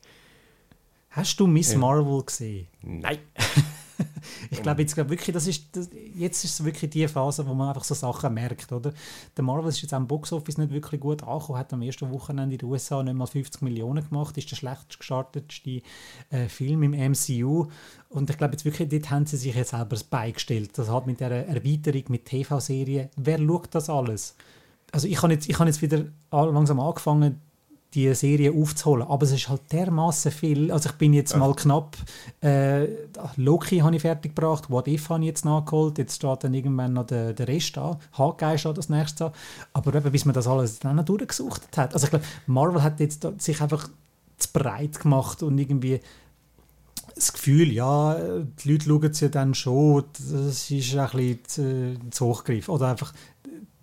Hast 1.10 1.40
du 1.40 1.48
Miss 1.48 1.72
ja. 1.74 1.78
Marvel 1.78 2.24
gesehen? 2.24 2.68
Nein. 2.82 3.20
ich 4.50 4.62
glaube 4.62 4.82
jetzt 4.82 4.96
glaub 4.96 5.10
wirklich, 5.10 5.34
das 5.34 5.48
ist 5.48 5.76
das, 5.76 5.90
jetzt 6.16 6.44
ist 6.44 6.60
es 6.60 6.66
wirklich 6.66 6.92
die 6.92 7.08
Phase, 7.08 7.48
wo 7.48 7.54
man 7.54 7.70
einfach 7.70 7.84
so 7.84 7.94
Sachen 7.94 8.34
merkt, 8.34 8.72
oder? 8.72 8.94
Der 9.36 9.44
Marvel 9.44 9.70
ist 9.70 9.82
jetzt 9.82 9.94
am 9.94 10.08
Boxoffice 10.08 10.58
nicht 10.58 10.72
wirklich 10.72 11.02
gut 11.02 11.24
angekommen, 11.24 11.60
hat 11.60 11.74
am 11.74 11.82
ersten 11.82 12.12
Wochenende 12.12 12.56
in 12.56 12.60
den 12.60 12.70
USA 12.70 13.02
nicht 13.04 13.16
mal 13.16 13.28
50 13.28 13.62
Millionen 13.62 14.08
gemacht, 14.08 14.38
ist 14.38 14.52
der 14.52 14.56
schlechtest 14.56 15.00
gestartetste 15.00 15.82
äh, 16.30 16.48
Film 16.48 16.84
im 16.84 17.12
MCU 17.12 17.68
und 18.10 18.30
ich 18.30 18.38
glaube 18.38 18.54
jetzt 18.54 18.66
wirklich, 18.66 18.90
dort 18.90 19.10
haben 19.10 19.26
sie 19.26 19.38
sich 19.38 19.56
jetzt 19.56 19.72
selber 19.72 19.90
das 19.90 20.04
beigestellt, 20.04 20.78
das 20.78 20.90
hat 20.90 21.08
mit 21.08 21.20
der 21.20 21.48
Erweiterung 21.48 22.04
mit 22.10 22.26
TV-Serien. 22.26 23.10
Wer 23.16 23.40
schaut 23.40 23.76
das 23.76 23.90
alles? 23.90 24.36
also 24.94 25.08
ich 25.08 25.22
habe 25.22 25.34
jetzt, 25.34 25.50
hab 25.60 25.68
jetzt 25.68 25.82
wieder 25.82 26.06
langsam 26.32 26.80
angefangen, 26.80 27.42
die 27.94 28.14
Serie 28.16 28.52
aufzuholen, 28.52 29.08
aber 29.08 29.24
es 29.24 29.32
ist 29.32 29.50
halt 29.50 29.62
dermaßen 29.72 30.32
viel. 30.32 30.72
Also 30.72 30.90
ich 30.90 30.96
bin 30.96 31.14
jetzt 31.14 31.34
ja. 31.34 31.38
mal 31.38 31.54
knapp, 31.54 31.96
äh, 32.42 32.88
Loki 33.36 33.80
habe 33.80 33.96
ich 33.96 34.02
fertig 34.02 34.36
gebracht, 34.36 34.70
What 34.70 34.88
If 34.88 35.10
habe 35.10 35.22
ich 35.22 35.28
jetzt 35.28 35.46
nachgeholt, 35.46 35.98
jetzt 35.98 36.16
steht 36.16 36.44
dann 36.44 36.54
irgendwann 36.54 36.94
noch 36.94 37.06
der, 37.06 37.34
der 37.34 37.48
Rest 37.48 37.78
an, 37.78 37.98
Hawkeye 38.18 38.58
steht 38.58 38.78
das 38.78 38.90
nächste 38.90 39.26
an, 39.26 39.32
aber 39.74 39.94
eben, 39.96 40.12
bis 40.12 40.26
man 40.26 40.34
das 40.34 40.48
alles 40.48 40.80
dann 40.80 40.96
noch 40.96 41.06
durchgesucht 41.06 41.78
hat. 41.78 41.94
Also 41.94 42.06
ich 42.06 42.10
glaube, 42.10 42.26
Marvel 42.48 42.82
hat 42.82 43.00
jetzt 43.00 43.28
sich 43.38 43.62
einfach 43.62 43.88
zu 44.38 44.50
breit 44.52 45.00
gemacht 45.00 45.44
und 45.44 45.58
irgendwie 45.58 46.00
das 47.16 47.32
Gefühl, 47.32 47.72
ja, 47.72 48.16
die 48.16 48.70
Leute 48.72 48.86
schauen 48.86 49.12
es 49.12 49.20
ja 49.20 49.28
dann 49.28 49.54
schon, 49.54 50.04
das 50.14 50.70
ist 50.70 50.96
ein 50.96 51.10
bisschen 51.12 51.40
zu, 51.46 51.96
zu 52.10 52.26
hochgreifend. 52.26 52.70
Oder 52.70 52.88
einfach, 52.88 53.14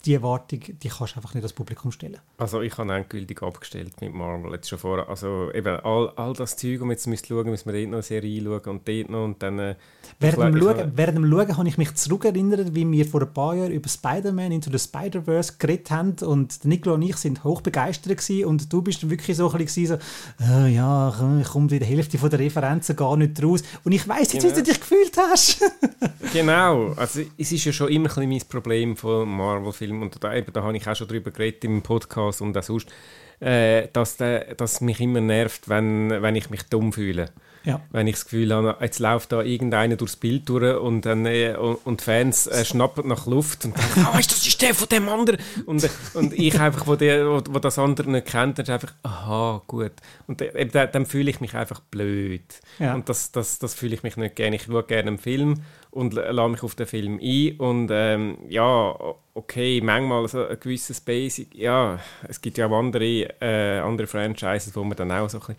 die 0.05 0.15
Erwartung, 0.15 0.61
die 0.61 0.89
kannst 0.89 1.15
du 1.15 1.17
einfach 1.17 1.35
nicht 1.35 1.45
das 1.45 1.53
Publikum 1.53 1.93
stellen. 1.93 2.19
Also 2.39 2.63
ich 2.63 2.77
habe 2.79 2.93
endgültig 2.95 3.43
abgestellt 3.43 4.01
mit 4.01 4.15
Marvel 4.15 4.53
jetzt 4.53 4.69
schon 4.69 4.79
vorher. 4.79 5.09
Also 5.09 5.53
eben 5.53 5.77
all, 5.81 6.11
all 6.17 6.33
das 6.33 6.57
Zeug, 6.57 6.81
um 6.81 6.91
jetzt 6.91 7.07
müsst 7.07 7.27
schauen, 7.27 7.51
müssen 7.51 7.71
wir 7.71 7.79
dort 7.79 7.91
noch 7.91 7.97
eine 7.99 8.03
Serie 8.03 8.43
schauen 8.43 8.71
und 8.71 8.89
dort 8.89 9.11
noch 9.11 9.25
und 9.25 9.43
dann... 9.43 9.59
Äh, 9.59 9.75
während, 10.19 10.55
dem 10.55 10.61
Schauen, 10.61 10.93
während 10.95 11.19
dem 11.19 11.31
Schauen 11.31 11.57
habe 11.57 11.69
ich 11.69 11.79
mich 11.79 11.95
zurückerinnert, 11.95 12.75
wie 12.75 12.91
wir 12.91 13.05
vor 13.05 13.23
ein 13.23 13.33
paar 13.33 13.55
Jahren 13.55 13.73
über 13.73 13.89
Spider-Man 13.89 14.53
Into 14.53 14.71
the 14.71 14.79
Spider-Verse 14.79 15.55
geredet 15.59 15.91
haben 15.91 16.17
und 16.25 16.65
Nicola 16.65 16.95
und 16.95 17.03
ich 17.03 17.17
sind 17.17 17.45
hochbegeistert 17.45 18.17
gewesen 18.17 18.47
und 18.47 18.73
du 18.73 18.83
bist 18.83 19.09
wirklich 19.09 19.37
so 19.37 19.51
ein 19.51 19.59
bisschen 19.59 19.87
so, 19.87 19.99
äh, 20.43 20.75
ja, 20.75 21.09
ich 21.41 21.49
komme 21.49 21.67
der 21.67 21.87
Hälfte 21.87 22.17
von 22.17 22.31
der 22.31 22.39
Referenzen 22.39 22.97
gar 22.97 23.17
nicht 23.17 23.43
raus 23.43 23.63
und 23.85 23.93
ich 23.93 24.09
weiss 24.09 24.33
jetzt, 24.33 24.43
genau. 24.43 24.57
wie 24.57 24.63
du 24.63 24.63
dich 24.63 24.81
gefühlt 24.81 25.17
hast. 25.17 25.61
genau, 26.33 26.93
also 26.95 27.21
es 27.37 27.53
ist 27.53 27.65
ja 27.65 27.73
schon 27.73 27.89
immer 27.89 28.09
ein 28.09 28.15
bisschen 28.15 28.31
mein 28.31 28.49
Problem 28.49 28.97
von 28.97 29.29
Marvel-Filmen 29.29 29.90
Film, 29.91 30.03
und 30.03 30.23
da, 30.23 30.35
eben, 30.35 30.53
da 30.53 30.63
habe 30.63 30.77
ich 30.77 30.89
auch 30.89 30.97
schon 30.97 31.09
darüber 31.09 31.31
geredet 31.31 31.65
im 31.65 31.83
Podcast 31.83 32.41
und 32.41 32.57
auch 32.57 32.63
sonst, 32.63 32.93
äh, 33.41 33.89
dass, 33.93 34.17
der, 34.17 34.55
dass 34.55 34.81
mich 34.81 35.01
immer 35.01 35.21
nervt, 35.21 35.69
wenn, 35.69 36.11
wenn 36.23 36.37
ich 36.37 36.51
mich 36.51 36.63
dumm 36.65 36.93
fühle. 36.93 37.27
Ja. 37.65 37.81
Wenn 37.91 38.07
ich 38.07 38.15
das 38.15 38.25
Gefühl 38.25 38.55
habe, 38.55 38.77
jetzt 38.81 38.99
läuft 38.99 39.33
da 39.33 39.43
irgendeiner 39.43 39.97
durchs 39.97 40.17
Bild 40.17 40.49
durch 40.49 40.79
und, 40.79 41.05
dann, 41.05 41.27
äh, 41.27 41.55
und, 41.57 42.01
Fans 42.01 42.47
äh, 42.47 42.65
schnappen 42.65 43.09
nach 43.09 43.27
Luft 43.27 43.65
und 43.65 43.77
denken, 43.77 44.07
oh, 44.11 44.17
das 44.17 44.47
ist 44.47 44.63
der 44.63 44.75
von 44.75 44.89
dem 44.89 45.09
anderen. 45.09 45.39
Und, 45.67 45.89
und 46.15 46.33
ich 46.33 46.59
einfach, 46.59 46.87
wo, 46.87 46.97
der, 46.97 47.27
wo, 47.27 47.43
wo 47.51 47.59
das 47.59 47.79
andere 47.79 48.11
nicht 48.11 48.27
kennt, 48.27 48.59
dann 48.59 48.65
ist 48.65 48.71
einfach, 48.71 48.95
aha, 49.03 49.63
gut. 49.67 49.93
Und 50.27 50.41
äh, 50.41 50.67
dann, 50.67 50.91
dann 50.93 51.07
fühle 51.07 51.31
ich 51.31 51.41
mich 51.41 51.55
einfach 51.55 51.81
blöd. 51.81 52.43
Ja. 52.79 52.95
Und 52.95 53.09
das, 53.09 53.31
das, 53.33 53.59
das 53.59 53.75
fühle 53.75 53.95
ich 53.95 54.03
mich 54.03 54.17
nicht 54.17 54.37
gerne. 54.37 54.57
Ich 54.57 54.63
schaue 54.63 54.83
gerne 54.85 55.09
einen 55.09 55.19
Film 55.19 55.63
und 55.91 56.15
lade 56.15 56.49
mich 56.49 56.63
auf 56.63 56.75
den 56.75 56.87
Film 56.87 57.19
ein 57.21 57.57
und 57.59 57.91
ähm, 57.93 58.39
ja, 58.49 58.95
okay, 59.35 59.81
manchmal 59.83 60.29
so 60.29 60.47
ein 60.47 60.59
gewisses 60.61 61.01
Basic, 61.01 61.55
ja, 61.55 61.99
es 62.29 62.41
gibt 62.41 62.59
ja 62.59 62.67
auch 62.67 62.79
andere, 62.79 63.29
äh, 63.41 63.81
andere 63.81 64.07
Franchises, 64.07 64.75
wo 64.77 64.85
man 64.85 64.97
dann 64.97 65.11
auch 65.11 65.29
so 65.29 65.39
ein 65.39 65.41
bisschen, 65.41 65.57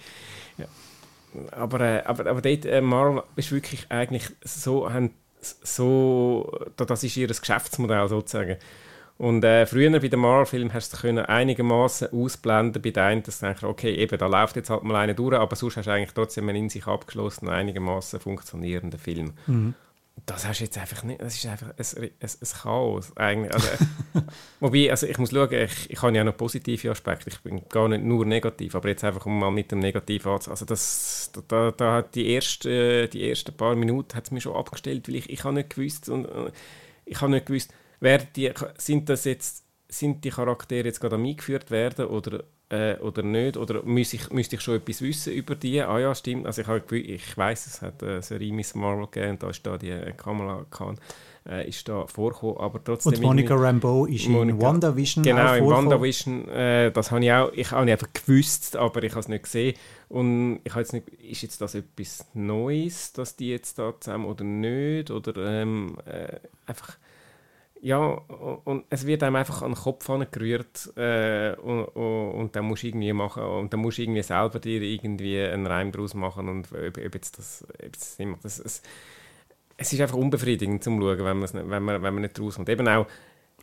ja. 0.58 0.66
Aber, 1.52 1.80
äh, 1.82 2.04
aber, 2.06 2.30
aber 2.30 2.42
dort, 2.42 2.66
äh, 2.66 2.82
Marvel 2.82 3.24
ist 3.36 3.52
wirklich 3.52 3.86
eigentlich 3.90 4.30
so, 4.44 4.92
haben, 4.92 5.12
so, 5.42 6.52
das 6.76 7.04
ist 7.04 7.18
ihr 7.18 7.28
Geschäftsmodell 7.28 8.08
sozusagen. 8.08 8.58
Und 9.18 9.44
äh, 9.44 9.68
früher 9.68 9.92
bei 9.92 10.08
den 10.08 10.20
Marvel-Filmen 10.20 10.74
hast 10.74 11.04
du 11.04 11.30
einigermaßen 11.30 12.12
ausblenden 12.12 12.82
bei 12.82 12.90
denen, 12.90 13.22
dass 13.22 13.40
du 13.40 13.46
denkst, 13.46 13.64
okay, 13.64 13.94
eben, 13.94 14.18
da 14.18 14.26
läuft 14.26 14.56
jetzt 14.56 14.72
halt 14.72 14.84
mal 14.84 14.96
einer 14.96 15.14
durch, 15.14 15.36
aber 15.36 15.56
sonst 15.56 15.78
hast 15.78 15.86
du 15.86 15.92
eigentlich 15.92 16.14
trotzdem 16.14 16.50
einen 16.50 16.64
in 16.64 16.70
sich 16.70 16.88
abgeschlossenen, 16.88 17.54
einigermaßen 17.54 18.20
funktionierenden 18.20 19.00
Film. 19.00 19.34
Mhm. 19.46 19.76
Das 20.26 20.46
hast 20.46 20.60
jetzt 20.60 20.78
einfach 20.78 21.04
nicht, 21.04 21.22
das 21.22 21.36
ist 21.36 21.46
einfach 21.46 21.70
ein, 21.70 22.04
ein, 22.04 22.12
ein 22.20 22.62
Chaos 22.62 23.16
eigentlich. 23.18 23.54
Also, 23.54 23.68
wobei, 24.60 24.92
also 24.92 25.08
ich 25.08 25.18
muss 25.18 25.32
schauen, 25.32 25.52
ich, 25.52 25.90
ich 25.90 26.02
habe 26.02 26.16
ja 26.16 26.24
noch 26.24 26.38
positive 26.38 26.92
Aspekte, 26.92 27.30
ich 27.30 27.40
bin 27.42 27.68
gar 27.70 27.88
nicht 27.88 28.04
nur 28.04 28.26
negativ, 28.26 28.76
aber 28.76 28.90
jetzt 28.90 29.04
einfach 29.04 29.26
um 29.26 29.40
mal 29.40 29.52
mit 29.52 29.72
dem 29.72 29.80
Negativ 29.80 30.28
anzufangen. 30.28 30.52
Also 30.52 30.66
das, 30.66 31.32
da, 31.48 31.72
da 31.72 31.94
hat 31.96 32.16
die, 32.16 32.30
erste, 32.30 33.08
die 33.08 33.28
ersten 33.30 33.56
paar 33.56 33.76
Minuten 33.76 34.16
hat 34.16 34.26
es 34.26 34.32
mir 34.32 34.42
schon 34.42 34.56
abgestellt, 34.56 35.08
weil 35.08 35.16
ich, 35.16 35.30
ich 35.30 35.44
habe 35.44 35.56
nicht 35.56 35.76
gewusst 35.76 36.10
und 36.10 36.28
ich 37.06 37.20
habe 37.22 37.32
nicht 37.32 37.46
gewusst, 37.46 37.74
wer 38.00 38.20
die, 38.20 38.52
sind 38.78 39.10
das 39.10 39.26
jetzt, 39.26 39.66
sind 39.88 40.24
die 40.24 40.30
Charaktere 40.30 40.88
jetzt 40.88 41.02
gerade 41.02 41.16
eingeführt 41.16 41.72
werden 41.72 42.06
oder 42.06 42.44
äh, 42.72 42.96
oder 43.02 43.22
nicht? 43.22 43.58
Oder 43.58 43.84
müsste 43.84 44.16
ich, 44.16 44.30
müsste 44.32 44.56
ich 44.56 44.62
schon 44.62 44.76
etwas 44.76 45.02
wissen 45.02 45.34
über 45.34 45.56
die? 45.56 45.82
Ah 45.82 46.00
ja, 46.00 46.16
stimmt. 46.16 46.46
Also 46.46 46.62
ich, 46.62 46.68
habe, 46.68 46.98
ich 46.98 47.38
weiß, 47.38 47.68
es 47.68 47.82
hat 47.82 48.02
eine 48.02 48.22
Serie 48.22 48.54
Miss 48.54 48.76
Marvel 48.76 49.06
gegeben 49.06 49.32
und 49.32 49.44
da 49.44 49.50
ist 49.50 49.66
da 49.66 49.78
die 49.78 49.90
äh, 49.90 50.14
Kamala 50.14 50.66
Khan 50.70 50.98
äh, 51.48 51.68
ist 51.68 51.88
da 51.90 52.06
vorgekommen, 52.06 52.58
aber 52.58 52.84
trotzdem... 52.84 53.14
Und 53.14 53.22
Monica 53.22 53.56
Rambeau 53.56 54.06
ist 54.06 54.28
Monica, 54.28 54.58
in 54.58 54.62
WandaVision 54.62 55.24
Genau, 55.24 55.54
in 55.56 55.66
WandaVision, 55.66 56.48
äh, 56.50 56.92
das 56.92 57.12
habe 57.12 57.26
ich 57.26 57.32
auch, 57.32 57.52
ich 57.54 57.72
habe 57.72 57.92
einfach 57.92 58.08
gewusst, 58.14 58.76
aber 58.76 59.04
ich 59.04 59.12
habe 59.12 59.22
es 59.22 59.28
nicht 59.28 59.44
gesehen 59.44 59.76
und 60.10 60.60
ich 60.64 60.72
habe 60.72 60.82
jetzt 60.82 60.94
nicht, 60.94 61.10
ist 61.10 61.42
jetzt 61.42 61.60
das 61.62 61.76
etwas 61.76 62.26
Neues, 62.34 63.14
dass 63.14 63.36
die 63.36 63.50
jetzt 63.50 63.80
da 63.80 63.94
zusammen 64.00 64.26
oder 64.26 64.44
nicht, 64.44 65.10
oder 65.10 65.36
ähm, 65.38 65.98
äh, 66.06 66.38
einfach 66.68 66.98
ja, 67.84 67.98
und 68.00 68.86
es 68.90 69.08
wird 69.08 69.24
einem 69.24 69.36
einfach 69.38 69.64
an 69.64 69.72
den 69.72 69.82
Kopf 69.82 70.08
gerührt 70.32 70.96
äh, 70.96 71.56
und, 71.56 71.86
und, 71.86 72.32
und, 72.32 72.56
dann 72.56 72.66
musst 72.66 72.84
du 72.84 72.88
irgendwie 72.88 73.12
machen 73.12 73.44
und 73.44 73.74
dann 73.74 73.80
musst 73.80 73.98
du 73.98 74.04
irgendwie 74.04 74.22
selber 74.22 74.60
dir 74.60 74.82
irgendwie 74.82 75.42
einen 75.42 75.66
Reim 75.66 75.92
daraus 75.92 76.14
machen 76.14 76.48
und 76.48 76.68
ob, 76.72 76.98
ob 76.98 77.16
jetzt 77.16 77.40
das, 77.40 77.66
ob 77.84 77.94
das, 77.94 78.18
das 78.44 78.60
es, 78.60 78.82
es 79.78 79.94
ist 79.94 80.00
einfach 80.00 80.16
unbefriedigend 80.16 80.84
zum 80.84 81.02
Schauen, 81.02 81.26
wenn, 81.26 81.40
nicht, 81.40 81.54
wenn, 81.56 81.84
man, 81.84 82.04
wenn 82.04 82.14
man 82.14 82.22
nicht 82.22 82.40
rauskommt. 82.40 82.70
Eben 82.70 82.88
auch, 82.88 83.08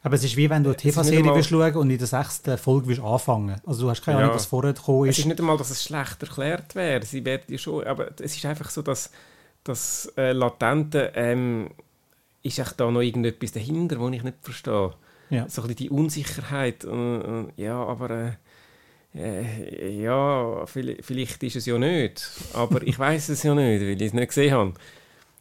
aber 0.02 0.14
es 0.14 0.24
ist 0.24 0.36
wie 0.36 0.50
wenn 0.50 0.64
du 0.64 0.70
eine 0.70 0.76
TV-Serie 0.76 1.34
willst 1.34 1.50
schauen 1.50 1.76
und 1.76 1.90
in 1.90 1.98
der 1.98 2.06
sechsten 2.06 2.58
Folge 2.58 2.88
willst 2.88 3.02
anfangen. 3.02 3.60
Also 3.66 3.82
du 3.84 3.90
hast 3.90 4.04
keine 4.04 4.18
Ahnung, 4.18 4.30
ja. 4.30 4.34
was 4.34 4.46
vorher 4.46 4.72
gekommen 4.72 5.06
ist. 5.08 5.16
Es 5.16 5.18
ist 5.20 5.26
nicht 5.26 5.40
einmal, 5.40 5.56
dass 5.56 5.70
es 5.70 5.84
schlecht 5.84 6.22
erklärt 6.22 6.74
wäre. 6.74 7.04
Sie 7.04 7.24
werden 7.24 7.58
schon, 7.58 7.84
aber 7.84 8.10
es 8.20 8.36
ist 8.36 8.44
einfach 8.46 8.70
so, 8.70 8.82
dass 8.82 9.10
das 9.64 10.12
äh, 10.16 10.32
latente 10.32 11.12
ähm, 11.14 11.70
ist 12.48 12.58
echt 12.58 12.80
da 12.80 12.90
noch 12.90 13.00
irgendetwas 13.00 13.52
dahinter, 13.52 14.00
was 14.00 14.12
ich 14.12 14.22
nicht 14.22 14.38
verstehe. 14.42 14.94
Ja. 15.30 15.48
So 15.48 15.62
ein 15.62 15.68
bisschen 15.68 15.76
die 15.76 15.90
Unsicherheit. 15.90 16.84
Und, 16.84 17.22
und, 17.22 17.52
ja, 17.56 17.82
aber 17.82 18.10
äh, 18.10 18.32
äh, 19.14 20.02
ja, 20.02 20.64
vielleicht 20.66 21.42
ist 21.42 21.56
es 21.56 21.66
ja 21.66 21.78
nicht. 21.78 22.30
Aber 22.54 22.82
ich 22.82 22.98
weiß 22.98 23.28
es 23.30 23.42
ja 23.42 23.54
nicht, 23.54 23.80
weil 23.82 24.00
ich 24.00 24.08
es 24.08 24.12
nicht 24.12 24.28
gesehen 24.28 24.52
habe. 24.52 24.74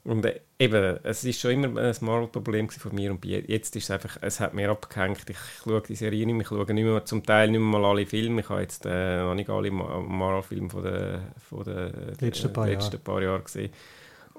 Und 0.03 0.25
äh, 0.25 0.39
eben, 0.57 0.99
es 1.03 1.23
ist 1.25 1.41
schon 1.41 1.51
immer 1.51 1.81
ein 1.81 1.95
Marvel-Problem 1.99 2.69
von 2.69 2.95
mir 2.95 3.11
und 3.11 3.25
jetzt 3.25 3.75
ist 3.75 3.83
es 3.83 3.91
einfach, 3.91 4.17
es 4.21 4.39
hat 4.39 4.53
mir 4.53 4.69
abgehängt. 4.69 5.29
Ich 5.29 5.37
schaue 5.61 5.81
die 5.81 5.95
Serie 5.95 6.25
nicht 6.25 6.33
mehr, 6.33 6.43
ich 6.43 6.47
schaue 6.47 6.73
nicht 6.73 6.85
mehr, 6.85 7.03
zum 7.03 7.25
Teil 7.25 7.51
nicht 7.51 7.59
mehr 7.59 7.79
mal 7.79 7.83
alle 7.83 8.05
Filme. 8.05 8.39
Ich 8.39 8.47
habe 8.47 8.61
jetzt 8.61 8.85
äh, 8.85 9.17
noch 9.17 9.35
nicht 9.35 9.49
alle 9.49 9.69
Marvel-Filme 9.69 10.69
von 10.69 10.83
den, 10.83 11.19
von 11.49 11.63
den 11.65 12.15
letzten, 12.21 12.53
paar, 12.53 12.67
letzten 12.67 12.93
Jahr. 12.93 13.03
paar 13.03 13.21
Jahren 13.21 13.43
gesehen. 13.43 13.69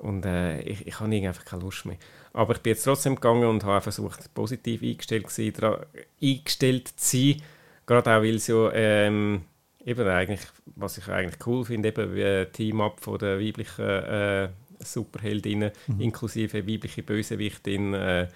Und 0.00 0.24
äh, 0.24 0.60
ich, 0.60 0.86
ich 0.86 1.00
habe 1.00 1.14
einfach 1.14 1.44
keine 1.44 1.62
Lust 1.62 1.84
mehr. 1.84 1.96
Aber 2.32 2.54
ich 2.54 2.60
bin 2.60 2.72
jetzt 2.72 2.84
trotzdem 2.84 3.16
gegangen 3.16 3.44
und 3.44 3.64
habe 3.64 3.80
versucht, 3.80 4.32
positiv 4.34 4.82
eingestellt, 4.82 5.26
gewesen, 5.26 5.76
eingestellt 6.22 6.88
zu 6.88 7.16
sein. 7.16 7.42
Gerade 7.86 8.10
auch, 8.10 8.22
weil 8.22 8.36
es 8.36 8.46
ja 8.46 8.70
ähm, 8.72 9.42
eben 9.84 10.06
eigentlich, 10.06 10.40
was 10.76 10.98
ich 10.98 11.08
eigentlich 11.08 11.46
cool 11.46 11.64
finde, 11.64 11.88
eben 11.88 12.14
wie 12.14 12.46
Team-Up 12.52 13.00
von 13.00 13.18
der 13.18 13.40
weiblichen 13.40 13.84
äh, 13.84 14.48
Superheldinnen, 14.80 15.72
mhm. 15.86 16.00
inklusive 16.00 16.66
weibliche 16.66 17.02
Bösewichtin. 17.02 17.94
Äh, 17.94 18.28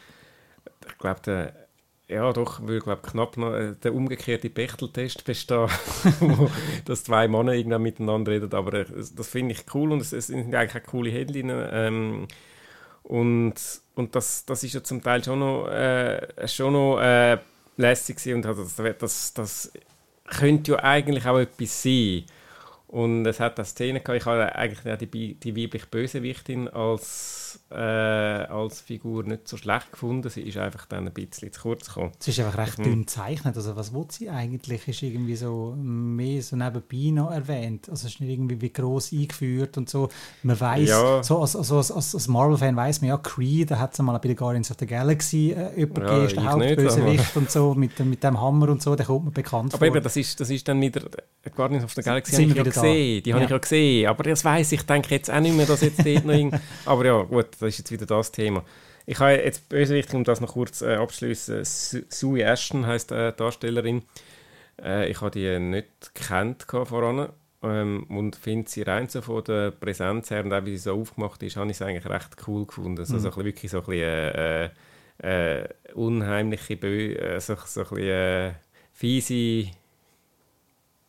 ich 0.86 0.98
glaube, 0.98 1.52
ja, 2.12 2.32
doch, 2.32 2.60
würde 2.60 2.80
glaub, 2.80 3.02
knapp 3.02 3.36
noch 3.36 3.54
äh, 3.54 3.74
der 3.82 3.94
umgekehrte 3.94 4.50
Bechteltest 4.50 5.24
bestehen, 5.24 5.68
wo 6.20 6.50
dass 6.84 7.04
zwei 7.04 7.28
Männer 7.28 7.52
irgendwann 7.52 7.82
miteinander 7.82 8.32
reden. 8.32 8.52
Aber 8.54 8.74
äh, 8.74 8.86
das 9.16 9.28
finde 9.28 9.54
ich 9.54 9.64
cool 9.74 9.92
und 9.92 10.00
es, 10.00 10.12
es, 10.12 10.28
sind 10.28 10.54
eigentlich 10.54 10.82
auch 10.82 10.86
coole 10.86 11.10
Heldinnen. 11.10 11.68
Ähm, 11.72 12.28
und, 13.02 13.54
und 13.94 14.14
das, 14.14 14.44
das 14.44 14.62
ist 14.62 14.74
ja 14.74 14.82
zum 14.82 15.02
Teil 15.02 15.24
schon 15.24 15.40
noch, 15.40 15.68
äh, 15.68 16.46
schon 16.46 16.72
noch 16.72 17.00
äh, 17.00 17.38
lässig 17.76 18.34
und 18.34 18.42
das, 18.42 18.76
das, 18.98 19.34
das 19.34 19.72
könnte 20.26 20.72
ja 20.72 20.78
eigentlich 20.82 21.26
auch 21.26 21.38
etwas 21.38 21.82
sein. 21.82 22.24
Und 22.88 23.26
es 23.26 23.40
hat 23.40 23.58
eine 23.58 23.64
Szene 23.64 24.00
gehabt, 24.00 24.20
ich 24.20 24.26
habe 24.26 24.54
eigentlich 24.54 25.10
die, 25.10 25.34
die 25.34 25.56
weibliche 25.56 25.86
Bösewichtin 25.86 26.68
als, 26.68 27.41
äh, 27.70 27.74
als 27.74 28.80
Figur 28.80 29.24
nicht 29.24 29.48
so 29.48 29.56
schlecht 29.56 29.92
gefunden. 29.92 30.28
Sie 30.28 30.42
ist 30.42 30.56
einfach 30.56 30.86
dann 30.86 31.06
ein 31.06 31.12
bisschen 31.12 31.52
zu 31.52 31.60
kurz 31.62 31.88
gekommen. 31.88 32.12
Sie 32.18 32.30
ist 32.30 32.40
einfach 32.40 32.58
recht 32.58 32.78
mhm. 32.78 32.84
dünn 32.84 33.00
gezeichnet. 33.00 33.56
Also 33.56 33.76
was 33.76 33.92
will 33.92 34.06
sie 34.08 34.30
eigentlich? 34.30 34.86
Ist 34.88 35.02
irgendwie 35.02 35.36
so 35.36 35.74
mehr 35.76 36.42
so 36.42 36.56
nebenbei 36.56 37.10
noch 37.10 37.30
erwähnt. 37.30 37.88
Also 37.88 38.06
es 38.06 38.14
ist 38.14 38.20
nicht 38.20 38.30
irgendwie 38.30 38.60
wie 38.60 38.72
gross 38.72 39.12
eingeführt 39.12 39.76
und 39.78 39.88
so. 39.88 40.08
Man 40.42 40.58
weiß, 40.58 40.88
ja. 40.88 41.22
so 41.22 41.40
als, 41.40 41.56
also 41.56 41.78
als, 41.78 41.90
als, 41.90 42.14
als 42.14 42.28
Marvel-Fan 42.28 42.76
weiß 42.76 43.00
man 43.00 43.08
ja, 43.08 43.16
Creed, 43.16 43.70
da 43.70 43.78
hat 43.78 43.92
es 43.92 43.98
mal 44.00 44.18
bei 44.18 44.28
den 44.28 44.36
Guardians 44.36 44.70
of 44.70 44.76
the 44.78 44.86
Galaxy 44.86 45.50
äh, 45.50 45.78
jemanden 45.78 46.02
ja, 46.02 46.18
gegeben, 46.26 46.42
der 46.42 46.52
Hauptbösewicht 46.52 47.36
und 47.36 47.50
so, 47.50 47.74
mit, 47.74 47.98
mit 48.00 48.22
dem 48.22 48.40
Hammer 48.40 48.68
und 48.68 48.82
so, 48.82 48.94
der 48.96 49.06
kommt 49.06 49.24
mir 49.24 49.30
bekannt 49.30 49.74
Aber 49.74 49.86
vor. 49.86 49.94
eben, 49.94 50.02
das 50.02 50.16
ist, 50.16 50.40
das 50.40 50.50
ist 50.50 50.66
dann 50.68 50.80
wieder 50.80 51.02
Guardians 51.54 51.84
of 51.84 51.92
the 51.94 52.02
Galaxy 52.02 52.46
gesehen. 52.46 53.22
Die 53.22 53.30
ja. 53.30 53.34
habe 53.34 53.44
ich 53.44 53.50
ja 53.50 53.58
gesehen. 53.58 54.08
Aber 54.08 54.22
das 54.22 54.44
weiß 54.44 54.72
ich, 54.72 54.82
denke 54.82 55.14
jetzt 55.14 55.30
auch 55.30 55.40
nicht 55.40 55.56
mehr, 55.56 55.66
dass 55.66 55.80
jetzt 55.80 56.04
dort 56.04 56.24
noch 56.24 56.34
irgend... 56.34 56.60
Aber 56.86 57.04
ja, 57.04 57.22
gut, 57.22 57.41
das 57.42 57.62
ist 57.62 57.78
jetzt 57.78 57.92
wieder 57.92 58.06
das 58.06 58.32
Thema. 58.32 58.64
Ich 59.06 59.18
habe 59.18 59.32
jetzt 59.32 59.68
böse 59.68 60.02
um 60.12 60.24
das 60.24 60.40
noch 60.40 60.52
kurz 60.52 60.82
äh, 60.82 60.94
abschließen. 60.94 61.62
Sue 61.64 62.42
Ashton 62.42 62.86
heißt 62.86 63.12
äh, 63.12 63.32
Darstellerin. 63.32 64.02
Äh, 64.80 65.10
ich 65.10 65.20
habe 65.20 65.32
die 65.32 65.58
nicht 65.58 66.14
gekannt 66.14 66.66
voran 66.68 67.28
ähm, 67.62 68.04
und 68.08 68.36
finde 68.36 68.70
sie 68.70 68.82
rein 68.82 69.08
so 69.08 69.20
von 69.20 69.42
der 69.44 69.70
Präsenz 69.72 70.30
her 70.30 70.44
und 70.44 70.52
auch 70.52 70.64
wie 70.64 70.76
sie 70.76 70.84
so 70.84 70.94
aufgemacht 70.94 71.42
ist, 71.42 71.56
habe 71.56 71.70
ich 71.70 71.76
sie 71.76 71.84
eigentlich 71.84 72.06
recht 72.06 72.36
cool 72.46 72.66
gefunden. 72.66 72.98
Also, 72.98 73.14
mhm. 73.14 73.20
so 73.20 73.30
ein 73.30 73.44
wirklich 73.44 73.70
so 73.70 73.78
ein 73.78 73.84
bisschen 73.84 74.70
äh, 75.22 75.62
äh, 75.62 75.68
unheimliche, 75.94 76.76
Bö 76.76 77.14
äh, 77.14 77.40
so, 77.40 77.56
so 77.64 77.80
ein 77.80 77.88
bisschen 77.88 78.08
äh, 78.08 78.52
fiese 78.92 79.70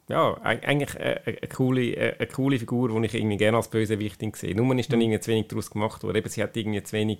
ja, 0.09 0.37
eigentlich 0.41 0.99
eine, 0.99 1.21
eine, 1.25 1.47
coole, 1.47 2.15
eine 2.19 2.27
coole 2.27 2.59
Figur, 2.59 2.99
die 2.99 3.05
ich 3.05 3.13
irgendwie 3.13 3.37
gerne 3.37 3.57
als 3.57 3.69
Bösewichtin 3.69 4.33
sehe. 4.35 4.55
Nur 4.55 4.77
ist 4.77 4.91
dann 4.91 4.99
mhm. 4.99 5.05
irgendwie 5.05 5.19
zu 5.21 5.31
wenig 5.31 5.47
daraus 5.47 5.71
gemacht 5.71 6.03
worden. 6.03 6.17
Eben, 6.17 6.29
sie 6.29 6.43
hat 6.43 6.57
irgendwie 6.57 6.83
zu 6.83 6.93
wenig 6.93 7.19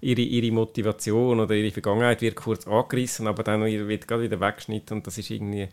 ihre, 0.00 0.20
ihre 0.20 0.52
Motivation 0.52 1.40
oder 1.40 1.54
ihre 1.54 1.72
Vergangenheit 1.72 2.20
wird 2.20 2.36
kurz 2.36 2.66
angerissen, 2.66 3.26
aber 3.26 3.42
dann 3.42 3.64
wird 3.64 4.06
gerade 4.06 4.24
wieder 4.24 4.40
weggeschnitten 4.40 4.98
und 4.98 5.06
das 5.06 5.16
ist 5.18 5.30
irgendwie 5.30 5.68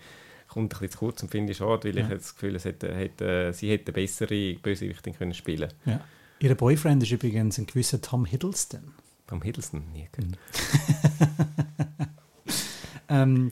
kommt 0.48 0.74
ein 0.74 0.80
bisschen 0.80 0.92
zu 0.92 0.98
kurz 1.00 1.24
und 1.24 1.30
finde 1.32 1.52
ich 1.52 1.58
schade, 1.58 1.90
weil 1.90 1.98
ja. 1.98 2.04
ich 2.04 2.10
das 2.10 2.36
Gefühl 2.36 2.58
hätte, 2.60 2.96
hätte, 2.96 3.52
sie 3.52 3.70
hätte 3.70 3.92
bessere 3.92 4.54
Bösewichtin 4.54 5.14
können 5.14 5.34
spielen 5.34 5.74
ja. 5.86 6.00
Ihr 6.40 6.54
Boyfriend 6.54 7.02
ist 7.02 7.12
übrigens 7.12 7.58
ein 7.58 7.66
gewisser 7.66 8.02
Tom 8.02 8.26
Hiddleston. 8.26 8.94
Tom 9.28 9.42
Hiddleston? 9.42 9.84
Nie 9.94 10.08
gehört. 10.12 10.38
ähm, 13.10 13.52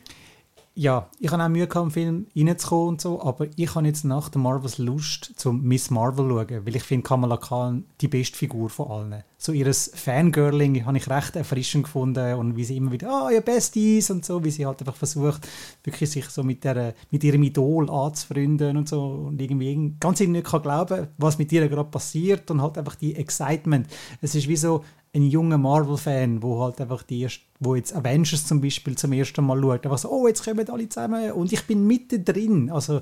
ja, 0.76 1.10
ich 1.20 1.32
habe 1.32 1.44
auch 1.44 1.50
Mühe 1.50 1.68
gehabt, 1.68 1.86
im 1.86 1.92
Film 1.92 2.28
reinzukommen 2.36 2.88
und 2.90 3.02
so, 3.02 3.22
aber 3.22 3.48
ich 3.56 3.76
habe 3.76 3.86
jetzt 3.86 4.06
nach 4.06 4.30
der 4.30 4.42
Marvels 4.42 4.78
Lust 4.80 5.34
zum 5.36 5.62
Miss 5.64 5.92
Marvel 5.92 6.30
schauen, 6.30 6.66
weil 6.66 6.76
ich 6.76 6.84
finde 6.84 7.04
Kamala 7.04 7.38
Khan 7.38 7.86
die 8.02 8.08
beste 8.08 8.38
Figur 8.38 8.70
von 8.70 8.90
allen. 8.90 9.24
So 9.46 9.52
ihres 9.52 9.92
Fangirling 9.94 10.86
habe 10.86 10.96
ich 10.96 11.10
recht 11.10 11.36
erfrischend 11.36 11.84
gefunden 11.84 12.36
und 12.36 12.56
wie 12.56 12.64
sie 12.64 12.78
immer 12.78 12.94
wieder, 12.94 13.10
ah, 13.10 13.26
oh, 13.26 13.30
ihr 13.30 13.42
Besties 13.42 14.10
und 14.10 14.24
so, 14.24 14.42
wie 14.46 14.52
sie 14.52 14.66
halt 14.66 14.80
einfach 14.80 14.96
versucht, 14.96 15.46
wirklich 15.84 16.10
sich 16.10 16.30
so 16.30 16.44
mit, 16.44 16.64
der, 16.64 16.94
mit 17.12 17.26
ihrem 17.26 17.44
Idol 17.44 17.90
anzufreunden 17.90 18.78
und 18.78 18.88
so 18.88 19.02
und 19.28 19.42
irgendwie 19.42 19.96
ganz 20.00 20.22
nicht 20.22 20.46
kann 20.46 20.62
glauben, 20.62 21.08
was 21.18 21.38
mit 21.38 21.52
ihr 21.52 21.68
gerade 21.68 21.90
passiert 21.90 22.50
und 22.52 22.62
halt 22.62 22.78
einfach 22.78 22.96
die 22.96 23.18
Excitement. 23.18 23.86
Es 24.22 24.34
ist 24.34 24.48
wie 24.48 24.56
so 24.56 24.86
ein 25.14 25.24
junger 25.24 25.58
Marvel-Fan, 25.58 26.42
wo 26.42 26.64
halt 26.64 26.80
einfach 26.80 27.04
die 27.04 27.28
wo 27.60 27.76
jetzt 27.76 27.94
Avengers 27.94 28.48
zum 28.48 28.62
Beispiel 28.62 28.98
zum 28.98 29.12
ersten 29.12 29.46
Mal 29.46 29.62
schaut, 29.62 29.86
einfach 29.86 29.98
so, 29.98 30.10
oh, 30.10 30.26
jetzt 30.26 30.46
kommen 30.46 30.70
alle 30.70 30.88
zusammen 30.88 31.34
und 31.34 31.52
ich 31.52 31.64
bin 31.64 31.86
mittendrin. 31.86 32.72
Also 32.72 33.02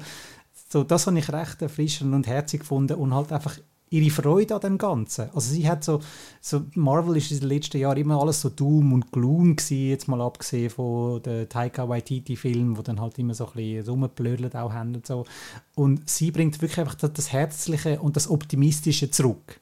so, 0.70 0.84
das 0.84 1.06
habe 1.06 1.20
ich 1.20 1.32
recht 1.32 1.62
erfrischend 1.62 2.16
und 2.16 2.26
herzig 2.26 2.62
gefunden 2.62 2.96
und 2.96 3.14
halt 3.14 3.32
einfach 3.32 3.60
ihre 3.92 4.10
Freude 4.10 4.56
an 4.56 4.62
dem 4.62 4.78
Ganzen. 4.78 5.30
Also 5.36 5.54
sie 5.54 5.68
hat 5.70 5.84
so, 5.84 6.00
so 6.40 6.64
Marvel 6.76 7.18
ist 7.18 7.32
in 7.32 7.42
den 7.42 7.50
letzten 7.50 7.78
Jahren 7.78 7.98
immer 7.98 8.20
alles 8.20 8.42
so 8.42 8.50
Doom 8.50 8.94
und 8.94 9.12
Gloom 9.12 9.58
gewesen, 9.58 9.90
jetzt 9.90 10.08
mal 10.08 10.22
abgesehen 10.22 10.70
von 10.70 11.22
den 11.22 11.48
Taika 11.48 11.88
Waititi-Filmen, 11.88 12.78
wo 12.78 12.82
dann 12.82 13.02
halt 13.02 13.20
immer 13.20 13.34
so 13.34 13.46
ein 13.48 13.54
bisschen 13.54 13.90
rumgeblödelt 13.90 14.56
auch 14.56 14.72
haben 14.72 14.96
und 14.96 15.06
so. 15.06 15.26
Und 15.76 16.10
sie 16.10 16.32
bringt 16.32 16.60
wirklich 16.62 16.80
einfach 16.80 16.96
das 16.96 17.32
Herzliche 17.32 18.00
und 18.00 18.16
das 18.16 18.30
Optimistische 18.30 19.12
zurück 19.12 19.61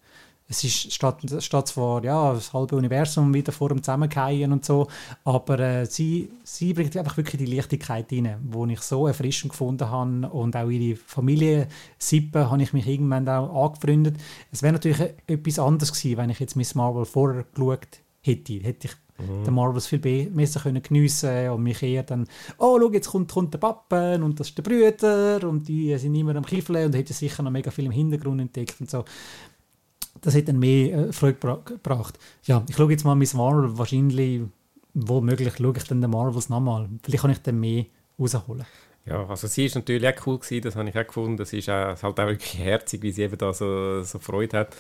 es 0.50 0.64
ist 0.64 0.92
statt, 0.92 1.22
statt 1.40 1.68
zwar 1.68 2.04
ja, 2.04 2.34
das 2.34 2.52
halbe 2.54 2.76
Universum 2.76 3.32
wieder 3.34 3.52
vor 3.52 3.70
dem 3.70 3.84
Zusammenfallen 3.84 4.52
und 4.52 4.66
so, 4.66 4.88
aber 5.24 5.60
äh, 5.60 5.86
sie, 5.86 6.32
sie 6.44 6.74
bringt 6.74 6.98
einfach 6.98 7.18
wirklich 7.18 7.38
die 7.38 7.56
Leichtigkeit 7.56 8.12
rein, 8.12 8.36
die 8.42 8.74
ich 8.74 8.82
so 8.82 9.06
erfrischend 9.06 9.52
gefunden 9.52 9.88
habe 9.90 10.28
und 10.30 10.56
auch 10.56 10.70
ihre 10.70 10.98
Familie 10.98 11.68
Sippe 12.00 12.50
habe 12.50 12.64
ich 12.64 12.74
mich 12.74 12.88
irgendwann 12.88 13.30
auch 13.30 13.68
angefreundet. 13.68 14.18
Es 14.52 14.64
wäre 14.64 14.74
natürlich 14.74 15.14
etwas 15.28 15.60
anderes 15.60 15.94
gewesen, 15.94 16.18
wenn 16.18 16.30
ich 16.32 16.40
jetzt 16.40 16.56
Miss 16.56 16.74
Marvel 16.74 17.06
vorher 17.06 17.46
geschaut 17.54 18.00
hätte. 18.22 18.54
Hätte 18.54 18.88
ich 18.88 18.94
mhm. 19.20 19.44
den 19.44 19.54
Marvels 19.54 19.88
viel 19.88 20.00
besser 20.00 20.62
können 20.62 20.82
geniessen 20.82 21.50
und 21.50 21.62
mich 21.64 21.84
eher 21.84 22.04
dann, 22.04 22.28
oh, 22.58 22.80
schau, 22.80 22.92
jetzt 22.92 23.10
kommt, 23.10 23.32
kommt 23.32 23.54
der 23.54 23.60
Pappen 23.60 24.24
und 24.24 24.40
das 24.40 24.50
ist 24.50 24.58
der 24.58 24.64
Brüder 24.64 25.48
und 25.48 25.68
die 25.68 25.96
sind 25.98 26.16
immer 26.16 26.36
am 26.36 26.46
Kiffeln 26.46 26.88
und 26.88 26.96
hätte 26.96 27.14
sicher 27.14 27.44
noch 27.44 27.52
mega 27.52 27.72
viel 27.72 27.86
im 27.86 27.92
Hintergrund 27.92 28.42
entdeckt 28.42 28.76
und 28.80 28.90
so 28.90 29.04
das 30.22 30.36
hat 30.36 30.48
dann 30.48 30.60
mehr 30.60 31.10
äh, 31.10 31.14
Freude 31.14 31.62
gebracht. 31.66 32.18
Ja, 32.44 32.64
ich 32.68 32.76
schaue 32.76 32.92
jetzt 32.92 33.06
mal 33.06 33.16
Miss 33.16 33.34
Marvel, 33.34 33.78
wahrscheinlich, 33.78 34.42
womöglich 34.94 35.56
schaue 35.58 35.74
ich 35.78 35.84
dann 35.84 36.02
den 36.02 36.12
Marvels 36.12 36.50
nochmal. 36.50 36.90
Vielleicht 37.04 37.22
kann 37.22 37.32
ich 37.32 37.42
dann 37.42 37.60
mehr 37.60 37.86
rausholen. 38.20 38.66
Ja, 39.06 39.26
also 39.26 39.48
sie 39.48 39.66
ist 39.66 39.76
natürlich 39.76 40.08
auch 40.08 40.28
cool 40.28 40.40
gewesen, 40.40 40.62
das 40.64 40.76
habe 40.76 40.90
ich 40.90 40.98
auch 40.98 41.08
gefunden. 41.08 41.44
Sie 41.46 41.60
ist 41.60 41.70
auch, 41.70 42.02
halt 42.02 42.04
auch 42.04 42.16
wirklich 42.18 42.58
herzig, 42.58 43.02
wie 43.02 43.12
sie 43.12 43.24
eben 43.24 43.38
da 43.38 43.54
so, 43.54 44.04
so 44.04 44.20
Freude 44.20 44.60
hat. 44.60 44.76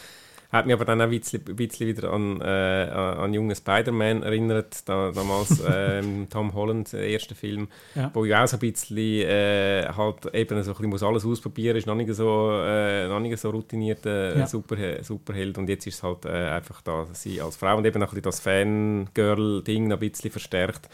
Hat 0.51 0.65
mich 0.65 0.73
aber 0.73 0.85
dann 0.85 0.99
auch 0.99 1.05
ein 1.05 1.11
bisschen, 1.11 1.43
ein 1.47 1.55
bisschen 1.55 1.87
wieder 1.87 2.11
an, 2.11 2.41
äh, 2.41 2.89
an 2.91 3.31
jungen 3.35 3.55
Spider-Man 3.55 4.23
erinnert, 4.23 4.87
da, 4.89 5.11
damals 5.11 5.61
ähm, 5.71 6.27
Tom 6.27 6.55
Holland, 6.55 6.91
der 6.91 7.07
erste 7.07 7.35
Film, 7.35 7.67
ja. 7.93 8.09
wo 8.15 8.25
ja 8.25 8.43
auch 8.43 8.47
so 8.47 8.57
ein 8.57 8.59
bisschen 8.59 8.97
äh, 8.97 9.87
halt 9.95 10.25
eben 10.33 10.63
so 10.63 10.71
ein 10.71 10.75
bisschen 10.75 10.89
muss 10.89 11.03
alles 11.03 11.23
ausprobieren, 11.23 11.77
ist 11.77 11.85
noch 11.85 11.93
nicht 11.93 12.11
so, 12.15 12.51
äh, 12.63 13.07
noch 13.07 13.19
nicht 13.19 13.37
so 13.37 13.51
routinierter 13.51 14.39
ja. 14.39 14.47
Super, 14.47 15.03
Superheld 15.03 15.59
und 15.59 15.69
jetzt 15.69 15.85
ist 15.85 15.95
es 15.95 16.03
halt 16.03 16.25
äh, 16.25 16.29
einfach 16.49 16.81
da, 16.81 17.05
sie 17.13 17.39
als 17.39 17.55
Frau 17.55 17.77
und 17.77 17.85
eben 17.85 18.01
auch 18.01 18.15
das 18.15 18.39
Fangirl-Ding 18.39 19.87
noch 19.87 20.01
ein 20.01 20.09
bisschen 20.09 20.31
verstärkt. 20.31 20.89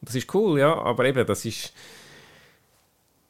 Und 0.00 0.08
das 0.08 0.14
ist 0.14 0.32
cool, 0.32 0.60
ja, 0.60 0.80
aber 0.80 1.06
eben, 1.06 1.26
das 1.26 1.44
ist 1.44 1.72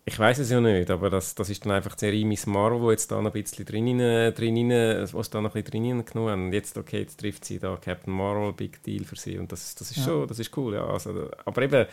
ich 0.05 0.19
weiß 0.19 0.39
es 0.39 0.51
ja 0.51 0.61
nicht, 0.61 0.91
aber 0.91 1.11
das, 1.11 1.35
das 1.35 1.49
ist 1.49 1.65
dann 1.65 1.73
einfach 1.73 1.95
die 1.95 2.01
Serie 2.01 2.27
Miss 2.27 2.47
Marvel, 2.47 2.81
wo 2.81 2.91
jetzt 2.91 3.11
da 3.13 3.23
noch 3.23 3.33
ein 3.33 3.43
bisschen 3.43 3.65
drin, 3.65 3.99
drin 3.99 4.71
was 5.13 5.31
da 5.31 5.41
noch 5.41 5.55
ein 5.55 5.63
bisschen 5.63 5.85
drin 5.85 6.05
genommen 6.05 6.31
haben. 6.31 6.47
Und 6.47 6.53
jetzt, 6.53 6.77
okay, 6.77 7.01
jetzt 7.01 7.21
trifft 7.21 7.45
sie 7.45 7.61
da 7.61 7.77
Captain 7.77 8.13
Marvel, 8.13 8.53
Big 8.53 8.83
Deal 8.83 9.05
für 9.05 9.15
sie. 9.15 9.39
Und 9.39 9.53
das, 9.53 9.77
das 9.77 9.93
ist 9.93 9.99
ja. 9.99 10.05
schon, 10.05 10.27
das 10.27 10.41
ist 10.41 10.57
cool, 10.57 10.75
ja. 10.75 10.85
Also, 10.85 11.31
aber 11.45 11.63
eben, 11.63 11.87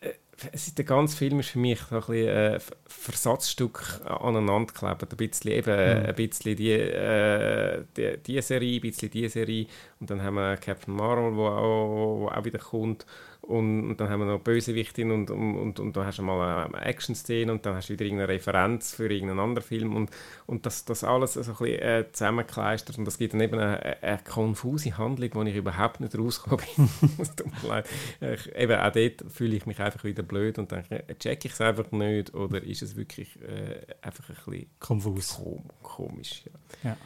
äh, 0.00 0.12
es 0.52 0.74
der 0.74 0.86
ganze 0.86 1.14
Film 1.14 1.40
ist 1.40 1.50
für 1.50 1.58
mich 1.58 1.78
so 1.80 1.96
ein 1.96 2.00
bisschen 2.00 2.28
äh, 2.28 2.60
Versatzstück 2.86 4.00
aneinander 4.06 4.72
geklebt. 4.72 5.12
Ein 5.12 5.16
bisschen 5.18 5.52
eben, 5.52 6.00
mhm. 6.00 6.06
ein 6.06 6.14
bisschen 6.14 6.56
die, 6.56 6.70
äh, 6.70 7.84
die, 7.98 8.16
die 8.16 8.40
Serie, 8.40 8.78
ein 8.78 8.80
bisschen 8.80 9.10
die 9.10 9.28
Serie. 9.28 9.66
Und 10.00 10.08
dann 10.08 10.22
haben 10.22 10.36
wir 10.36 10.56
Captain 10.56 10.94
Marvel, 10.94 11.36
wo 11.36 11.48
auch, 11.48 12.20
wo 12.20 12.28
auch 12.28 12.44
wieder 12.46 12.60
kommt. 12.60 13.04
Und, 13.50 13.90
und, 13.90 14.00
dann 14.00 14.08
haben 14.08 14.20
wir 14.20 14.26
noch 14.26 14.40
Bösewichtin 14.40 15.10
und, 15.10 15.30
und, 15.30 15.56
und, 15.56 15.80
und 15.80 15.96
da 15.96 16.04
hast 16.04 16.18
du 16.18 16.22
mal 16.22 16.66
eine 16.66 16.80
Action-Szene 16.84 17.50
und 17.50 17.66
dann 17.66 17.74
hast 17.74 17.88
du 17.88 17.94
wieder 17.94 18.04
irgendeine 18.04 18.32
Referenz 18.32 18.94
für 18.94 19.12
irgendeinen 19.12 19.40
anderen 19.40 19.66
Film 19.66 19.96
und, 19.96 20.10
und 20.46 20.66
das, 20.66 20.84
das 20.84 21.02
alles 21.02 21.34
so 21.34 21.40
ein 21.40 21.46
bisschen 21.46 21.82
äh, 21.82 22.04
zusammengekleistert 22.12 22.96
und 22.96 23.04
das 23.04 23.18
gibt 23.18 23.34
dann 23.34 23.40
eben 23.40 23.58
eine, 23.58 24.02
eine 24.02 24.20
konfuse 24.22 24.96
Handlung, 24.96 25.30
wo 25.34 25.42
ich 25.42 25.56
überhaupt 25.56 26.00
nicht 26.00 26.16
rausgekommen 26.16 26.64
bin. 26.76 26.88
Ich, 28.20 28.54
eben 28.54 28.78
auch 28.78 28.92
dort 28.92 29.24
fühle 29.32 29.56
ich 29.56 29.66
mich 29.66 29.80
einfach 29.80 30.04
wieder 30.04 30.22
blöd 30.22 30.58
und 30.58 30.70
denke, 30.70 31.04
check 31.18 31.44
ich 31.44 31.52
es 31.52 31.60
einfach 31.60 31.90
nicht 31.90 32.34
oder 32.34 32.62
ist 32.62 32.82
es 32.82 32.96
wirklich 32.96 33.36
äh, 33.42 33.80
einfach 34.02 34.28
ein 34.28 34.36
bisschen 34.44 34.70
konfus. 34.78 35.36
Kom 35.36 35.64
komisch. 35.82 36.44
Ja. 36.82 36.90
ja. 36.90 36.96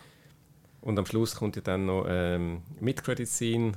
Und 0.80 0.99
am 0.99 1.07
Schluss 1.07 1.34
kommt 1.34 1.57
ja 1.57 1.62
dann 1.62 1.86
noch 1.86 2.05
ähm, 2.07 2.62
Mid-Credit-Scene, 2.80 3.72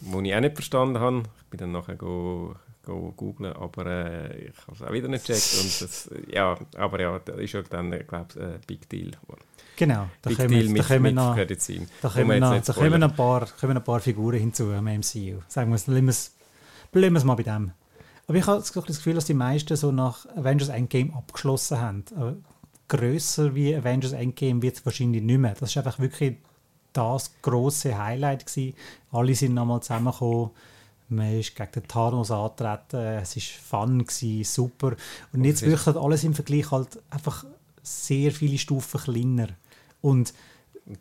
die 0.00 0.28
ich 0.28 0.34
auch 0.34 0.40
nicht 0.40 0.54
verstanden 0.54 0.98
habe. 0.98 1.22
Ich 1.42 1.50
bin 1.50 1.58
dann 1.58 1.72
nachher 1.72 1.96
go, 1.96 2.54
go 2.84 3.12
googlen, 3.16 3.52
aber 3.52 3.86
äh, 3.86 4.48
ich 4.48 4.66
habe 4.66 4.72
es 4.74 4.82
auch 4.82 4.92
wieder 4.92 5.08
nicht 5.08 5.26
gecheckt. 5.26 5.58
Und 5.60 5.82
das, 5.82 6.10
ja, 6.32 6.58
aber 6.76 7.00
ja, 7.00 7.18
das 7.18 7.38
ist 7.38 7.52
ja 7.52 7.62
dann, 7.62 7.90
glaube 7.90 8.26
ich, 8.34 8.40
ein 8.40 8.60
Big 8.66 8.88
Deal. 8.88 9.10
Genau, 9.76 10.08
da 10.22 10.30
Big 10.30 10.38
Deal 10.48 10.68
mit, 10.68 10.82
da 10.82 10.96
kommen 10.96 11.14
noch, 11.14 11.36
da 11.36 12.08
kommen 12.08 12.40
noch, 12.40 12.60
da 12.62 12.72
kommen 12.72 13.02
ein 13.02 13.14
paar, 13.14 13.48
kommen 13.60 13.76
ein 13.76 13.84
paar 13.84 14.00
Figuren 14.00 14.38
hinzu 14.38 14.70
am 14.72 14.84
MCU. 14.84 15.40
Sagen 15.48 15.70
wir 15.70 15.76
es, 15.76 15.84
bleiben 16.92 17.14
wir 17.14 17.18
es 17.18 17.24
mal 17.24 17.34
bei 17.34 17.42
dem. 17.42 17.72
Aber 18.26 18.38
ich 18.38 18.46
habe 18.46 18.60
das 18.60 18.72
Gefühl, 18.72 19.14
dass 19.14 19.24
die 19.24 19.34
meisten 19.34 19.76
so 19.76 19.90
nach 19.90 20.24
Avengers 20.36 20.68
Endgame 20.68 21.12
abgeschlossen 21.14 21.80
haben. 21.80 22.04
Aber 22.14 22.36
grösser 22.86 23.54
wie 23.54 23.74
Avengers 23.74 24.12
Endgame 24.12 24.62
wird 24.62 24.76
es 24.76 24.86
wahrscheinlich 24.86 25.22
nicht 25.22 25.38
mehr. 25.38 25.54
Das 25.58 25.70
ist 25.70 25.76
einfach 25.76 25.98
wirklich 25.98 26.36
das 26.92 27.30
große 27.42 27.96
Highlight 27.96 28.46
gewesen. 28.46 28.74
Alle 29.12 29.34
sind 29.34 29.54
nochmal 29.54 29.80
zusammengekommen. 29.80 30.50
Man 31.08 31.38
ist 31.38 31.56
gegen 31.56 31.72
den 31.72 31.88
Thanos 31.88 32.30
angetreten. 32.30 32.96
Es 32.96 33.36
war 33.36 33.86
fun, 33.86 34.04
gewesen, 34.04 34.44
super. 34.44 34.94
Und 35.32 35.44
jetzt 35.44 35.62
wirkt 35.62 35.86
halt 35.86 35.96
alles 35.96 36.24
im 36.24 36.34
Vergleich 36.34 36.70
halt 36.70 36.98
einfach 37.10 37.44
sehr 37.82 38.30
viele 38.30 38.58
Stufen 38.58 39.00
kleiner. 39.00 39.48
Und 40.02 40.32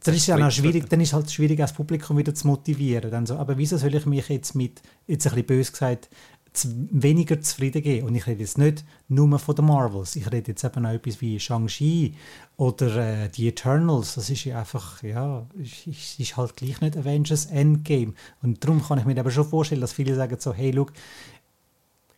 das 0.03 0.15
ist 0.15 0.27
ja 0.27 0.35
auch 0.35 0.51
schwierig, 0.51 0.89
dann 0.89 1.01
ist 1.01 1.13
halt 1.13 1.31
schwierig, 1.31 1.57
das 1.57 1.73
Publikum 1.73 2.17
wieder 2.17 2.33
zu 2.35 2.47
motivieren. 2.47 3.09
Dann 3.09 3.25
so, 3.25 3.35
aber 3.35 3.57
wieso 3.57 3.77
soll 3.77 3.95
ich 3.95 4.05
mich 4.05 4.27
jetzt 4.29 4.55
mit, 4.55 4.81
jetzt 5.07 5.25
ein 5.25 5.31
bisschen 5.31 5.45
böse 5.47 5.71
gesagt, 5.71 6.09
weniger 6.53 7.41
zufrieden 7.41 7.81
geben. 7.81 8.07
Und 8.07 8.15
ich 8.15 8.27
rede 8.27 8.41
jetzt 8.41 8.57
nicht 8.57 8.83
nur 9.07 9.39
von 9.39 9.55
den 9.55 9.65
Marvels. 9.65 10.15
Ich 10.15 10.31
rede 10.31 10.51
jetzt 10.51 10.63
eben 10.63 10.85
auch 10.85 10.91
etwas 10.91 11.21
wie 11.21 11.39
Shang-Chi 11.39 12.15
oder 12.57 12.95
äh, 12.95 13.29
die 13.29 13.47
Eternals. 13.47 14.15
Das 14.15 14.29
ist 14.29 14.45
ja 14.45 14.59
einfach, 14.59 15.01
ja, 15.03 15.45
ist, 15.57 16.19
ist 16.19 16.37
halt 16.37 16.55
gleich 16.55 16.81
nicht 16.81 16.97
Avengers 16.97 17.45
Endgame. 17.47 18.13
Und 18.41 18.63
darum 18.63 18.83
kann 18.83 18.99
ich 18.99 19.05
mir 19.05 19.19
aber 19.19 19.31
schon 19.31 19.47
vorstellen, 19.47 19.81
dass 19.81 19.93
viele 19.93 20.15
sagen 20.15 20.37
so, 20.39 20.53
hey, 20.53 20.71
look, 20.71 20.91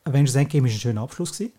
Avengers 0.04 0.36
Endgame 0.36 0.68
ist 0.68 0.76
ein 0.76 0.80
schöner 0.80 1.02
Abschluss 1.02 1.34
gewesen. 1.34 1.54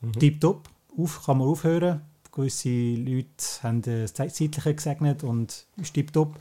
Mhm. 0.00 0.12
Tipptopp, 0.12 0.68
auf, 0.96 1.24
kann 1.24 1.38
man 1.38 1.48
aufhören. 1.48 2.00
Gewisse 2.32 2.68
Leute 2.68 3.28
haben 3.62 3.82
das 3.82 4.14
Zeitliche 4.14 4.74
gesegnet 4.74 5.24
und 5.24 5.66
ist 5.76 5.94
tipptopp 5.94 6.38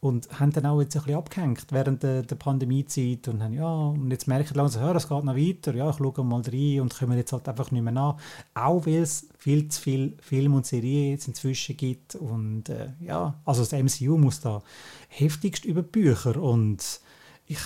und 0.00 0.40
haben 0.40 0.52
dann 0.52 0.64
auch 0.64 0.80
jetzt 0.80 0.96
ein 0.96 1.02
bisschen 1.02 1.18
abgehängt 1.18 1.66
während 1.70 2.02
der, 2.02 2.22
der 2.22 2.36
Pandemiezeit 2.36 3.28
und 3.28 3.42
haben, 3.42 3.52
ja, 3.52 3.70
und 3.70 4.10
jetzt 4.10 4.26
merken 4.26 4.54
langsam, 4.54 4.96
es 4.96 5.08
geht 5.08 5.24
noch 5.24 5.36
weiter, 5.36 5.74
ja, 5.74 5.90
ich 5.90 5.96
schaue 5.96 6.24
mal 6.24 6.40
rein 6.40 6.80
und 6.80 6.98
kommen 6.98 7.18
jetzt 7.18 7.32
halt 7.32 7.46
einfach 7.48 7.70
nicht 7.70 7.82
mehr 7.82 7.92
nach, 7.92 8.16
auch 8.54 8.86
weil 8.86 9.02
es 9.02 9.28
viel 9.36 9.68
zu 9.68 9.80
viel 9.80 10.16
Film 10.20 10.54
und 10.54 10.64
Serien 10.64 11.10
jetzt 11.10 11.28
inzwischen 11.28 11.76
gibt 11.76 12.14
und 12.14 12.70
äh, 12.70 12.88
ja, 13.00 13.34
also 13.44 13.62
das 13.62 13.72
MCU 13.72 14.16
muss 14.16 14.40
da 14.40 14.62
heftigst 15.08 15.66
über 15.66 15.82
Bücher 15.82 16.40
und 16.40 17.00
ich 17.46 17.58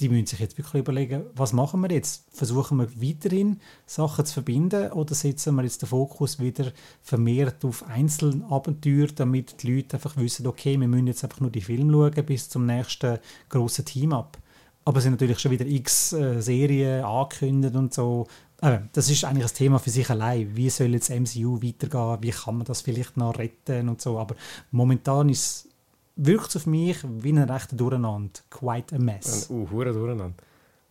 die 0.00 0.08
müssen 0.08 0.26
sich 0.26 0.40
jetzt 0.40 0.58
wirklich 0.58 0.80
überlegen, 0.80 1.24
was 1.36 1.52
machen 1.52 1.80
wir 1.80 1.90
jetzt? 1.90 2.24
Versuchen 2.32 2.78
wir 2.78 2.88
weiterhin 3.00 3.60
Sachen 3.86 4.24
zu 4.24 4.34
verbinden 4.34 4.90
oder 4.92 5.14
setzen 5.14 5.54
wir 5.54 5.62
jetzt 5.62 5.82
den 5.82 5.88
Fokus 5.88 6.40
wieder 6.40 6.72
vermehrt 7.00 7.64
auf 7.64 7.84
Einzelabenteuer, 7.88 9.06
damit 9.14 9.62
die 9.62 9.76
Leute 9.76 9.96
einfach 9.96 10.16
wissen, 10.16 10.46
okay, 10.48 10.78
wir 10.78 10.88
müssen 10.88 11.06
jetzt 11.06 11.22
einfach 11.22 11.40
nur 11.40 11.50
die 11.50 11.60
Filme 11.60 11.92
schauen 11.92 12.26
bis 12.26 12.48
zum 12.48 12.66
nächsten 12.66 13.18
grossen 13.48 13.84
Team 13.84 14.12
ab. 14.12 14.38
Aber 14.84 14.98
es 14.98 15.04
sind 15.04 15.12
natürlich 15.12 15.38
schon 15.38 15.52
wieder 15.52 15.64
x 15.66 16.12
äh, 16.12 16.42
Serien 16.42 17.04
angekündigt 17.04 17.74
und 17.74 17.94
so. 17.94 18.26
Äh, 18.60 18.80
das 18.92 19.08
ist 19.08 19.24
eigentlich 19.24 19.46
ein 19.46 19.54
Thema 19.54 19.78
für 19.78 19.90
sich 19.90 20.10
allein. 20.10 20.54
Wie 20.56 20.68
soll 20.70 20.92
jetzt 20.92 21.08
MCU 21.08 21.62
weitergehen? 21.62 22.18
Wie 22.20 22.30
kann 22.30 22.56
man 22.56 22.66
das 22.66 22.82
vielleicht 22.82 23.16
noch 23.16 23.38
retten 23.38 23.88
und 23.88 24.00
so? 24.00 24.18
Aber 24.18 24.34
momentan 24.72 25.28
ist 25.28 25.68
wirkt 26.16 26.48
es 26.48 26.56
auf 26.56 26.66
mich 26.66 26.98
wie 27.04 27.32
ein 27.32 27.38
rechter 27.38 27.76
Durcheinander. 27.76 28.40
Quite 28.50 28.96
a 28.96 28.98
mess. 28.98 29.50
Ein 29.50 29.56
uh, 29.56 29.66
Durcheinander. 29.66 30.34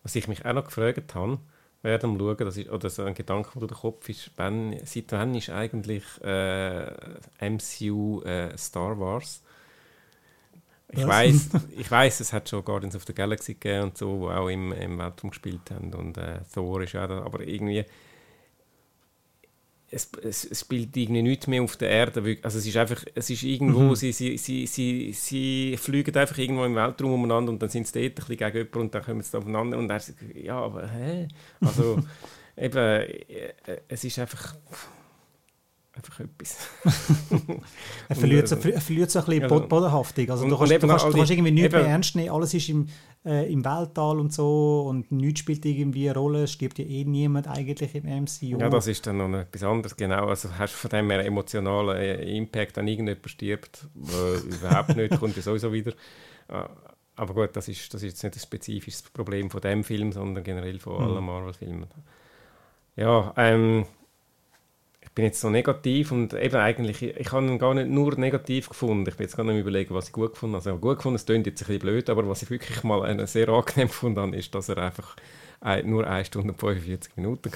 Was 0.02 0.14
ich 0.14 0.28
mich 0.28 0.44
auch 0.44 0.52
noch 0.52 0.64
gefragt 0.64 1.14
habe, 1.14 1.38
während 1.82 2.02
dem 2.02 2.18
Schauen, 2.18 2.36
das 2.38 2.56
ist, 2.56 2.70
oder 2.70 2.90
so 2.90 3.02
ein 3.04 3.14
Gedanke, 3.14 3.50
der 3.52 3.60
durch 3.60 3.72
den 3.72 3.80
Kopf 3.80 4.08
ist, 4.08 4.30
wenn, 4.36 4.78
seit 4.84 5.12
wann 5.12 5.34
ist 5.34 5.50
eigentlich 5.50 6.04
äh, 6.22 6.90
MCU 7.40 8.22
äh, 8.22 8.56
Star 8.56 8.98
Wars? 8.98 9.42
Ich 10.90 11.06
weiß, 11.06 11.48
ich 11.76 11.90
weiß, 11.90 12.20
es 12.20 12.32
hat 12.32 12.48
schon 12.48 12.64
Guardians 12.64 12.96
of 12.96 13.04
the 13.06 13.14
Galaxy 13.14 13.54
gegeben 13.54 13.84
und 13.84 13.98
so, 13.98 14.20
wo 14.20 14.30
auch 14.30 14.48
im, 14.48 14.72
im 14.72 14.98
Weltraum 14.98 15.30
gespielt 15.30 15.70
haben 15.70 15.92
und 15.94 16.18
äh, 16.18 16.40
Thor 16.52 16.82
ist 16.82 16.94
auch 16.96 17.08
da, 17.08 17.22
aber 17.22 17.40
irgendwie 17.40 17.84
es, 19.94 20.10
es, 20.22 20.44
es, 20.44 20.60
spielt 20.60 20.96
irgendwie 20.96 21.22
nichts 21.22 21.46
mehr 21.46 21.62
auf 21.62 21.76
der 21.76 21.88
Erde. 21.90 22.38
Also 22.42 22.58
es 22.58 22.66
ist 22.66 22.76
einfach, 22.76 23.04
es 23.14 23.30
ist 23.30 23.42
irgendwo, 23.42 23.80
mhm. 23.80 23.94
sie, 23.94 24.12
sie, 24.12 24.36
sie, 24.36 24.66
sie, 24.66 25.12
sie 25.12 25.76
fliegen 25.76 26.16
einfach 26.16 26.38
irgendwo 26.38 26.64
im 26.64 26.74
Weltraum 26.74 27.14
umeinander 27.14 27.52
und 27.52 27.62
dann 27.62 27.68
sind 27.68 27.86
sie 27.86 27.92
dort 28.00 28.04
ein 28.04 28.14
bisschen 28.14 28.36
gegen 28.36 28.56
jemanden 28.56 28.78
und 28.78 28.94
dann 28.94 29.02
kommen 29.02 29.22
sie 29.22 29.38
aufeinander 29.38 29.78
und 29.78 29.90
er 29.90 30.00
sagt, 30.00 30.18
ja, 30.34 30.58
aber 30.58 30.88
hä? 30.88 31.28
Also 31.60 31.98
eben, 32.56 32.76
äh, 32.76 33.54
es 33.88 34.04
ist 34.04 34.18
einfach... 34.18 34.56
einfach 35.96 36.20
etwas. 36.20 36.68
er, 38.08 38.16
verliert 38.16 38.48
so, 38.48 38.56
er 38.56 38.80
verliert 38.80 39.10
so 39.10 39.20
ein 39.20 39.24
bisschen 39.26 39.42
also, 39.44 39.68
Bodenhaftung. 39.68 40.30
Also 40.30 40.48
du 40.48 40.56
kannst, 40.56 40.72
du 40.72 40.86
kannst, 40.86 41.04
du 41.04 41.12
kannst 41.12 41.30
irgendwie 41.30 41.50
nichts 41.52 41.72
mehr 41.72 41.86
ernst 41.86 42.16
nehmen, 42.16 42.30
alles 42.30 42.54
ist 42.54 42.68
im, 42.68 42.88
äh, 43.24 43.52
im 43.52 43.64
Weltall 43.64 44.18
und 44.18 44.32
so 44.32 44.86
und 44.88 45.12
nichts 45.12 45.40
spielt 45.40 45.64
irgendwie 45.64 46.08
eine 46.08 46.18
Rolle, 46.18 46.44
es 46.44 46.52
stirbt 46.52 46.78
ja 46.78 46.84
eh 46.84 47.04
niemand 47.04 47.46
eigentlich 47.48 47.94
im 47.94 48.04
MCU. 48.24 48.58
Ja, 48.58 48.68
das 48.68 48.86
ist 48.86 49.06
dann 49.06 49.18
noch 49.18 49.38
etwas 49.38 49.62
anderes, 49.62 49.96
genau. 49.96 50.26
Also 50.26 50.48
hast 50.58 50.74
du 50.74 50.78
von 50.78 50.90
dem 50.90 51.10
her 51.10 51.24
emotionalen 51.24 51.96
äh, 51.96 52.36
Impact, 52.36 52.76
wenn 52.76 52.88
irgendjemand 52.88 53.30
stirbt, 53.30 53.86
überhaupt 53.94 54.96
nicht, 54.96 55.18
kommt 55.18 55.36
ja 55.36 55.42
sowieso 55.42 55.72
wieder. 55.72 55.92
Äh, 56.48 56.64
aber 57.16 57.34
gut, 57.34 57.50
das 57.54 57.68
ist, 57.68 57.94
das 57.94 58.02
ist 58.02 58.14
jetzt 58.14 58.24
nicht 58.24 58.36
ein 58.36 58.40
spezifisches 58.40 59.02
Problem 59.02 59.48
von 59.48 59.60
dem 59.60 59.84
Film, 59.84 60.10
sondern 60.10 60.42
generell 60.42 60.80
von 60.80 61.00
allen 61.00 61.20
mhm. 61.20 61.26
Marvel-Filmen. 61.26 61.86
Ja, 62.96 63.32
ähm, 63.36 63.86
bin 65.14 65.24
jetzt 65.24 65.40
so 65.40 65.48
negativ 65.48 66.10
und 66.10 66.34
eben 66.34 66.56
eigentlich, 66.56 67.02
ich 67.02 67.32
habe 67.32 67.46
ihn 67.46 67.58
gar 67.58 67.74
nicht 67.74 67.88
nur 67.88 68.18
negativ 68.18 68.68
gefunden. 68.68 69.08
Ich 69.08 69.16
bin 69.16 69.24
jetzt 69.24 69.36
gar 69.36 69.44
nicht 69.44 69.58
überlegen, 69.58 69.94
was 69.94 70.08
ich 70.08 70.12
gut 70.12 70.32
gefunden 70.32 70.56
habe. 70.56 70.68
Also 70.68 70.78
gut 70.78 70.96
gefunden, 70.96 71.16
es 71.16 71.26
klingt 71.26 71.46
jetzt 71.46 71.62
ein 71.62 71.66
bisschen 71.66 71.80
blöd, 71.80 72.10
aber 72.10 72.28
was 72.28 72.42
ich 72.42 72.50
wirklich 72.50 72.82
mal 72.82 73.26
sehr 73.26 73.48
angenehm 73.48 73.88
gefunden 73.88 74.20
habe, 74.20 74.36
ist, 74.36 74.54
dass 74.54 74.68
er 74.68 74.78
einfach 74.78 75.14
nur 75.84 76.06
1 76.06 76.26
Stunde 76.26 76.52
und 76.52 76.58
45 76.58 77.16
Minuten. 77.16 77.50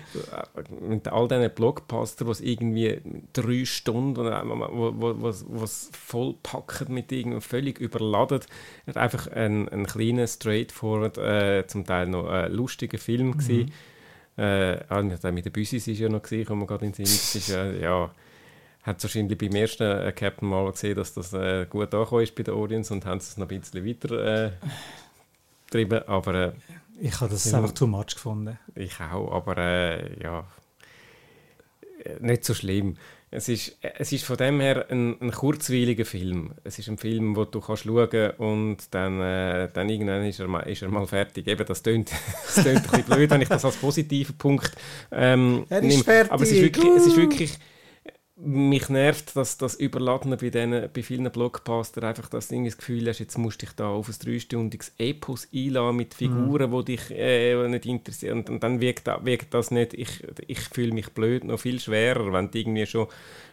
Mit 0.88 1.08
all 1.08 1.26
diesen 1.26 1.50
Blockbuster, 1.50 2.26
was 2.26 2.40
irgendwie 2.40 3.00
drei 3.32 3.64
Stunden, 3.64 4.24
wo, 4.24 4.92
wo, 4.96 5.22
was, 5.22 5.44
was 5.48 5.90
vollpacken 5.92 6.94
mit 6.94 7.10
irgendwie 7.10 7.40
völlig 7.40 7.80
überladen. 7.80 8.40
Er 8.86 8.94
hat 8.94 8.96
einfach 8.96 9.26
ein, 9.32 9.68
ein 9.70 9.86
kleiner, 9.86 10.28
straightforward, 10.28 11.18
äh, 11.18 11.66
zum 11.66 11.84
Teil 11.84 12.06
noch 12.06 12.30
äh, 12.30 12.46
lustiger 12.46 12.98
Film 12.98 13.28
mhm. 13.28 13.38
gewesen 13.38 13.72
äh, 14.36 14.78
ah, 14.88 15.02
mit 15.02 15.44
den 15.44 15.52
Büsis 15.52 15.86
ist 15.88 15.98
ja 15.98 16.08
noch 16.08 16.22
gesehen, 16.22 16.44
kommen 16.44 16.62
wir 16.62 16.66
gerade 16.66 16.86
in 16.86 16.92
den 16.92 17.06
Sinn. 17.06 17.16
Das 17.16 17.34
ist 17.34 17.48
ja, 17.48 17.70
ja 17.70 18.10
hat 18.86 19.02
wahrscheinlich 19.02 19.36
beim 19.36 19.54
ersten 19.54 19.82
äh, 19.82 20.12
Captain 20.12 20.48
Marvel 20.48 20.72
gesehen, 20.72 20.94
dass 20.94 21.12
das 21.12 21.32
äh, 21.32 21.66
gut 21.68 21.92
angekommen 21.92 22.22
ist 22.22 22.34
bei 22.34 22.44
den 22.44 22.54
Audience 22.54 22.92
und 22.94 23.04
haben 23.04 23.18
es 23.18 23.36
noch 23.36 23.48
ein 23.48 23.60
bisschen 23.60 23.84
weiter 23.84 24.44
äh, 24.44 24.50
getrieben, 25.66 26.06
aber 26.06 26.34
äh, 26.34 26.52
ich 27.00 27.20
habe 27.20 27.30
das 27.30 27.50
ja, 27.50 27.58
einfach 27.58 27.72
too 27.72 27.86
much 27.86 28.14
gefunden. 28.14 28.58
Ich 28.74 29.00
auch, 29.00 29.32
aber 29.32 29.58
äh, 29.58 30.22
ja, 30.22 30.46
äh, 32.04 32.16
nicht 32.20 32.44
so 32.44 32.54
schlimm. 32.54 32.96
Es 33.30 33.48
ist, 33.48 33.76
es 33.82 34.12
ist 34.12 34.24
von 34.24 34.36
dem 34.36 34.60
her 34.60 34.86
ein, 34.88 35.20
ein 35.20 35.32
kurzweiliger 35.32 36.04
Film. 36.04 36.52
Es 36.62 36.78
ist 36.78 36.88
ein 36.88 36.96
Film, 36.96 37.34
wo 37.34 37.44
du 37.44 37.60
kannst 37.60 37.82
schauen 37.82 38.30
und 38.38 38.76
dann, 38.92 39.20
äh, 39.20 39.68
dann 39.72 39.88
irgendwann 39.88 40.24
ist 40.24 40.38
er, 40.38 40.46
mal, 40.46 40.60
ist 40.60 40.82
er 40.82 40.88
mal 40.88 41.06
fertig. 41.06 41.46
Eben, 41.48 41.66
das 41.66 41.82
klingt, 41.82 42.12
das 42.46 42.62
klingt 42.62 42.78
ein 42.78 42.82
bisschen 42.82 43.04
blöd, 43.04 43.30
wenn 43.30 43.42
ich 43.42 43.48
das 43.48 43.64
als 43.64 43.76
positiven 43.76 44.36
Punkt 44.38 44.70
ähm, 45.10 45.66
er 45.68 45.82
ist 45.82 45.84
nehme. 45.88 46.04
fertig. 46.04 46.32
Aber 46.32 46.42
es 46.44 46.52
ist 46.52 46.62
wirklich, 46.62 46.86
es 46.96 47.06
ist 47.06 47.16
wirklich 47.16 47.58
mich 48.38 48.90
nervt, 48.90 49.34
dass 49.34 49.56
das 49.56 49.74
Überladene 49.76 50.36
bei, 50.36 50.50
denen, 50.50 50.90
bei 50.92 51.02
vielen 51.02 51.30
Blockbuster 51.32 52.02
einfach 52.02 52.28
das 52.28 52.48
Ding 52.48 52.66
das 52.66 52.76
Gefühl 52.76 53.08
hast, 53.08 53.18
jetzt 53.18 53.38
musst 53.38 53.62
du 53.62 53.66
dich 53.66 53.74
da 53.74 53.88
auf 53.88 54.08
ein 54.08 54.14
dreistündiges 54.22 54.92
Epos 54.98 55.48
einladen 55.54 55.96
mit 55.96 56.12
Figuren, 56.12 56.70
mhm. 56.70 56.84
die 56.84 56.96
dich 56.96 57.10
äh, 57.12 57.68
nicht 57.68 57.86
interessieren. 57.86 58.38
Und, 58.38 58.50
und 58.50 58.62
dann 58.62 58.80
wirkt, 58.80 59.06
wirkt, 59.06 59.54
das 59.54 59.70
nicht, 59.70 59.94
ich, 59.94 60.22
ich 60.46 60.60
fühle 60.60 60.92
mich 60.92 61.10
blöd, 61.10 61.44
noch 61.44 61.58
viel 61.58 61.80
schwerer, 61.80 62.30
wenn 62.32 62.50
du 62.50 62.58
irgendwie 62.58 62.84
schon 62.84 63.06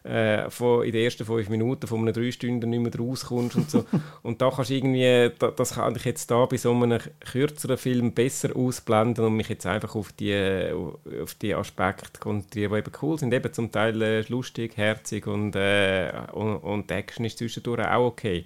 äh, 0.04 0.49
von, 0.49 0.84
in 0.84 0.91
den 0.91 1.04
ersten 1.04 1.26
fünf 1.26 1.47
Minuten 1.49 1.88
von 1.88 2.01
einem 2.01 2.14
drei 2.14 2.32
Stunden 2.32 2.70
nicht 2.70 2.82
mehr 2.82 2.95
rauskommst 2.95 3.56
und 3.56 3.72
so. 3.72 3.86
und 4.22 4.41
da 4.41 4.51
kannst 4.51 4.72
irgendwie, 4.72 5.32
das 5.56 5.76
kann 5.76 5.95
ich 5.95 6.06
jetzt 6.06 6.30
da 6.30 6.45
bei 6.45 6.58
so 6.58 6.72
einem 6.72 6.99
kürzeren 7.22 7.78
Film 7.78 8.14
besser 8.14 8.56
ausblenden 8.56 9.26
und 9.26 9.38
mich 9.38 9.49
jetzt 9.49 9.66
einfach 9.66 9.95
auf 9.95 10.12
die, 10.12 10.72
auf 11.22 11.36
die 11.36 11.56
Aspekte 11.56 12.20
konzentrieren, 12.20 12.74
die 12.74 12.80
eben 12.80 12.91
cool 13.01 13.18
sind. 13.18 13.34
Eben 13.34 13.54
zum 13.54 13.72
Teil 13.72 14.01
äh, 14.01 14.22
lustig, 14.28 14.76
herzig 14.76 15.26
und, 15.26 15.56
äh, 15.56 16.12
und, 16.34 16.58
und 16.58 16.89
die 16.89 16.93
Action 16.95 17.26
ist 17.26 17.38
zwischendurch 17.38 17.88
auch 17.88 18.08
okay. 18.08 18.43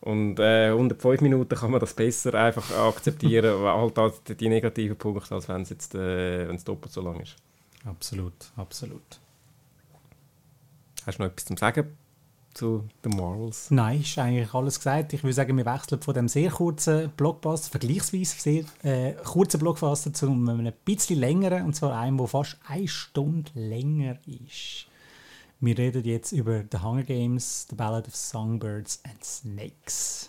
Und 0.00 0.38
äh, 0.38 0.70
unter 0.70 0.94
fünf 0.94 1.20
Minuten 1.20 1.56
kann 1.56 1.70
man 1.70 1.80
das 1.80 1.94
besser 1.94 2.34
einfach 2.34 2.70
akzeptieren, 2.76 3.62
halt 3.96 4.40
die 4.40 4.48
negativen 4.48 4.96
Punkte, 4.96 5.34
als 5.34 5.48
wenn 5.48 5.62
es 5.62 5.70
jetzt 5.70 5.94
äh, 5.94 6.52
doppelt 6.64 6.92
so 6.92 7.00
lang 7.00 7.20
ist. 7.20 7.36
Absolut, 7.84 8.34
absolut. 8.56 9.20
Hast 11.08 11.18
du 11.18 11.22
noch 11.22 11.30
etwas 11.30 11.46
zu 11.46 11.56
sagen 11.56 11.96
zu 12.52 12.84
den 13.02 13.16
Marvels? 13.16 13.70
Nein, 13.70 14.02
ist 14.02 14.18
eigentlich 14.18 14.52
alles 14.52 14.76
gesagt. 14.76 15.14
Ich 15.14 15.22
würde 15.22 15.32
sagen, 15.32 15.56
wir 15.56 15.64
wechseln 15.64 16.02
von 16.02 16.12
dem 16.12 16.28
sehr 16.28 16.50
kurzen 16.50 17.10
Blockbuster, 17.16 17.70
vergleichsweise 17.70 18.38
sehr 18.38 18.64
äh, 18.82 19.14
kurzen 19.24 19.58
Blockbuster 19.58 20.12
zu 20.12 20.26
einem 20.26 20.70
bisschen 20.84 21.18
längeren, 21.18 21.64
und 21.64 21.74
zwar 21.74 21.98
einem, 21.98 22.18
der 22.18 22.26
fast 22.26 22.58
eine 22.68 22.86
Stunde 22.88 23.50
länger 23.54 24.18
ist. 24.26 24.86
Wir 25.60 25.78
reden 25.78 26.04
jetzt 26.04 26.32
über 26.32 26.62
The 26.70 26.78
Hunger 26.82 27.04
Games, 27.04 27.66
The 27.70 27.74
Ballad 27.74 28.06
of 28.06 28.14
Songbirds 28.14 29.00
and 29.08 29.24
Snakes. 29.24 30.28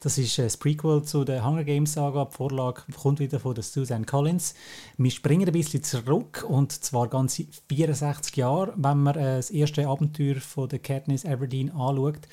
Das 0.00 0.16
ist 0.16 0.38
das 0.38 0.56
Prequel 0.56 1.02
zu 1.02 1.24
der 1.24 1.44
Hunger 1.44 1.64
Games 1.64 1.94
Saga. 1.94 2.26
Die 2.26 2.36
Vorlage 2.36 2.82
kommt 2.96 3.18
wieder 3.18 3.40
von 3.40 3.56
der 3.56 3.64
Suzanne 3.64 4.06
Collins. 4.06 4.54
Wir 4.96 5.10
springen 5.10 5.48
ein 5.48 5.52
bisschen 5.52 5.82
zurück 5.82 6.46
und 6.48 6.70
zwar 6.70 7.08
ganze 7.08 7.46
64 7.68 8.36
Jahre, 8.36 8.72
wenn 8.76 9.02
man 9.02 9.16
äh, 9.16 9.36
das 9.38 9.50
erste 9.50 9.88
Abenteuer 9.88 10.36
von 10.36 10.68
der 10.68 10.78
Katniss 10.78 11.24
Everdeen 11.24 11.72
anschaut. 11.72 12.28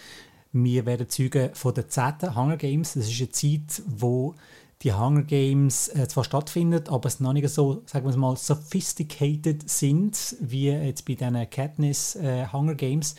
Wir 0.51 0.86
werden 0.86 1.09
Zeugen 1.09 1.55
von 1.55 1.74
der 1.74 1.89
10. 1.89 2.36
Hunger 2.36 2.57
Games. 2.57 2.93
Das 2.93 3.09
ist 3.09 3.20
eine 3.20 3.32
Zeit, 3.32 3.82
wo 3.88 4.36
die 4.84 4.93
Hunger 4.93 5.24
Games 5.24 5.88
äh, 5.88 6.07
zwar 6.07 6.24
stattfinden, 6.24 6.88
aber 6.88 7.07
es 7.07 7.20
noch 7.20 7.34
nicht 7.34 7.49
so, 7.49 7.82
sagen 7.88 8.07
wir 8.07 8.16
mal, 8.16 8.38
sophisticated 8.38 9.68
sind 9.68 10.36
wie 10.39 10.68
jetzt 10.68 11.05
bei 11.07 11.16
den 11.16 11.49
Katniss 11.49 12.16
äh, 12.16 12.45
Hunger 12.53 12.76
Games. 12.76 13.16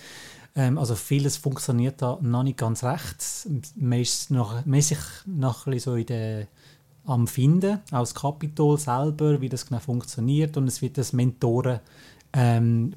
Ähm, 0.56 0.78
also 0.78 0.94
vieles 0.94 1.36
funktioniert 1.36 2.02
da 2.02 2.18
noch 2.22 2.42
nicht 2.42 2.58
ganz 2.58 2.82
recht. 2.82 3.22
Man 3.76 4.00
ist, 4.00 4.30
noch, 4.30 4.64
sich 4.80 4.98
noch 5.26 5.66
ein 5.66 5.78
so 5.78 5.94
in 5.94 6.06
der, 6.06 6.46
am 7.04 7.28
Finden, 7.28 7.80
auch 7.92 8.00
das 8.00 8.14
Kapitol 8.14 8.78
selber, 8.78 9.40
wie 9.40 9.48
das 9.48 9.66
genau 9.66 9.80
funktioniert 9.80 10.56
und 10.56 10.66
es 10.66 10.82
wird 10.82 10.98
das 10.98 11.12
Mentoren 11.12 11.80
ähm, 12.32 12.94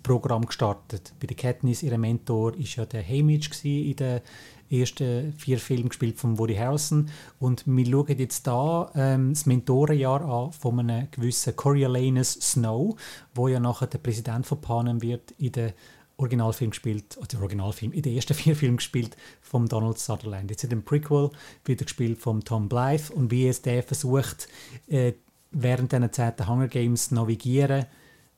gestartet. 0.47 1.13
Bei 1.19 1.27
der 1.27 1.37
Katniss, 1.37 1.83
ihr 1.83 1.97
Mentor 1.97 2.55
ist 2.55 2.75
ja 2.75 2.85
der 2.85 3.07
Hamish 3.07 3.49
in 3.63 3.95
den 3.95 4.21
ersten 4.69 5.33
vier 5.33 5.59
Filmen 5.59 5.89
gespielt 5.89 6.17
von 6.17 6.37
Woody 6.37 6.55
Harrelson 6.55 7.09
und 7.39 7.63
wir 7.65 7.85
schauen 7.85 8.17
jetzt 8.17 8.45
da 8.47 8.91
ähm, 8.95 9.33
das 9.33 9.45
Mentorenjahr 9.45 10.21
an 10.21 10.51
von 10.51 10.79
einem 10.79 11.07
gewissen 11.11 11.55
Coriolanus 11.55 12.33
Snow, 12.33 12.95
wo 13.33 13.47
ja 13.47 13.59
nachher 13.59 13.87
der 13.87 13.99
Präsident 13.99 14.45
von 14.45 14.61
Panem 14.61 15.01
wird 15.01 15.31
in 15.37 15.51
der 15.51 15.73
Originalfilm 16.19 16.71
gespielt, 16.71 17.17
oder 17.17 17.27
der 17.27 17.39
Originalfilm, 17.41 17.93
in 17.93 18.01
den 18.01 18.15
ersten 18.15 18.33
vier 18.35 18.55
Filmen 18.55 18.77
gespielt 18.77 19.15
von 19.41 19.67
Donald 19.67 19.97
Sutherland. 19.97 20.49
Jetzt 20.49 20.63
in 20.63 20.69
dem 20.69 20.83
Prequel 20.83 21.31
wird 21.65 21.81
er 21.81 21.85
gespielt 21.85 22.19
von 22.19 22.43
Tom 22.43 22.69
Blythe 22.69 23.13
und 23.13 23.31
wie 23.31 23.47
es 23.47 23.61
der 23.61 23.83
versucht, 23.83 24.47
äh, 24.87 25.13
während 25.51 25.91
dieser 25.91 26.11
Zeit 26.11 26.39
der 26.39 26.47
Hunger 26.47 26.67
Games 26.67 27.11
navigieren, 27.11 27.85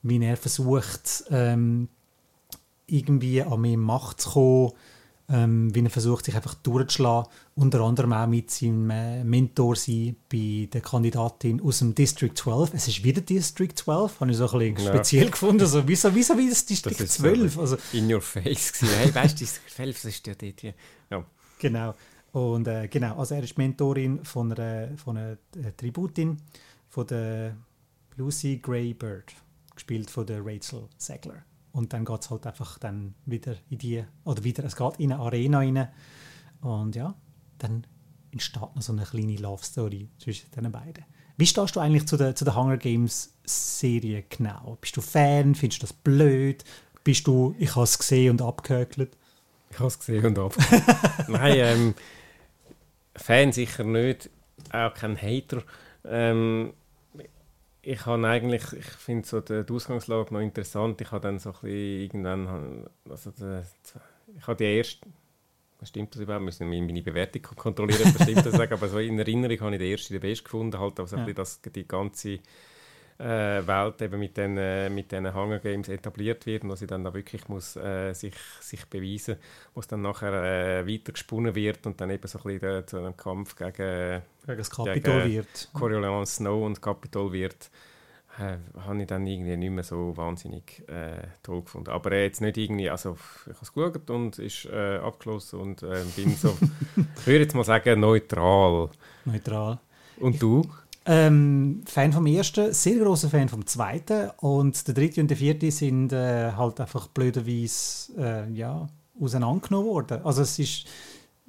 wie 0.02 0.24
er 0.24 0.36
versucht, 0.36 1.24
ähm, 1.30 1.88
irgendwie 2.86 3.42
an 3.42 3.60
mehr 3.60 3.78
Macht 3.78 4.20
zu 4.20 4.30
kommen, 4.30 4.72
ähm, 5.28 5.74
wie 5.74 5.82
er 5.82 5.90
versucht, 5.90 6.24
sich 6.24 6.34
einfach 6.34 6.54
durchzuschlagen, 6.54 7.30
unter 7.54 7.80
anderem 7.80 8.12
auch 8.12 8.26
mit 8.26 8.50
seinem 8.50 8.90
äh, 8.90 9.24
Mentor 9.24 9.76
sein 9.76 10.16
bei 10.30 10.68
der 10.72 10.80
Kandidatin 10.80 11.60
aus 11.62 11.78
dem 11.78 11.94
District 11.94 12.32
12. 12.34 12.74
Es 12.74 12.88
ist 12.88 13.04
wieder 13.04 13.20
District 13.20 13.72
12, 13.74 14.20
habe 14.20 14.30
ich 14.30 14.36
so 14.36 14.48
ein 14.50 14.58
bisschen 14.58 14.86
ja. 14.86 14.92
speziell 14.92 15.30
gefunden. 15.30 15.62
Also, 15.62 15.86
wieso, 15.86 16.14
wieso 16.14 16.36
wie 16.36 16.48
das 16.48 16.66
District 16.66 16.98
das 16.98 17.14
12? 17.14 17.58
Also, 17.58 17.76
in 17.92 18.12
your 18.12 18.20
face. 18.20 18.72
hey, 18.80 19.14
weißt 19.14 19.34
du, 19.34 19.44
District 19.44 19.74
12, 19.74 20.02
das 20.02 20.04
ist 20.04 20.26
ja 20.26 20.34
dort 20.34 20.60
hier. 20.60 20.74
Ja. 21.10 21.24
Genau. 21.58 21.94
Und 22.32 22.66
äh, 22.66 22.88
genau, 22.88 23.18
also 23.18 23.34
er 23.34 23.42
ist 23.42 23.58
Mentorin 23.58 24.24
von 24.24 24.52
einer, 24.52 24.96
von 24.96 25.16
einer 25.16 25.36
äh, 25.56 25.72
Tributin, 25.76 26.38
von 26.88 27.06
der 27.06 27.56
Lucy 28.16 28.58
Gray 28.58 28.94
Bird, 28.94 29.34
gespielt 29.74 30.10
von 30.10 30.26
der 30.26 30.44
Rachel 30.44 30.88
Segler. 30.96 31.44
Und 31.72 31.92
dann 31.92 32.04
geht 32.04 32.20
es 32.20 32.30
halt 32.30 32.46
einfach 32.46 32.78
dann 32.78 33.14
wieder 33.24 33.56
in 33.70 33.78
die, 33.78 34.04
oder 34.24 34.44
wieder, 34.44 34.64
es 34.64 34.76
geht 34.76 34.98
in 34.98 35.12
eine 35.12 35.22
Arena 35.22 35.58
rein. 35.58 35.88
Und 36.60 36.94
ja, 36.94 37.14
dann 37.58 37.86
entsteht 38.30 38.62
noch 38.62 38.82
so 38.82 38.92
eine 38.92 39.04
kleine 39.04 39.36
Love 39.36 39.64
Story 39.64 40.08
zwischen 40.18 40.50
den 40.50 40.70
beiden. 40.70 41.04
Wie 41.36 41.46
stehst 41.46 41.76
du 41.76 41.80
eigentlich 41.80 42.06
zu 42.06 42.16
der, 42.16 42.34
zu 42.34 42.44
der 42.44 42.54
Hunger 42.54 42.76
Games 42.76 43.34
Serie 43.44 44.24
genau? 44.28 44.76
Bist 44.80 44.96
du 44.96 45.00
Fan? 45.00 45.54
Findest 45.54 45.82
du 45.82 45.86
das 45.86 45.92
blöd? 45.92 46.62
Bist 47.04 47.26
du, 47.26 47.54
ich 47.58 47.74
habe 47.74 47.84
es 47.84 47.98
gesehen 47.98 48.32
und 48.32 48.42
abgehökelt? 48.42 49.16
Ich 49.70 49.78
habe 49.78 49.88
es 49.88 49.98
gesehen 49.98 50.26
und 50.26 50.38
abgehökelt. 50.38 50.98
Nein, 51.28 51.56
ähm, 51.56 51.94
Fan 53.16 53.52
sicher 53.52 53.84
nicht, 53.84 54.30
auch 54.70 54.94
kein 54.94 55.20
Hater. 55.20 55.62
Ähm, 56.04 56.74
ich 57.82 58.06
habe 58.06 58.26
eigentlich, 58.28 58.72
ich 58.72 58.84
finde 58.84 59.26
so 59.26 59.40
die, 59.40 59.64
die 59.64 59.72
Ausgangslage 59.72 60.32
noch 60.32 60.40
interessant. 60.40 61.00
Ich 61.00 61.10
habe 61.10 61.20
dann 61.20 61.38
so 61.38 61.50
ein 61.50 61.56
bisschen 61.60 62.00
irgendwann, 62.02 62.88
also 63.08 63.32
die, 63.32 63.60
ich 64.36 64.46
habe 64.46 64.56
die 64.56 64.76
erste, 64.76 65.08
stimmt 65.82 66.14
das 66.14 66.22
überhaupt? 66.22 66.44
Müssen 66.44 66.70
wir 66.70 66.80
meine 66.80 67.02
Bewertung 67.02 67.42
kontrollieren, 67.42 68.12
das 68.14 68.22
stimmt 68.22 68.46
das 68.46 68.54
sagen, 68.54 68.72
aber 68.72 68.88
so 68.88 68.98
in 68.98 69.18
Erinnerung 69.18 69.60
habe 69.60 69.74
ich 69.74 69.80
den 69.80 69.90
ersten 69.90 70.14
den 70.14 70.20
besten 70.20 70.44
gefunden, 70.44 70.78
halt 70.78 71.00
also 71.00 71.16
ja. 71.16 71.32
das, 71.32 71.60
die 71.60 71.86
ganze 71.86 72.38
äh, 73.18 73.66
Welt 73.66 74.02
eben 74.02 74.18
mit 74.18 74.36
den, 74.36 74.56
äh, 74.56 74.90
mit 74.90 75.12
den 75.12 75.32
Hunger 75.34 75.58
Games 75.58 75.88
etabliert 75.88 76.46
wird 76.46 76.64
und 76.64 76.70
dass 76.70 76.80
sie 76.80 76.86
dann 76.86 77.04
da 77.04 77.14
wirklich 77.14 77.48
muss, 77.48 77.76
äh, 77.76 78.12
sich, 78.14 78.34
sich 78.60 78.84
beweisen 78.86 79.36
wo 79.74 79.80
es 79.80 79.86
dann 79.86 80.02
nachher 80.02 80.32
äh, 80.32 80.86
weiter 80.86 81.12
gesponnen 81.12 81.54
wird 81.54 81.86
und 81.86 82.00
dann 82.00 82.10
eben 82.10 82.26
so 82.26 82.38
ein 82.38 82.58
bisschen 82.58 82.86
zu 82.86 82.98
einem 82.98 83.16
Kampf 83.16 83.56
gegen, 83.56 84.22
gegen 84.46 84.58
das 84.58 84.70
Capitol 84.70 85.24
wird. 85.24 85.68
Coriolanus 85.72 86.36
Snow 86.36 86.64
und 86.64 86.82
Capitol 86.82 87.32
wird 87.32 87.70
äh, 88.38 88.56
habe 88.80 89.00
ich 89.02 89.06
dann 89.06 89.26
irgendwie 89.26 89.56
nicht 89.56 89.70
mehr 89.70 89.84
so 89.84 90.16
wahnsinnig 90.16 90.82
äh, 90.88 91.26
toll 91.42 91.62
gefunden. 91.62 91.90
Aber 91.90 92.14
jetzt 92.14 92.40
nicht 92.40 92.56
irgendwie, 92.56 92.88
also 92.88 93.16
ich 93.46 93.54
habe 93.54 93.58
es 93.62 93.72
geschaut 93.72 94.10
und 94.10 94.38
ist 94.38 94.66
äh, 94.66 94.96
abgeschlossen 94.96 95.60
und 95.60 95.82
äh, 95.82 96.02
bin 96.16 96.34
so, 96.34 96.56
ich 96.96 97.26
würde 97.26 97.40
jetzt 97.40 97.54
mal 97.54 97.64
sagen, 97.64 98.00
neutral. 98.00 98.90
Neutral. 99.24 99.78
Und 100.18 100.40
du? 100.40 100.62
Ähm, 101.04 101.82
Fan 101.84 102.12
vom 102.12 102.26
ersten, 102.26 102.72
sehr 102.72 102.98
großer 102.98 103.28
Fan 103.28 103.48
vom 103.48 103.66
zweiten 103.66 104.30
und 104.38 104.86
der 104.86 104.94
dritte 104.94 105.20
und 105.20 105.28
der 105.28 105.36
vierte 105.36 105.70
sind 105.70 106.12
äh, 106.12 106.52
halt 106.52 106.80
einfach 106.80 107.08
blöderweise 107.08 108.12
äh, 108.16 108.52
ja, 108.52 108.86
auseinandergenommen 109.20 109.88
worden. 109.88 110.20
Also 110.24 110.42
es 110.42 110.58
ist 110.60 110.86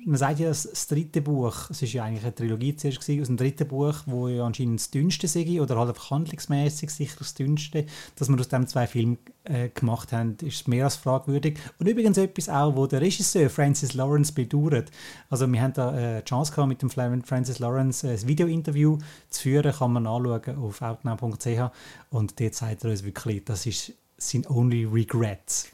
man 0.05 0.17
sagt 0.17 0.39
ja, 0.39 0.49
das, 0.49 0.87
dritte 0.87 1.21
Buch, 1.21 1.69
es 1.69 1.81
ist 1.81 1.93
ja 1.93 2.03
eigentlich 2.03 2.23
eine 2.23 2.35
Trilogie 2.35 2.75
zuerst 2.75 2.99
gewesen, 2.99 3.21
aus 3.21 3.27
dem 3.27 3.37
dritten 3.37 3.67
Buch, 3.67 3.95
wo 4.05 4.27
ja 4.27 4.45
anscheinend 4.45 4.79
das 4.79 4.91
dünnste 4.91 5.27
sei, 5.27 5.61
oder 5.61 5.77
halt 5.77 5.89
einfach 5.89 6.11
handlungsmäßig 6.11 6.89
sicher 6.89 7.15
das 7.19 7.33
dünnste, 7.33 7.85
dass 8.15 8.29
wir 8.29 8.39
aus 8.39 8.47
dem 8.47 8.67
zwei 8.67 8.87
Filme 8.87 9.17
äh, 9.43 9.69
gemacht 9.69 10.11
haben, 10.11 10.37
ist 10.41 10.67
mehr 10.67 10.85
als 10.85 10.95
fragwürdig. 10.95 11.59
Und 11.79 11.87
übrigens 11.87 12.17
etwas 12.17 12.49
auch, 12.49 12.75
wo 12.75 12.87
der 12.87 13.01
Regisseur 13.01 13.49
Francis 13.49 13.93
Lawrence 13.93 14.33
bedauert. 14.33 14.91
Also 15.29 15.51
wir 15.51 15.61
haben 15.61 15.73
da 15.73 15.97
äh, 15.97 16.23
Chance 16.23 16.51
gehabt, 16.51 16.69
mit 16.69 16.81
dem 16.81 16.89
Francis 16.89 17.59
Lawrence 17.59 18.07
äh, 18.07 18.13
ein 18.13 18.27
Video-Interview 18.27 18.97
zu 19.29 19.41
führen, 19.41 19.73
kann 19.73 19.93
man 19.93 20.07
anschauen 20.07 20.57
auf 20.57 20.81
outnow.ch 20.81 21.71
und 22.09 22.39
dort 22.39 22.55
sagt 22.55 22.83
er 22.83 22.91
uns 22.91 23.03
wirklich, 23.03 23.43
das 23.45 23.65
ist 23.65 23.93
sein 24.17 24.45
only 24.47 24.85
regret 24.85 25.72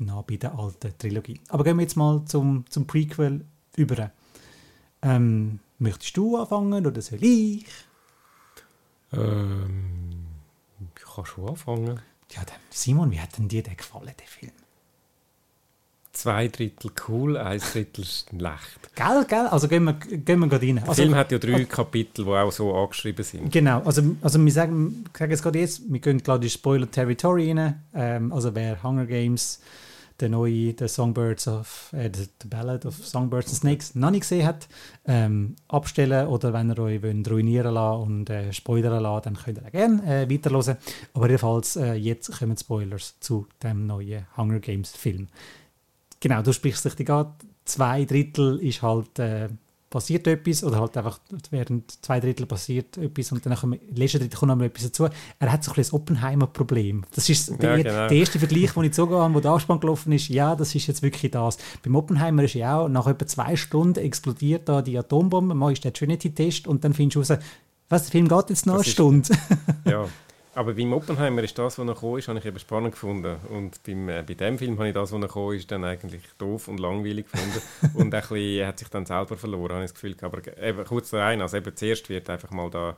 nah 0.00 0.22
bei 0.22 0.36
der 0.36 0.58
alten 0.58 0.96
Trilogie. 0.98 1.40
Aber 1.48 1.64
gehen 1.64 1.76
wir 1.76 1.82
jetzt 1.82 1.96
mal 1.96 2.24
zum, 2.26 2.64
zum 2.68 2.86
Prequel 2.86 3.44
über. 3.76 4.10
Ähm, 5.02 5.60
möchtest 5.78 6.16
du 6.16 6.36
anfangen 6.36 6.86
oder 6.86 7.00
soll 7.00 7.22
ich? 7.22 7.66
Ähm, 9.12 10.26
ich 10.96 11.02
kann 11.14 11.24
schon 11.24 11.48
anfangen. 11.48 12.00
Ja, 12.30 12.44
dann, 12.44 12.56
Simon, 12.70 13.10
wie 13.10 13.20
hat 13.20 13.38
denn 13.38 13.48
dir 13.48 13.62
der 13.62 13.74
gefallen, 13.74 14.12
der 14.18 14.26
Film? 14.26 14.52
Zwei 16.12 16.48
Drittel 16.48 16.90
cool, 17.06 17.36
ein 17.36 17.60
Drittel 17.60 18.04
schlecht. 18.04 18.94
Gell, 18.96 19.24
gell? 19.28 19.46
Also 19.46 19.68
gehen 19.68 19.84
wir, 19.84 19.92
gehen 19.92 20.40
wir 20.40 20.48
gerade 20.48 20.66
rein. 20.66 20.76
Der 20.76 20.88
also, 20.88 21.02
Film 21.02 21.14
hat 21.14 21.30
ja 21.30 21.38
drei 21.38 21.54
also, 21.54 21.66
Kapitel, 21.66 22.24
die 22.24 22.30
auch 22.30 22.50
so 22.50 22.74
angeschrieben 22.74 23.24
sind. 23.24 23.52
Genau, 23.52 23.82
also, 23.82 24.16
also 24.20 24.44
wir 24.44 24.52
sagen, 24.52 25.04
sagen 25.16 25.30
jetzt 25.30 25.42
gerade 25.42 25.60
jetzt, 25.60 25.82
wir 25.88 26.00
gehen 26.00 26.20
gerade 26.20 26.44
in 26.44 26.50
Spoiler-Territory 26.50 27.52
rein. 27.52 27.82
Ähm, 27.94 28.32
also 28.32 28.52
wer 28.54 28.82
Hunger 28.82 29.06
Games 29.06 29.60
der 30.20 30.28
neue 30.28 30.74
The 30.78 30.88
Songbirds 30.88 31.46
of 31.46 31.92
äh, 31.92 32.10
the, 32.12 32.48
Ballad 32.48 32.84
of 32.86 32.94
Songbirds 32.94 33.50
and 33.50 33.58
Snakes 33.58 33.94
noch 33.94 34.10
nicht 34.10 34.22
gesehen 34.22 34.46
hat, 34.46 34.68
ähm, 35.06 35.56
abstellen 35.68 36.26
oder 36.26 36.52
wenn 36.52 36.70
ihr 36.70 36.78
euch 36.78 37.02
wollt, 37.02 37.30
ruinieren 37.30 37.74
lassen 37.74 38.02
und 38.02 38.30
äh, 38.30 38.52
spoilern 38.52 39.02
lassen, 39.02 39.22
dann 39.24 39.34
könnt 39.36 39.58
ihr 39.58 39.70
gerne 39.70 40.22
äh, 40.22 40.30
weiterhören. 40.30 40.76
Aber 41.14 41.26
jedenfalls, 41.26 41.76
äh, 41.76 41.94
jetzt 41.94 42.38
kommen 42.38 42.56
Spoilers 42.56 43.18
zu 43.20 43.46
dem 43.62 43.86
neuen 43.86 44.26
Hunger 44.36 44.60
Games 44.60 44.90
Film. 44.90 45.28
Genau, 46.20 46.42
du 46.42 46.52
sprichst 46.52 46.84
richtig 46.84 47.10
an, 47.10 47.34
zwei 47.64 48.04
Drittel 48.04 48.58
ist 48.58 48.82
halt 48.82 49.18
äh, 49.18 49.48
passiert 49.90 50.26
etwas 50.26 50.62
oder 50.62 50.80
halt 50.80 50.96
einfach 50.96 51.18
während 51.50 52.04
zwei 52.04 52.20
Drittel 52.20 52.46
passiert 52.46 52.96
etwas 52.98 53.32
und 53.32 53.44
dann 53.44 53.56
im 53.62 53.78
letzten 53.94 54.18
Drittel 54.18 54.38
kommt 54.38 54.48
noch 54.48 54.56
mal 54.56 54.66
etwas 54.66 54.84
dazu. 54.84 55.08
Er 55.38 55.52
hat 55.52 55.64
so 55.64 55.70
ein 55.70 55.76
bisschen 55.76 55.92
das 55.92 55.92
Oppenheimer-Problem. 55.92 57.04
Das 57.14 57.28
ist 57.28 57.60
der, 57.62 57.70
ja, 57.70 57.82
genau. 57.82 58.08
der, 58.08 58.12
erste 58.12 58.38
Vergleich, 58.38 58.72
den 58.72 58.84
ich 58.84 58.94
sogar 58.94 59.22
habe, 59.22 59.34
wo 59.34 59.40
der 59.40 59.52
Abspann 59.52 59.80
gelaufen 59.80 60.12
ist. 60.12 60.28
Ja, 60.28 60.54
das 60.54 60.74
ist 60.74 60.86
jetzt 60.86 61.02
wirklich 61.02 61.30
das. 61.30 61.58
Beim 61.82 61.96
Oppenheimer 61.96 62.44
ist 62.44 62.54
ja 62.54 62.78
auch, 62.78 62.88
nach 62.88 63.06
etwa 63.06 63.26
zwei 63.26 63.56
Stunden 63.56 64.00
explodiert 64.00 64.68
da 64.68 64.82
die 64.82 64.98
Atombombe, 64.98 65.54
man 65.54 65.72
ist 65.72 65.84
der 65.84 65.92
Trinity-Test 65.92 66.66
und 66.66 66.84
dann 66.84 66.92
findest 66.92 67.16
du 67.16 67.34
raus, 67.34 67.42
was, 67.88 68.02
der 68.02 68.10
Film 68.10 68.28
geht 68.28 68.50
jetzt 68.50 68.66
noch 68.66 68.76
das 68.76 68.86
eine 68.86 68.92
Stunde. 68.92 69.28
ja. 69.84 70.06
Aber 70.58 70.74
beim 70.74 70.92
Oppenheimer 70.92 71.44
ist 71.44 71.56
das, 71.56 71.78
was 71.78 71.86
er 71.86 71.94
gekommen 71.94 72.18
ist, 72.18 72.26
habe 72.26 72.40
ich 72.40 72.44
eben 72.44 72.58
spannend 72.58 72.90
gefunden. 72.90 73.36
Und 73.48 73.80
beim, 73.84 74.08
äh, 74.08 74.24
bei 74.26 74.34
dem 74.34 74.58
Film 74.58 74.76
habe 74.76 74.88
ich 74.88 74.94
das, 74.94 75.12
was 75.12 75.22
er 75.22 75.28
gekommen 75.28 75.54
ist, 75.54 75.70
dann 75.70 75.84
eigentlich 75.84 76.22
doof 76.36 76.66
und 76.66 76.80
langweilig 76.80 77.26
gefunden. 77.30 77.62
und 77.94 78.12
ein 78.12 78.20
bisschen, 78.20 78.66
hat 78.66 78.80
sich 78.80 78.88
dann 78.88 79.06
selber 79.06 79.36
verloren, 79.36 79.74
habe 79.74 79.84
ich 79.84 79.92
das 79.92 79.94
Gefühl. 79.94 80.16
Aber 80.20 80.40
eben, 80.60 80.84
kurz 80.84 81.10
da 81.10 81.18
rein, 81.18 81.40
also 81.42 81.58
eben 81.58 81.76
zuerst 81.76 82.08
wird 82.08 82.28
einfach 82.28 82.50
mal 82.50 82.68
da 82.70 82.96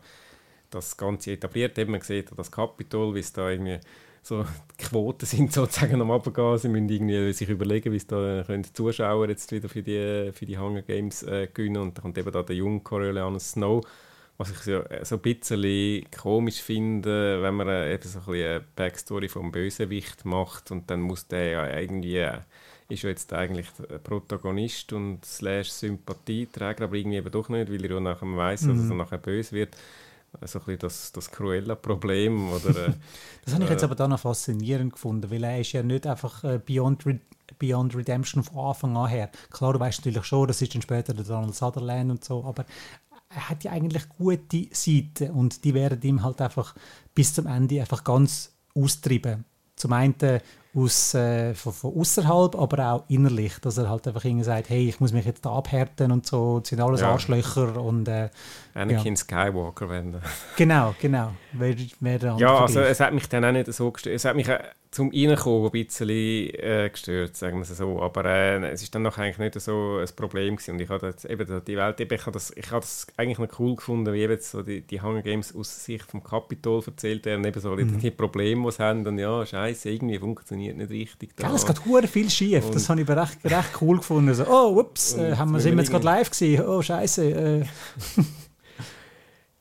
das 0.70 0.96
Ganze 0.96 1.32
etabliert. 1.32 1.76
Eben, 1.76 1.92
man 1.92 2.00
sieht 2.00 2.30
das 2.34 2.50
Kapitol, 2.50 3.14
wie 3.14 3.18
es 3.18 3.30
da 3.30 3.50
irgendwie 3.50 3.78
so 4.22 4.42
die 4.80 4.84
Quoten 4.84 5.26
sind 5.26 5.52
sozusagen 5.52 6.00
am 6.00 6.12
Abgehen. 6.12 6.56
Sie 6.56 6.68
müssen 6.70 6.88
irgendwie 6.88 7.30
sich 7.34 7.50
überlegen, 7.50 7.92
wie 7.92 7.98
es 7.98 8.06
da 8.06 8.42
können 8.46 8.64
Zuschauer 8.72 9.28
jetzt 9.28 9.52
wieder 9.52 9.68
für 9.68 9.82
die, 9.82 10.30
für 10.32 10.46
die 10.46 10.56
Hunger 10.56 10.80
Games 10.80 11.24
äh, 11.24 11.46
gewinnen. 11.52 11.82
Und 11.82 11.98
dann 11.98 12.04
kommt 12.04 12.16
eben 12.16 12.32
da 12.32 12.42
der 12.42 12.56
junge 12.56 12.80
Coriolanus 12.80 13.50
Snow, 13.50 13.82
was 14.40 14.50
ich 14.52 14.58
so, 14.60 14.72
äh, 14.72 15.04
so 15.04 15.16
ein 15.16 15.20
bisschen 15.20 16.10
komisch 16.10 16.62
finde, 16.62 17.42
wenn 17.42 17.54
man 17.56 17.68
äh, 17.68 17.92
eben 17.92 18.08
so 18.08 18.20
ein 18.20 18.24
bisschen 18.24 18.48
eine 18.48 18.64
Backstory 18.74 19.28
vom 19.28 19.52
Bösewicht 19.52 20.24
macht 20.24 20.70
und 20.70 20.90
dann 20.90 21.02
muss 21.02 21.26
der 21.26 21.50
ja 21.50 21.78
irgendwie, 21.78 22.16
äh, 22.16 22.38
ist 22.88 23.02
ja 23.02 23.10
jetzt 23.10 23.34
eigentlich 23.34 23.66
der 23.88 23.98
Protagonist 23.98 24.94
und 24.94 25.22
slash 25.26 25.68
Sympathieträger, 25.68 26.84
aber 26.84 26.94
irgendwie 26.94 27.18
eben 27.18 27.30
doch 27.30 27.50
nicht, 27.50 27.70
weil 27.70 27.84
er 27.84 27.90
ja 27.90 28.00
nachher 28.00 28.34
weiss, 28.34 28.62
mhm. 28.62 28.78
dass 28.78 28.88
er 28.88 28.96
nachher 28.96 29.18
böse 29.18 29.52
wird. 29.52 29.76
So 30.42 30.58
ein 30.60 30.64
bisschen 30.64 30.78
das, 30.78 31.12
das 31.12 31.30
Cruella-Problem. 31.30 32.50
Oder, 32.50 32.94
das 33.44 33.54
habe 33.54 33.64
ich 33.64 33.70
jetzt 33.70 33.84
aber 33.84 33.96
dann 33.96 34.10
noch 34.10 34.20
faszinierend 34.20 34.94
gefunden, 34.94 35.30
weil 35.30 35.44
er 35.44 35.60
ist 35.60 35.72
ja 35.72 35.82
nicht 35.82 36.06
einfach 36.06 36.42
Beyond, 36.64 37.04
Re 37.04 37.18
Beyond 37.58 37.96
Redemption 37.96 38.44
von 38.44 38.58
Anfang 38.58 38.96
an 38.96 39.08
her. 39.08 39.28
Klar, 39.50 39.74
du 39.74 39.80
weißt 39.80 39.98
natürlich 40.06 40.24
schon, 40.24 40.46
das 40.46 40.62
ist 40.62 40.74
dann 40.74 40.82
später 40.82 41.12
der 41.12 41.24
Donald 41.24 41.54
Sutherland 41.54 42.10
und 42.12 42.24
so, 42.24 42.44
aber 42.44 42.64
er 43.32 43.48
hat 43.48 43.64
ja 43.64 43.70
eigentlich 43.72 44.08
gute 44.08 44.66
Seiten 44.72 45.30
und 45.30 45.64
die 45.64 45.74
werden 45.74 46.02
ihm 46.02 46.22
halt 46.22 46.40
einfach 46.40 46.74
bis 47.14 47.32
zum 47.34 47.46
Ende 47.46 47.80
einfach 47.80 48.04
ganz 48.04 48.52
austrieben. 48.74 49.44
Zum 49.76 49.92
einen 49.92 50.14
aus, 50.74 51.14
äh, 51.14 51.54
von, 51.54 51.72
von 51.72 51.96
außerhalb, 51.96 52.54
aber 52.54 52.92
auch 52.92 53.04
innerlich, 53.08 53.58
dass 53.60 53.78
er 53.78 53.88
halt 53.88 54.06
einfach 54.06 54.24
irgendwie 54.24 54.44
sagt, 54.44 54.68
hey, 54.68 54.88
ich 54.88 55.00
muss 55.00 55.12
mich 55.12 55.24
jetzt 55.24 55.44
da 55.44 55.52
abhärten 55.52 56.12
und 56.12 56.26
so, 56.26 56.60
das 56.60 56.68
sind 56.68 56.80
alles 56.80 57.00
ja. 57.00 57.10
Arschlöcher 57.10 57.80
und 57.80 58.06
äh, 58.06 58.30
Anakin 58.74 59.14
ja. 59.14 59.16
Skywalker 59.16 59.88
werden. 59.88 60.16
Genau, 60.56 60.94
genau. 61.00 61.32
Wer, 61.52 61.74
wer 62.00 62.36
ja, 62.38 62.58
also 62.58 62.80
es 62.80 63.00
hat 63.00 63.14
mich 63.14 63.28
dann 63.28 63.44
auch 63.44 63.52
nicht 63.52 63.72
so 63.72 63.90
gestört. 63.90 64.14
Es 64.14 64.24
hat 64.24 64.36
mich 64.36 64.48
äh, 64.48 64.60
zum 64.90 65.10
Reinkommen 65.10 65.66
ein 65.66 65.70
bisschen 65.70 66.08
äh, 66.08 66.90
gestört, 66.90 67.36
sagen 67.36 67.58
wir 67.58 67.62
es 67.62 67.76
so. 67.76 68.02
Aber 68.02 68.24
äh, 68.24 68.70
es 68.70 68.82
ist 68.82 68.94
dann 68.94 69.02
noch 69.02 69.18
eigentlich 69.18 69.38
nicht 69.38 69.60
so 69.60 69.98
ein 69.98 70.08
Problem 70.16 70.56
gewesen. 70.56 70.72
Und 70.72 70.80
ich 70.80 70.88
habe 70.88 71.12
das, 71.12 71.24
eben 71.24 71.64
die 71.64 71.76
Welt, 71.76 72.00
ich 72.00 72.20
habe 72.26 72.32
das, 72.32 72.52
ich 72.56 72.70
habe 72.70 72.80
das 72.80 73.06
eigentlich 73.16 73.38
noch 73.38 73.58
cool 73.58 73.76
gefunden, 73.76 74.12
wie 74.12 74.22
eben 74.22 74.40
so 74.40 74.62
die, 74.62 74.80
die 74.80 75.00
Hunger 75.00 75.22
Games 75.22 75.54
aus 75.54 75.84
Sicht 75.84 76.10
vom 76.10 76.22
Kapitol 76.22 76.82
erzählt 76.84 77.24
werden, 77.24 77.44
eben 77.44 77.60
so 77.60 77.70
mhm. 77.70 77.98
die 77.98 78.10
Probleme, 78.10 78.66
die 78.66 78.72
sie 78.72 78.82
haben. 78.82 79.06
Und 79.06 79.18
ja, 79.18 79.46
scheiße, 79.46 79.90
irgendwie 79.90 80.18
funktioniert 80.18 80.76
nicht 80.76 80.90
richtig. 80.90 81.36
Da. 81.36 81.48
Ja, 81.48 81.54
es 81.54 81.64
geht 81.64 81.84
hure 81.84 82.06
viel 82.08 82.28
schief. 82.28 82.66
Und 82.66 82.74
das 82.74 82.88
habe 82.88 83.00
ich 83.00 83.08
recht, 83.08 83.38
recht 83.44 83.80
cool 83.80 83.98
gefunden. 83.98 84.34
So, 84.34 84.44
oh, 84.48 84.80
ups, 84.80 85.16
äh, 85.16 85.36
haben 85.36 85.52
wir, 85.52 85.60
sind 85.60 85.76
wir 85.76 85.82
jetzt 85.82 85.90
gerade 85.90 86.04
live 86.04 86.30
gewesen? 86.30 86.64
Oh, 86.66 86.82
scheiße. 86.82 87.30
Äh. 87.30 87.64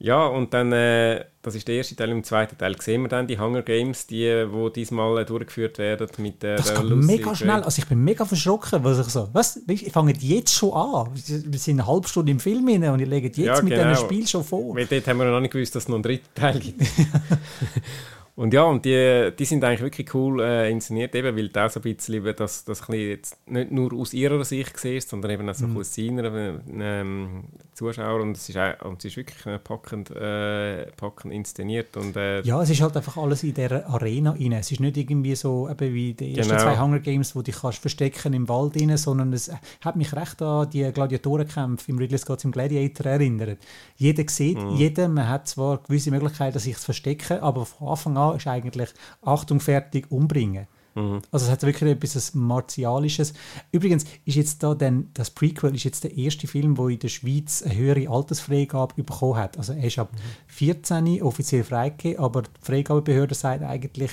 Ja, 0.02 0.28
und 0.28 0.54
dann, 0.54 0.72
äh, 0.72 1.26
das 1.42 1.56
ist 1.56 1.68
der 1.68 1.76
erste 1.76 1.94
Teil. 1.94 2.10
Im 2.10 2.24
zweiten 2.24 2.58
Teil 2.58 2.80
sehen 2.80 3.02
wir 3.02 3.10
dann 3.10 3.28
die 3.28 3.38
Hunger 3.38 3.62
Games, 3.64 4.08
die 4.08 4.46
wo 4.50 4.70
diesmal 4.70 5.22
äh, 5.22 5.26
durchgeführt 5.26 5.78
werden 5.78 6.08
mit 6.20 6.42
der. 6.42 6.56
Das 6.56 6.74
geht 6.74 6.90
mega 6.90 7.36
schnell. 7.36 7.62
Also 7.62 7.82
ich 7.82 7.88
bin 7.88 8.02
mega 8.02 8.24
verschrocken, 8.24 8.82
was 8.86 9.00
ich 9.00 9.12
so. 9.12 9.28
Was? 9.34 9.60
Ich 9.68 9.92
fange 9.92 10.14
jetzt 10.18 10.56
schon 10.56 10.74
an. 10.74 11.10
Wir 11.14 11.60
sind 11.60 11.82
eine 11.82 11.88
halbe 11.88 12.08
Stunde 12.08 12.32
im 12.32 12.40
Film 12.40 12.66
rein 12.70 12.90
und 12.90 13.02
ich 13.02 13.10
lege 13.10 13.28
jetzt 13.28 13.38
ja, 13.38 13.62
mit 13.62 13.74
genau. 13.74 13.90
diesem 13.90 14.06
Spiel 14.06 14.26
schon 14.26 14.46
vor. 14.46 14.74
Weil 14.74 14.86
dort 14.86 15.06
haben 15.06 15.18
wir 15.18 15.26
noch 15.26 15.42
nicht 15.42 15.52
gewusst, 15.52 15.76
dass 15.76 15.84
es 15.84 15.90
noch 15.90 15.96
einen 15.96 16.04
dritten 16.04 16.34
Teil 16.34 16.60
gibt. 16.60 16.82
Und 18.40 18.54
ja, 18.54 18.64
und 18.64 18.86
die, 18.86 19.34
die 19.38 19.44
sind 19.44 19.66
eigentlich 19.66 19.82
wirklich 19.82 20.16
cool 20.16 20.42
äh, 20.42 20.72
inszeniert, 20.72 21.14
eben, 21.14 21.36
weil 21.36 21.50
du 21.50 21.66
auch 21.66 21.70
so 21.70 21.82
ein 21.82 21.94
bisschen 21.94 22.24
das, 22.38 22.64
das 22.64 22.88
ein 22.88 22.98
jetzt 22.98 23.38
nicht 23.50 23.70
nur 23.70 23.92
aus 23.92 24.14
ihrer 24.14 24.46
Sicht 24.46 24.78
siehst, 24.80 25.10
sondern 25.10 25.32
eben 25.32 25.50
auch 25.50 25.56
so 25.56 25.68
mhm. 25.68 25.76
aus 25.76 25.94
seiner 25.94 26.62
ähm, 26.72 27.44
Zuschauer 27.74 28.22
und 28.22 28.38
es 28.38 28.48
ist, 28.48 28.58
auch, 28.58 28.86
und 28.86 29.00
es 29.00 29.06
ist 29.12 29.18
wirklich 29.18 29.46
äh, 29.46 29.60
packend, 29.60 30.12
äh, 30.12 30.86
packend 30.96 31.34
inszeniert. 31.34 31.98
Und, 31.98 32.16
äh, 32.16 32.40
ja, 32.44 32.62
es 32.62 32.70
ist 32.70 32.82
halt 32.82 32.96
einfach 32.96 33.18
alles 33.18 33.44
in 33.44 33.54
dieser 33.54 33.90
Arena 33.90 34.32
rein. 34.32 34.54
Es 34.54 34.72
ist 34.72 34.80
nicht 34.80 34.96
irgendwie 34.96 35.36
so 35.36 35.70
eben 35.70 35.94
wie 35.94 36.14
die 36.14 36.38
ersten 36.38 36.56
genau. 36.56 36.64
zwei 36.64 36.80
Hunger 36.80 37.00
Games, 37.00 37.36
wo 37.36 37.40
du 37.40 37.52
dich 37.52 37.60
kannst 37.60 37.80
verstecken 37.80 38.32
im 38.32 38.48
Wald 38.48 38.80
rein, 38.80 38.96
sondern 38.96 39.34
es 39.34 39.52
hat 39.82 39.98
mich 39.98 40.14
recht 40.14 40.42
an 40.42 40.70
die 40.70 40.90
Gladiatorenkämpfe 40.90 41.92
im 41.92 41.98
Ridley 41.98 42.18
Scott 42.18 42.46
im 42.46 42.52
Gladiator 42.52 43.06
erinnert. 43.06 43.58
Jeder 43.98 44.24
sieht, 44.30 44.58
mhm. 44.58 44.76
jeder, 44.76 45.10
man 45.10 45.28
hat 45.28 45.50
zwar 45.50 45.80
gewisse 45.80 46.12
Möglichkeiten, 46.12 46.60
sich 46.60 46.78
zu 46.78 46.86
verstecken, 46.86 47.40
aber 47.40 47.66
von 47.66 47.90
Anfang 47.90 48.18
an 48.18 48.29
ist 48.36 48.48
eigentlich 48.48 48.90
Achtung, 49.22 49.60
fertig, 49.60 50.12
umbringen. 50.12 50.68
Mhm. 50.96 51.22
Also 51.32 51.46
es 51.46 51.52
hat 51.52 51.64
wirklich 51.64 51.92
etwas 51.92 52.34
Martialisches. 52.34 53.34
Übrigens 53.72 54.06
ist 54.26 54.36
jetzt 54.36 54.64
da 54.64 54.74
dann, 54.74 55.10
das 55.14 55.30
Prequel 55.30 55.76
ist 55.76 55.84
jetzt 55.84 56.04
der 56.04 56.18
erste 56.18 56.48
Film, 56.48 56.78
wo 56.78 56.88
in 56.90 57.00
der 57.00 57.10
Schweiz 57.10 57.64
eine 57.64 57.76
höhere 57.76 58.10
Altersfreigabe 58.10 59.02
bekommen 59.04 59.38
hat. 59.38 59.58
Also 59.58 59.74
er 59.74 59.86
ist 59.86 60.00
ab 60.00 60.12
mhm. 60.14 60.18
14 60.48 61.22
offiziell 61.22 61.64
freigegeben, 61.64 62.24
aber 62.24 62.44
die 62.44 62.50
Freigabebehörde 62.62 63.36
sagt 63.36 63.64
eigentlich, 63.64 64.12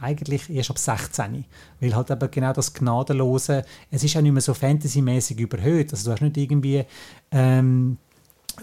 eigentlich 0.00 0.48
erst 0.48 0.70
ab 0.70 0.78
16. 0.78 1.44
Weil 1.80 1.96
halt 1.96 2.10
eben 2.10 2.30
genau 2.30 2.52
das 2.52 2.72
Gnadenlose, 2.72 3.64
es 3.90 4.04
ist 4.04 4.16
auch 4.16 4.20
nicht 4.20 4.32
mehr 4.32 4.42
so 4.42 4.54
fantasymäßig 4.54 5.38
überhöht. 5.40 5.92
Also 5.92 6.06
du 6.06 6.12
hast 6.12 6.22
nicht 6.22 6.36
irgendwie 6.36 6.84
ähm, 7.30 7.98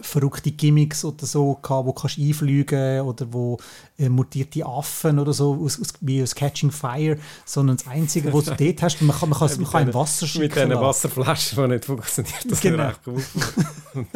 verrückte 0.01 0.51
Gimmicks 0.51 1.05
oder 1.05 1.25
so 1.25 1.55
gehabt, 1.61 1.87
wo 1.87 1.93
kannst 1.93 2.19
einfliegen 2.19 3.01
oder 3.01 3.25
wo 3.31 3.57
äh, 3.97 4.09
mutierte 4.09 4.65
Affen 4.65 5.19
oder 5.19 5.33
so 5.33 5.59
aus, 5.63 5.79
aus, 5.79 5.93
wie 6.01 6.21
aus 6.21 6.35
Catching 6.35 6.71
Fire, 6.71 7.17
sondern 7.45 7.77
das 7.77 7.87
Einzige, 7.87 8.33
was 8.33 8.45
du 8.45 8.55
dort 8.57 8.81
hast, 8.81 9.01
man 9.01 9.17
kann, 9.17 9.29
man 9.29 9.39
kann, 9.39 9.61
man 9.61 9.71
kann 9.71 9.87
im 9.87 9.93
Wasser 9.93 10.27
schicken 10.27 10.43
Mit 10.43 10.55
diesen 10.55 10.81
Wasserflaschen, 10.81 11.63
die 11.63 11.67
nicht 11.69 11.85
funktioniert, 11.85 12.45
das 12.49 12.61
genau. 12.61 12.83
ist 12.83 12.89
recht 12.89 13.03
gut. 13.03 13.23
und 13.95 14.07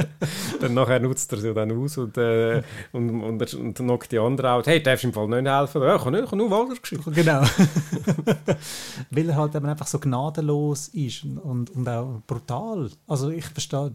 dann 0.62 0.74
nachher 0.74 1.00
nutzt 1.00 1.32
er 1.32 1.40
sie 1.40 1.54
dann 1.54 1.72
aus 1.72 1.98
und, 1.98 2.18
äh, 2.18 2.62
und, 2.92 3.10
und, 3.22 3.54
und, 3.54 3.74
knockt 3.76 4.12
die 4.12 4.20
anderen 4.20 4.52
aus. 4.52 4.68
Hey, 4.68 4.82
darfst 4.82 5.04
du 5.04 5.08
im 5.08 5.14
Fall 5.14 5.28
nicht 5.28 5.50
helfen? 5.50 5.82
Ja, 5.82 5.96
ich 5.96 6.04
kann, 6.04 6.14
nicht, 6.14 6.24
ich 6.24 6.30
kann 6.30 6.40
nur 6.40 6.52
Walder 6.52 6.76
geschicken. 6.76 7.14
Genau. 7.14 7.42
Weil 9.12 9.30
er 9.30 9.36
halt 9.36 9.56
eben 9.56 9.66
einfach 9.66 9.88
so 9.88 10.00
gnadenlos 10.00 10.90
ist 10.90 11.24
und, 11.24 11.70
und 11.70 11.88
auch 11.88 12.22
brutal. 12.28 12.90
Also 13.08 13.30
ich 13.30 13.46
verstehe 13.46 13.94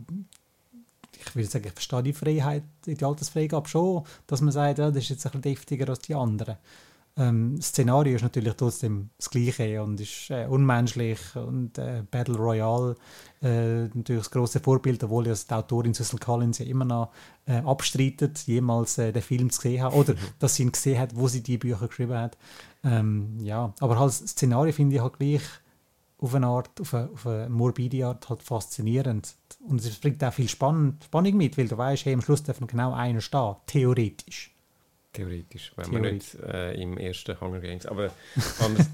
ich 1.26 1.36
würde 1.36 1.48
sagen, 1.48 1.66
ich 1.66 1.72
verstehe 1.72 2.02
die 2.02 2.12
Freiheit, 2.12 2.64
die 2.86 3.04
Altersfreigabe 3.04 3.68
schon, 3.68 4.04
dass 4.26 4.40
man 4.40 4.52
sagt, 4.52 4.78
ja, 4.78 4.90
das 4.90 5.04
ist 5.04 5.10
jetzt 5.10 5.26
ein 5.26 5.32
bisschen 5.32 5.54
deftiger 5.54 5.88
als 5.88 6.00
die 6.00 6.14
anderen. 6.14 6.56
Ähm, 7.16 7.56
das 7.56 7.68
Szenario 7.68 8.16
ist 8.16 8.22
natürlich 8.22 8.54
trotzdem 8.54 9.10
das 9.16 9.30
Gleiche 9.30 9.82
und 9.82 10.00
ist 10.00 10.30
äh, 10.30 10.46
unmenschlich 10.46 11.20
und 11.36 11.78
äh, 11.78 12.02
Battle 12.10 12.36
Royale 12.36 12.96
äh, 13.40 13.84
natürlich 13.84 14.22
das 14.22 14.30
große 14.32 14.58
Vorbild, 14.58 15.04
obwohl 15.04 15.28
ja 15.28 15.34
die 15.34 15.54
Autorin 15.54 15.94
Cecil 15.94 16.18
Collins 16.18 16.58
ja 16.58 16.66
immer 16.66 16.84
noch 16.84 17.12
äh, 17.46 17.58
abstreitet, 17.58 18.38
jemals 18.46 18.98
äh, 18.98 19.12
den 19.12 19.22
Film 19.22 19.48
gesehen 19.48 19.84
hat 19.84 19.94
oder 19.94 20.14
dass 20.40 20.56
sie 20.56 20.64
ihn 20.64 20.72
gesehen 20.72 20.98
hat, 20.98 21.14
wo 21.14 21.28
sie 21.28 21.42
die 21.42 21.58
Bücher 21.58 21.86
geschrieben 21.86 22.18
hat. 22.18 22.36
Ähm, 22.82 23.38
ja, 23.40 23.72
aber 23.78 23.98
halt 23.98 24.10
das 24.10 24.30
Szenario 24.30 24.72
finde 24.72 24.96
ich 24.96 25.02
halt 25.02 25.18
gleich 25.18 25.42
auf 26.24 26.34
eine 26.34 26.46
Art, 26.46 26.80
auf 26.80 26.94
eine, 26.94 27.10
auf 27.12 27.26
eine 27.26 27.48
morbide 27.50 28.06
Art 28.06 28.28
halt 28.30 28.42
faszinierend. 28.42 29.34
Und 29.68 29.80
es 29.84 29.98
bringt 29.98 30.24
auch 30.24 30.32
viel 30.32 30.48
Spann 30.48 30.98
Spannung 31.04 31.36
mit, 31.36 31.58
weil 31.58 31.68
du 31.68 31.76
weißt, 31.76 32.06
hey, 32.06 32.14
am 32.14 32.22
Schluss 32.22 32.42
darf 32.42 32.58
genau 32.66 32.94
einer 32.94 33.20
stehen, 33.20 33.56
theoretisch. 33.66 34.50
Theoretisch, 35.12 35.72
wenn 35.76 35.90
Theoretisch. 35.90 36.34
wir 36.34 36.40
nicht 36.40 36.54
äh, 36.54 36.82
im 36.82 36.98
ersten 36.98 37.38
Hunger 37.40 37.60
Games. 37.60 37.86
Aber 37.86 38.10
anders, 38.58 38.88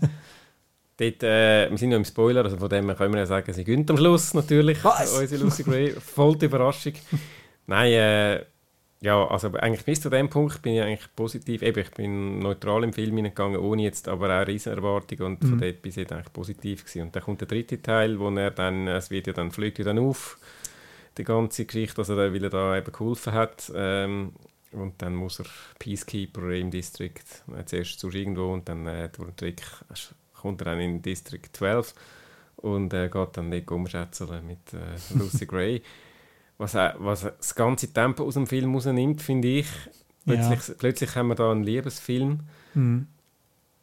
dort, 0.96 1.22
äh, 1.22 1.70
wir 1.70 1.78
sind 1.78 1.90
noch 1.90 1.96
im 1.96 2.04
Spoiler, 2.04 2.44
also 2.44 2.58
von 2.58 2.68
dem 2.68 2.88
können 2.94 3.14
wir 3.14 3.20
ja 3.20 3.26
sagen, 3.26 3.52
sie 3.52 3.64
gönnt 3.64 3.90
am 3.90 3.96
Schluss 3.96 4.34
natürlich. 4.34 4.82
Was? 4.84 5.16
Unsere 5.16 5.44
Lucy 5.44 5.62
Gray, 5.62 5.92
voll 5.92 6.36
die 6.36 6.46
Überraschung. 6.46 6.94
Nein, 7.66 7.92
äh, 7.92 8.44
ja, 9.02 9.26
also 9.26 9.50
eigentlich 9.54 9.84
bis 9.84 10.02
zu 10.02 10.10
dem 10.10 10.28
Punkt 10.28 10.60
bin 10.60 10.74
ich 10.74 10.82
eigentlich 10.82 11.16
positiv. 11.16 11.62
Eben, 11.62 11.80
ich 11.80 11.90
bin 11.92 12.38
neutral 12.40 12.84
im 12.84 12.92
Film 12.92 13.16
hineingegangen, 13.16 13.58
ohne 13.58 13.82
jetzt 13.82 14.08
aber 14.08 14.42
auch 14.42 14.46
riesen 14.46 14.74
Erwartungen 14.74 15.22
und 15.22 15.42
mhm. 15.42 15.48
von 15.48 15.58
dort 15.58 15.80
bis 15.80 15.96
jetzt 15.96 16.12
eigentlich 16.12 16.32
positiv 16.32 16.84
gewesen. 16.84 17.02
Und 17.02 17.16
dann 17.16 17.22
kommt 17.22 17.40
der 17.40 17.48
dritte 17.48 17.80
Teil, 17.80 18.18
wo 18.18 18.28
er 18.30 18.50
dann, 18.50 18.88
es 18.88 19.10
wird 19.10 19.26
ja 19.26 19.32
dann, 19.32 19.52
fliegt 19.52 19.78
ja 19.78 19.86
dann 19.86 19.98
auf, 19.98 20.38
die 21.16 21.24
ganze 21.24 21.64
Geschichte, 21.64 21.98
also 21.98 22.14
er, 22.14 22.32
weil 22.32 22.44
er 22.44 22.50
da 22.50 22.76
eben 22.76 22.92
geholfen 22.92 23.32
hat. 23.32 23.72
Ähm, 23.74 24.32
und 24.72 25.00
dann 25.00 25.14
muss 25.14 25.40
er 25.40 25.46
Peacekeeper 25.78 26.50
im 26.50 26.70
District, 26.70 27.24
äh, 27.58 27.64
zuerst 27.64 27.98
zu 27.98 28.10
irgendwo 28.10 28.52
und 28.52 28.68
dann 28.68 28.86
äh, 28.86 29.08
durch 29.08 29.30
den 29.30 29.36
Trick 29.36 29.62
kommt 30.34 30.60
er 30.60 30.66
dann 30.66 30.80
in 30.80 31.02
District 31.02 31.48
12 31.52 31.94
und 32.56 32.92
äh, 32.92 33.08
geht 33.08 33.36
dann 33.36 33.48
nicht 33.48 33.70
umschätzeln 33.70 34.46
mit 34.46 34.72
äh, 34.74 35.18
Lucy 35.18 35.46
Gray 35.46 35.82
was, 36.60 36.74
was 36.74 37.22
das 37.22 37.54
ganze 37.54 37.92
Tempo 37.92 38.24
aus 38.24 38.34
dem 38.34 38.46
Film 38.46 38.74
rausnimmt, 38.74 39.22
finde 39.22 39.48
ich. 39.48 39.66
Plötzlich, 40.24 40.68
ja. 40.68 40.74
plötzlich 40.78 41.16
haben 41.16 41.28
wir 41.28 41.34
da 41.34 41.50
einen 41.50 41.64
Liebesfilm. 41.64 42.40
Mhm 42.74 43.06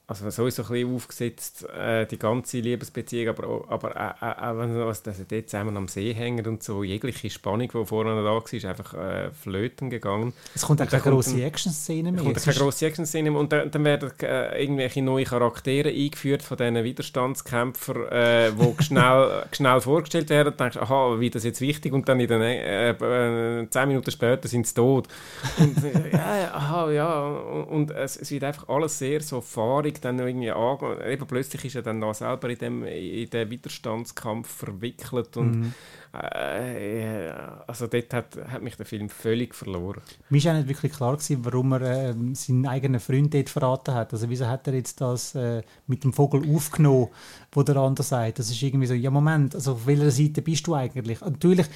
also 0.09 0.29
so 0.29 0.47
ist 0.47 0.55
so 0.55 0.63
ein 0.63 0.69
bisschen 0.69 0.95
aufgesetzt, 0.95 1.65
äh, 1.69 2.05
die 2.05 2.17
ganze 2.17 2.61
Liebesbeziehung, 2.61 3.27
aber, 3.27 3.65
aber 3.67 4.15
auch, 4.21 4.41
auch 4.41 4.57
wenn 4.57 4.79
was, 4.79 5.03
dass 5.03 5.17
sie 5.17 5.25
dort 5.25 5.49
zusammen 5.49 5.75
am 5.75 5.89
See 5.89 6.13
hängen 6.13 6.47
und 6.47 6.63
so, 6.63 6.81
jegliche 6.81 7.29
Spannung, 7.29 7.67
die 7.67 7.85
vorher 7.85 8.15
da 8.15 8.23
war, 8.23 8.41
ist 8.49 8.63
einfach 8.63 8.93
äh, 8.93 9.31
flöten 9.31 9.89
gegangen. 9.89 10.31
Es 10.55 10.61
kommt 10.61 10.81
auch 10.81 10.87
keine 10.87 11.03
grosse 11.03 11.43
Action-Szene 11.43 12.13
mehr. 12.13 12.21
Es 12.21 12.25
kommt 12.25 12.41
keine 12.41 12.55
grosse 12.55 12.85
Action-Szene 12.85 13.31
mehr 13.31 13.39
und 13.41 13.51
dann, 13.51 13.69
dann 13.69 13.83
werden 13.83 14.09
äh, 14.21 14.61
irgendwelche 14.61 15.01
neue 15.01 15.25
Charaktere 15.25 15.89
eingeführt 15.89 16.41
von 16.41 16.55
diesen 16.55 16.81
Widerstandskämpfern, 16.85 18.07
äh, 18.07 18.51
die 18.53 18.83
schnell, 18.85 19.43
schnell 19.51 19.81
vorgestellt 19.81 20.29
werden 20.29 20.53
und 20.53 20.59
denkst, 20.59 20.77
aha, 20.77 21.19
wie 21.19 21.29
das 21.29 21.43
jetzt 21.43 21.59
wichtig 21.59 21.91
und 21.91 22.07
dann 22.07 22.21
in 22.21 22.29
den, 22.29 22.41
äh, 22.41 22.91
äh, 22.91 23.69
zehn 23.69 23.89
Minuten 23.89 24.11
später 24.11 24.47
sind 24.47 24.67
sie 24.67 24.73
tot. 24.73 25.09
Und, 25.57 25.83
äh, 25.83 26.11
ja, 26.13 26.53
aha, 26.53 26.91
ja, 26.91 27.27
und, 27.27 27.63
und 27.65 27.91
es, 27.91 28.15
es 28.15 28.31
wird 28.31 28.45
einfach 28.45 28.69
alles 28.69 28.97
sehr 28.97 29.19
so 29.19 29.41
fahrig 29.41 29.96
dann 29.99 30.19
irgendwie 30.19 30.51
angehen. 30.51 30.97
Eben 31.05 31.27
plötzlich 31.27 31.65
ist 31.65 31.75
er 31.75 31.81
dann 31.81 32.01
da 32.01 32.13
selber 32.13 32.49
in 32.49 32.57
dem 32.57 32.83
in 32.83 33.29
den 33.29 33.49
Widerstandskampf 33.49 34.47
verwickelt 34.47 35.37
und 35.37 35.59
mhm. 35.59 35.73
äh, 36.13 37.29
also 37.67 37.87
dort 37.87 38.13
hat, 38.13 38.37
hat 38.49 38.61
mich 38.61 38.75
der 38.75 38.85
Film 38.85 39.09
völlig 39.09 39.55
verloren. 39.55 40.01
Mir 40.29 40.37
ist 40.37 40.47
auch 40.47 40.53
nicht 40.53 40.67
wirklich 40.67 40.91
klar 40.91 41.13
gewesen, 41.13 41.43
warum 41.43 41.73
er 41.73 41.81
äh, 41.81 42.15
seinen 42.33 42.67
eigenen 42.67 42.99
Freund 42.99 43.33
dort 43.33 43.49
verraten 43.49 43.93
hat. 43.93 44.13
Also 44.13 44.29
wieso 44.29 44.47
hat 44.47 44.67
er 44.67 44.73
jetzt 44.73 45.01
das 45.01 45.35
äh, 45.35 45.61
mit 45.87 46.03
dem 46.03 46.13
Vogel 46.13 46.43
aufgenommen, 46.53 47.09
wo 47.51 47.63
der 47.63 47.77
andere 47.77 48.05
sagt. 48.05 48.39
Das 48.39 48.49
ist 48.49 48.61
irgendwie 48.61 48.87
so, 48.87 48.93
ja 48.93 49.11
Moment, 49.11 49.55
also 49.55 49.73
auf 49.73 49.87
welcher 49.87 50.11
Seite 50.11 50.41
bist 50.41 50.67
du 50.67 50.75
eigentlich? 50.75 51.21
Natürlich, 51.21 51.67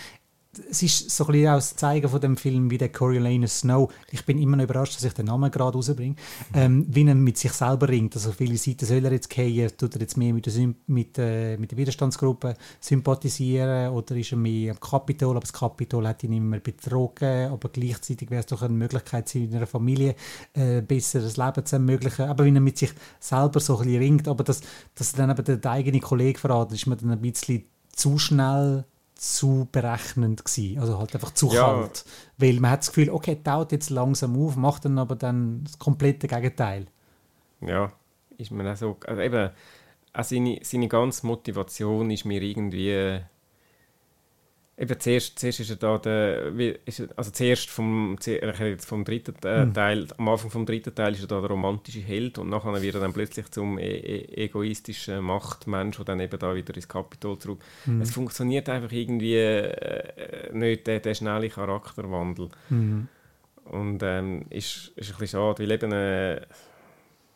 es 0.69 0.83
ist 0.83 1.09
so 1.09 1.25
ein 1.25 1.31
bisschen 1.31 1.49
auch 1.49 1.55
das 1.55 1.75
Zeigen 1.75 2.09
von 2.09 2.19
dem 2.19 2.35
Film 2.35 2.69
wie 2.69 2.77
der 2.77 2.91
Coriolanus 2.91 3.59
Snow. 3.59 3.91
Ich 4.11 4.25
bin 4.25 4.37
immer 4.37 4.57
noch 4.57 4.65
überrascht, 4.65 4.95
dass 4.95 5.03
ich 5.05 5.13
den 5.13 5.27
Namen 5.27 5.49
gerade 5.49 5.77
rausbringe. 5.77 6.15
Ähm, 6.53 6.85
wie 6.89 7.07
er 7.07 7.15
mit 7.15 7.37
sich 7.37 7.53
selber 7.53 7.87
ringt. 7.87 8.15
Also 8.15 8.33
viele 8.33 8.57
Seiten 8.57 8.85
soll 8.85 9.05
er 9.05 9.13
jetzt 9.13 9.29
gehen, 9.29 9.71
tut 9.77 9.95
er 9.95 10.01
jetzt 10.01 10.17
mehr 10.17 10.33
mit 10.33 10.45
der, 10.45 10.73
mit, 10.87 11.17
äh, 11.17 11.57
mit 11.57 11.71
der 11.71 11.77
Widerstandsgruppe 11.77 12.55
sympathisieren 12.81 13.91
oder 13.91 14.15
ist 14.17 14.33
er 14.33 14.37
mehr 14.37 14.73
am 14.73 14.79
Kapitol, 14.79 15.31
aber 15.31 15.41
das 15.41 15.53
Kapitol 15.53 16.05
hat 16.07 16.23
ihn 16.23 16.33
immer 16.33 16.59
betrogen, 16.59 17.51
aber 17.51 17.69
gleichzeitig 17.69 18.29
wäre 18.29 18.41
es 18.41 18.47
doch 18.47 18.61
eine 18.61 18.73
Möglichkeit, 18.73 19.33
in 19.35 19.55
einer 19.55 19.67
Familie 19.67 20.15
äh, 20.53 20.81
besseres 20.81 21.37
Leben 21.37 21.65
zu 21.65 21.77
ermöglichen. 21.77 22.25
Aber 22.25 22.43
wenn 22.43 22.55
er 22.55 22.61
mit 22.61 22.77
sich 22.77 22.93
selber 23.21 23.61
so 23.61 23.77
ein 23.77 23.85
bisschen 23.85 24.01
ringt, 24.01 24.27
aber 24.27 24.43
dass, 24.43 24.61
dass 24.95 25.13
er 25.13 25.17
dann 25.17 25.31
eben 25.31 25.45
der, 25.45 25.57
der 25.57 25.71
eigene 25.71 26.01
Kollege 26.01 26.39
verraten, 26.39 26.73
ist 26.73 26.87
mir 26.87 26.97
dann 26.97 27.11
ein 27.11 27.21
bisschen 27.21 27.63
zu 27.93 28.17
schnell 28.17 28.85
zu 29.21 29.67
berechnend 29.71 30.43
gewesen. 30.43 30.79
Also 30.79 30.97
halt 30.97 31.13
einfach 31.13 31.31
zu 31.31 31.47
ja. 31.51 31.61
kalt. 31.61 32.05
Weil 32.39 32.59
man 32.59 32.71
hat 32.71 32.79
das 32.79 32.87
Gefühl, 32.87 33.11
okay, 33.11 33.37
taut 33.43 33.71
jetzt 33.71 33.91
langsam 33.91 34.35
auf, 34.35 34.55
macht 34.55 34.85
dann 34.85 34.97
aber 34.97 35.15
dann 35.15 35.63
das 35.63 35.77
komplette 35.77 36.27
Gegenteil. 36.27 36.87
Ja, 37.61 37.91
ist 38.39 38.49
mir 38.49 38.71
auch 38.71 38.75
so. 38.75 38.97
Also 39.05 39.21
eben, 39.21 39.51
auch 40.13 40.23
seine, 40.23 40.59
seine 40.63 40.87
ganze 40.87 41.27
Motivation 41.27 42.09
ist 42.09 42.25
mir 42.25 42.41
irgendwie 42.41 43.21
Eben 44.81 44.99
zuerst, 44.99 45.37
zuerst 45.37 45.59
ist 45.59 45.69
er 45.69 45.75
da 45.75 45.99
der, 45.99 46.47
ist 46.85 47.01
er, 47.01 47.09
also 47.15 47.29
zuerst 47.29 47.69
vom, 47.69 48.17
vom 48.79 49.05
dritten 49.05 49.35
äh, 49.43 49.65
mhm. 49.65 49.73
Teil, 49.75 50.07
am 50.17 50.27
Anfang 50.27 50.49
vom 50.49 50.65
dritten 50.65 50.95
Teil 50.95 51.13
ist 51.13 51.21
er 51.21 51.27
da 51.27 51.39
der 51.39 51.51
romantische 51.51 51.99
Held 51.99 52.39
und 52.39 52.49
nachher 52.49 52.81
wird 52.81 52.95
er 52.95 53.01
dann 53.01 53.13
plötzlich 53.13 53.51
zum 53.51 53.77
e 53.77 53.83
e 53.83 54.45
egoistischen 54.45 55.23
Machtmensch, 55.23 55.97
der 55.97 56.05
dann 56.05 56.19
eben 56.19 56.39
da 56.39 56.55
wieder 56.55 56.73
ins 56.73 56.87
Kapitol 56.87 57.37
zurück. 57.37 57.59
Mhm. 57.85 58.01
Es 58.01 58.09
funktioniert 58.09 58.69
einfach 58.69 58.91
irgendwie 58.91 59.35
äh, 59.35 60.51
nicht, 60.51 60.87
der, 60.87 60.99
der 60.99 61.13
schnelle 61.13 61.49
Charakterwandel. 61.49 62.49
Mhm. 62.69 63.07
Und 63.65 64.01
ähm, 64.01 64.47
ist, 64.49 64.93
ist 64.95 65.11
ein 65.11 65.19
bisschen 65.19 65.27
schade, 65.27 65.61
weil 65.61 65.71
eben, 65.71 65.91
äh, 65.91 66.41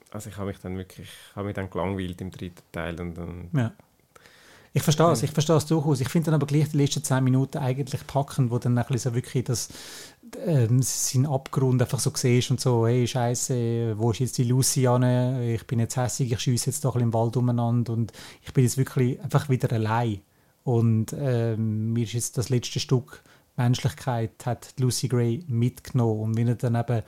also 0.10 0.32
ich 0.32 0.38
habe 0.38 0.48
mich 0.48 0.58
dann 0.58 0.80
wirklich, 0.80 1.12
habe 1.36 1.46
mich 1.46 1.56
dann 1.56 1.70
gelangweilt 1.70 2.20
im 2.22 2.32
dritten 2.32 2.64
Teil 2.72 3.00
und 3.00 3.16
dann 3.16 3.50
ja. 3.54 3.72
Ich 4.76 4.84
verstehe 4.84 5.10
es, 5.10 5.24
ich 5.24 5.32
verstehe 5.32 5.56
es 5.56 5.66
durchaus. 5.66 6.02
Ich 6.02 6.10
finde 6.10 6.26
dann 6.26 6.34
aber 6.34 6.48
gleich 6.48 6.68
die 6.68 6.76
letzten 6.76 7.02
zehn 7.02 7.24
Minuten 7.24 7.60
eigentlich 7.60 8.06
packen, 8.06 8.52
wo 8.52 8.60
dann 8.60 8.78
ein 8.78 8.84
bisschen 8.84 9.12
so 9.12 9.16
wirklich 9.16 9.46
das, 9.46 9.70
ähm, 10.46 10.82
sein 10.82 11.26
Abgrund 11.26 11.82
einfach 11.82 12.00
so 12.00 12.12
siehst 12.14 12.52
und 12.52 12.60
so, 12.60 12.86
hey, 12.86 13.08
scheiße, 13.08 13.98
wo 13.98 14.12
ist 14.12 14.20
jetzt 14.20 14.38
die 14.38 14.44
Lucy 14.44 14.86
an? 14.86 15.40
Ich 15.44 15.66
bin 15.66 15.80
jetzt 15.80 15.96
hässlich, 15.96 16.34
ich 16.34 16.42
schiesse 16.42 16.72
jetzt 16.72 16.84
doch 16.84 16.98
im 16.98 17.14
Wald 17.14 17.38
umeinander 17.38 17.94
und 17.94 18.12
ich 18.44 18.52
bin 18.52 18.66
jetzt 18.66 18.78
wirklich 18.78 19.18
einfach 19.22 19.48
wieder 19.48 19.72
allein. 19.72 20.20
Und 20.66 21.16
ähm, 21.18 21.94
mir 21.94 22.04
ist 22.04 22.12
jetzt 22.12 22.38
das 22.38 22.50
letzte 22.50 22.82
Stück 22.82 23.24
Menschlichkeit 23.58 24.46
hat 24.46 24.74
Lucy 24.78 25.08
Gray 25.08 25.44
mitgenommen 25.48 26.20
und 26.20 26.38
wenn 26.38 26.50
er 26.50 26.56
dann 26.56 26.76
eben 26.76 27.02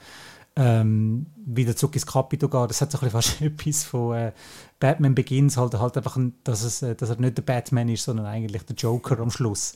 ähm, 0.58 1.26
wieder 1.46 1.76
zurück 1.76 1.94
ins 1.94 2.04
Kapitol 2.04 2.50
geht. 2.50 2.70
Das 2.70 2.80
hat 2.80 2.90
so 2.90 2.98
ein 2.98 3.10
fast 3.10 3.40
etwas 3.40 3.84
von 3.84 4.16
äh, 4.16 4.32
Batman 4.80 5.14
Begins, 5.14 5.56
halt, 5.56 5.74
halt 5.78 5.96
einfach, 5.96 6.18
dass, 6.42 6.64
es, 6.64 6.82
äh, 6.82 6.96
dass 6.96 7.10
er 7.10 7.20
nicht 7.20 7.38
der 7.38 7.42
Batman 7.42 7.88
ist, 7.88 8.02
sondern 8.02 8.26
eigentlich 8.26 8.64
der 8.64 8.74
Joker 8.74 9.20
am 9.20 9.30
Schluss. 9.30 9.74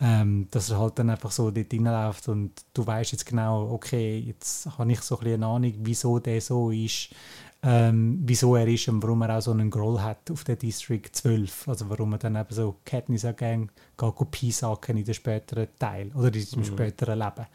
Ähm, 0.00 0.48
dass 0.50 0.70
er 0.70 0.80
halt 0.80 0.98
dann 0.98 1.08
einfach 1.08 1.30
so 1.30 1.52
dort 1.52 1.72
reinläuft 1.72 2.26
und 2.28 2.50
du 2.74 2.84
weißt 2.84 3.12
jetzt 3.12 3.26
genau, 3.26 3.70
okay, 3.70 4.18
jetzt 4.18 4.66
habe 4.76 4.90
ich 4.90 5.00
so 5.02 5.16
ein 5.16 5.20
bisschen 5.20 5.44
eine 5.44 5.46
Ahnung, 5.46 5.72
wieso 5.82 6.18
der 6.18 6.40
so 6.40 6.72
ist. 6.72 7.10
ähm, 7.66 8.18
wieso 8.22 8.56
er 8.56 8.66
ist 8.66 8.88
und 8.88 9.02
warum 9.02 9.22
er 9.22 9.38
auch 9.38 9.40
so 9.40 9.52
einen 9.52 9.70
Groll 9.70 10.00
hat 10.02 10.30
auf 10.30 10.44
den 10.44 10.58
District 10.58 11.08
12. 11.10 11.68
Also 11.68 11.88
warum 11.88 12.12
er 12.12 12.18
dann 12.18 12.36
eben 12.36 12.52
so 12.52 12.76
Katniss 12.84 13.24
auch 13.24 13.36
gerne 13.36 13.68
piesacken 14.30 14.98
in 14.98 15.04
den 15.04 15.14
späteren 15.14 15.68
Teil 15.78 16.10
oder 16.14 16.34
in 16.34 16.42
seinem 16.42 16.60
mhm. 16.60 16.66
späteren 16.66 17.18
Leben. 17.18 17.46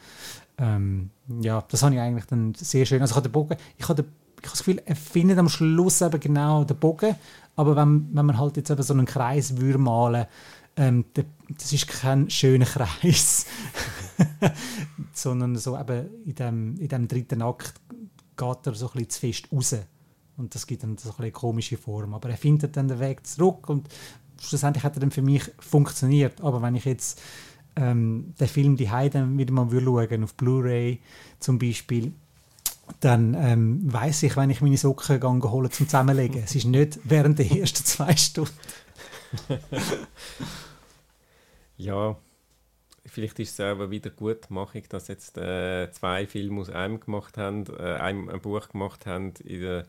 Ähm, 0.60 1.10
ja, 1.40 1.64
das 1.68 1.82
habe 1.82 1.94
ich 1.94 2.00
eigentlich 2.00 2.26
dann 2.26 2.54
sehr 2.54 2.86
schön. 2.86 3.00
Also 3.00 3.12
ich 3.12 3.16
habe 3.16 3.28
den 3.28 3.32
Bogen, 3.32 3.56
ich 3.78 3.88
habe, 3.88 4.02
den, 4.02 4.12
ich 4.36 4.46
habe 4.46 4.50
das 4.50 4.58
Gefühl, 4.58 4.82
er 4.84 4.96
findet 4.96 5.38
am 5.38 5.48
Schluss 5.48 6.02
eben 6.02 6.20
genau 6.20 6.64
den 6.64 6.76
Bogen, 6.76 7.16
aber 7.56 7.74
wenn, 7.74 8.08
wenn 8.12 8.26
man 8.26 8.38
halt 8.38 8.56
jetzt 8.56 8.70
eben 8.70 8.82
so 8.82 8.92
einen 8.92 9.06
Kreis 9.06 9.56
würde 9.56 9.78
malen 9.78 10.26
ähm, 10.76 11.04
das 11.58 11.72
ist 11.72 11.88
kein 11.88 12.30
schöner 12.30 12.64
Kreis, 12.66 13.46
sondern 15.12 15.56
so 15.56 15.78
eben 15.78 16.24
in 16.24 16.34
dem, 16.34 16.78
in 16.78 16.88
dem 16.88 17.08
dritten 17.08 17.42
Akt 17.42 17.74
geht 18.36 18.66
er 18.66 18.74
so 18.74 18.86
ein 18.86 18.92
bisschen 18.92 19.10
zu 19.10 19.20
fest 19.20 19.48
raus. 19.52 19.76
Und 20.36 20.54
das 20.54 20.66
gibt 20.66 20.82
dann 20.82 20.96
so 20.96 21.12
eine 21.18 21.32
komische 21.32 21.76
Form. 21.76 22.14
Aber 22.14 22.30
er 22.30 22.38
findet 22.38 22.76
dann 22.76 22.88
den 22.88 22.98
Weg 22.98 23.26
zurück 23.26 23.68
und 23.68 23.88
schlussendlich 24.40 24.82
hat 24.82 24.96
er 24.96 25.00
dann 25.00 25.10
für 25.10 25.22
mich 25.22 25.50
funktioniert. 25.58 26.40
Aber 26.40 26.62
wenn 26.62 26.74
ich 26.74 26.86
jetzt 26.86 27.20
ähm, 27.76 28.34
den 28.38 28.48
Film 28.48 28.76
die 28.76 28.88
dann 28.88 29.38
wieder 29.38 29.52
mal 29.52 29.68
schauen 29.70 30.24
auf 30.24 30.34
Blu-ray 30.34 31.00
zum 31.38 31.58
Beispiel, 31.58 32.12
dann 33.00 33.34
ähm, 33.34 33.92
weiß 33.92 34.24
ich, 34.24 34.36
wenn 34.36 34.50
ich 34.50 34.60
meine 34.60 34.76
Socken 34.76 35.20
gehe, 35.20 35.50
holen 35.50 35.70
zum 35.70 35.86
Zusammenlegen. 35.86 36.42
es 36.42 36.54
ist 36.54 36.66
nicht 36.66 36.98
während 37.04 37.38
der 37.38 37.50
ersten 37.50 37.84
zwei 37.84 38.16
Stunden. 38.16 38.52
ja, 41.76 42.16
vielleicht 43.06 43.38
ist 43.38 43.52
es 43.52 43.60
aber 43.60 43.90
wieder 43.90 44.10
gut 44.10 44.50
Machung, 44.50 44.82
dass 44.88 45.08
jetzt 45.08 45.38
äh, 45.38 45.90
zwei 45.92 46.26
Filme 46.26 46.60
aus 46.60 46.70
einem 46.70 47.00
gemacht 47.00 47.36
haben, 47.36 47.64
äh, 47.78 47.94
ein, 47.94 48.28
ein 48.28 48.40
Buch 48.40 48.68
gemacht 48.68 49.06
haben 49.06 49.34
in 49.44 49.60
der 49.60 49.86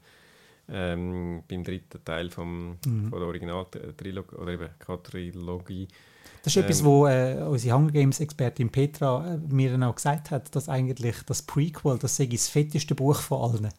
ähm, 0.72 1.44
beim 1.48 1.64
dritten 1.64 2.04
Teil 2.04 2.30
vom, 2.30 2.78
mhm. 2.86 3.10
von 3.10 3.20
der 3.20 3.28
Originaltrilogie 3.28 4.36
oder 4.36 4.52
eben 4.52 4.70
Quadrilogie. 4.80 5.88
Das 6.44 6.54
ist 6.54 6.58
ähm, 6.58 6.64
etwas, 6.64 6.84
wo 6.84 7.08
äh, 7.08 7.36
unsere 7.48 7.76
Hunger 7.76 7.92
Games 7.92 8.20
Expertin 8.20 8.70
Petra 8.70 9.36
äh, 9.36 9.54
mir 9.54 9.72
dann 9.72 9.84
auch 9.84 9.96
gesagt 9.96 10.32
hat, 10.32 10.56
dass 10.56 10.70
eigentlich 10.70 11.18
das 11.26 11.44
Prequel, 11.44 12.00
das 12.00 12.16
sei 12.16 12.26
das 12.26 12.48
fetteste 12.48 12.96
Buch 12.96 13.20
von 13.20 13.52
allen. 13.52 13.70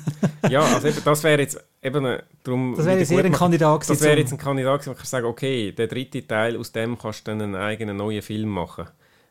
ja, 0.50 0.60
also 0.60 0.88
eben, 0.88 1.02
das 1.02 1.22
wäre 1.24 1.40
jetzt 1.40 1.64
eben 1.82 2.04
äh, 2.04 2.22
darum. 2.44 2.74
Das 2.76 2.84
wäre 2.84 2.98
jetzt 2.98 3.10
eher 3.10 3.24
ein 3.24 3.32
Kandidat 3.32 3.88
Das 3.88 4.02
wäre 4.02 4.18
jetzt 4.18 4.32
ein 4.32 4.38
Kandidat 4.38 4.80
gewesen, 4.80 4.96
wo 4.96 5.02
ich 5.02 5.08
sagen, 5.08 5.26
okay, 5.26 5.72
der 5.72 5.86
dritte 5.86 6.26
Teil 6.26 6.58
aus 6.58 6.72
dem 6.72 6.98
kannst 6.98 7.26
du 7.26 7.30
dann 7.30 7.40
einen 7.40 7.54
eigenen 7.54 7.96
neuen 7.96 8.22
Film 8.22 8.50
machen. 8.50 8.86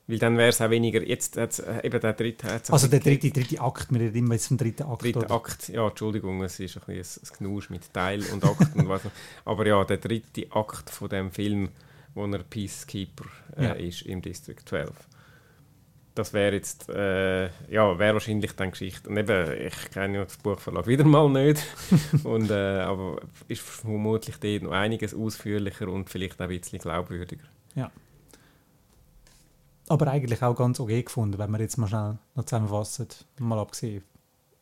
Weil 0.09 0.17
dann 0.17 0.39
wäre 0.39 0.49
es 0.49 0.59
auch 0.59 0.71
weniger. 0.71 1.03
Jetzt 1.03 1.37
hat 1.37 1.59
äh, 1.59 1.85
eben 1.85 2.01
der 2.01 2.13
dritte. 2.13 2.47
Also 2.71 2.87
der 2.87 2.99
dritte, 2.99 3.29
dritte 3.29 3.61
Akt, 3.61 3.91
wir 3.91 3.99
reden 3.99 4.17
immer 4.17 4.33
jetzt 4.33 4.47
vom 4.47 4.57
dritten 4.57 4.81
Akt. 4.81 5.03
Dritte 5.03 5.19
oder? 5.19 5.31
Akt, 5.31 5.69
ja, 5.69 5.87
Entschuldigung, 5.87 6.41
es 6.41 6.59
ist 6.59 6.77
ein 6.77 6.95
bisschen 6.95 7.21
ein 7.23 7.37
Knusch 7.37 7.69
mit 7.69 7.93
Teil 7.93 8.23
und 8.33 8.43
Akt 8.43 8.75
und 8.75 8.89
was. 8.89 9.03
Aber 9.45 9.67
ja, 9.67 9.83
der 9.83 9.97
dritte 9.97 10.47
Akt 10.51 10.89
von 10.89 11.09
dem 11.09 11.29
Film, 11.29 11.69
wo 12.15 12.25
er 12.25 12.39
Peacekeeper 12.39 13.25
äh, 13.55 13.63
ja. 13.65 13.73
ist 13.73 14.01
im 14.01 14.23
District 14.23 14.57
12. 14.65 14.89
Das 16.15 16.33
wäre 16.33 16.55
jetzt, 16.55 16.89
äh, 16.89 17.45
ja, 17.69 17.99
wäre 17.99 18.13
wahrscheinlich 18.13 18.53
dann 18.53 18.71
Geschichte. 18.71 19.09
Und 19.09 19.17
eben, 19.17 19.61
ich 19.61 19.91
kenne 19.91 20.17
ja 20.17 20.23
das 20.23 20.37
Buchverlag 20.37 20.87
wieder 20.87 21.03
mal 21.03 21.29
nicht. 21.29 21.63
und, 22.23 22.49
äh, 22.49 22.79
aber 22.79 23.21
ist 23.47 23.61
vermutlich 23.61 24.37
dort 24.37 24.63
noch 24.63 24.71
einiges 24.71 25.13
ausführlicher 25.13 25.87
und 25.87 26.09
vielleicht 26.09 26.41
auch 26.41 26.49
ein 26.49 26.59
bisschen 26.59 26.79
glaubwürdiger. 26.79 27.45
Ja 27.75 27.91
aber 29.89 30.07
eigentlich 30.07 30.41
auch 30.43 30.55
ganz 30.55 30.79
okay 30.79 31.03
gefunden, 31.03 31.37
wenn 31.37 31.51
wir 31.51 31.59
jetzt 31.59 31.77
mal 31.77 31.87
schnell 31.87 32.17
noch 32.35 32.45
zusammenfassen, 32.45 33.07
mal 33.39 33.59
abgesehen. 33.59 34.03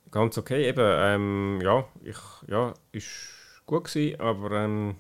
Ganz 0.10 0.38
okay, 0.38 0.68
eben, 0.68 0.80
ähm, 0.84 1.60
ja, 1.62 1.86
ich, 2.02 2.18
ja, 2.48 2.74
ist 2.94 3.62
gut 3.66 3.86
gewesen, 3.86 4.20
aber 4.22 4.52
ähm, 4.52 4.96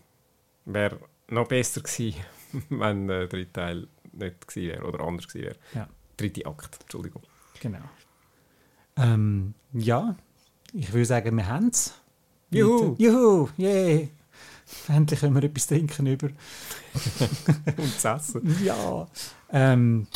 wäre 0.65 0.99
noch 1.29 1.47
besser 1.47 1.81
gewesen, 1.81 2.15
wenn 2.69 3.07
der 3.07 3.27
dritte 3.27 3.53
Teil 3.53 3.87
nicht 4.11 4.47
gewesen 4.47 4.67
wäre 4.67 4.83
oder 4.83 4.99
anders 4.99 5.27
gewesen 5.27 5.45
wäre. 5.45 5.55
Ja. 5.73 5.87
Dritte 6.17 6.45
Akt, 6.45 6.79
Entschuldigung. 6.81 7.23
Genau. 7.61 7.79
Ähm, 8.97 9.53
ja, 9.73 10.15
ich 10.73 10.91
würde 10.91 11.05
sagen, 11.05 11.37
wir 11.37 11.47
haben 11.47 11.69
es. 11.69 11.93
Juhu! 12.51 12.95
Juhu! 12.97 13.49
Yay! 13.57 14.11
Endlich 14.87 15.19
können 15.19 15.35
wir 15.35 15.43
etwas 15.43 15.67
trinken 15.67 16.07
über. 16.07 16.27
Und 17.77 17.99
zu 17.99 18.07
essen. 18.07 18.57
Ja. 18.63 19.07
Ähm, 19.51 20.07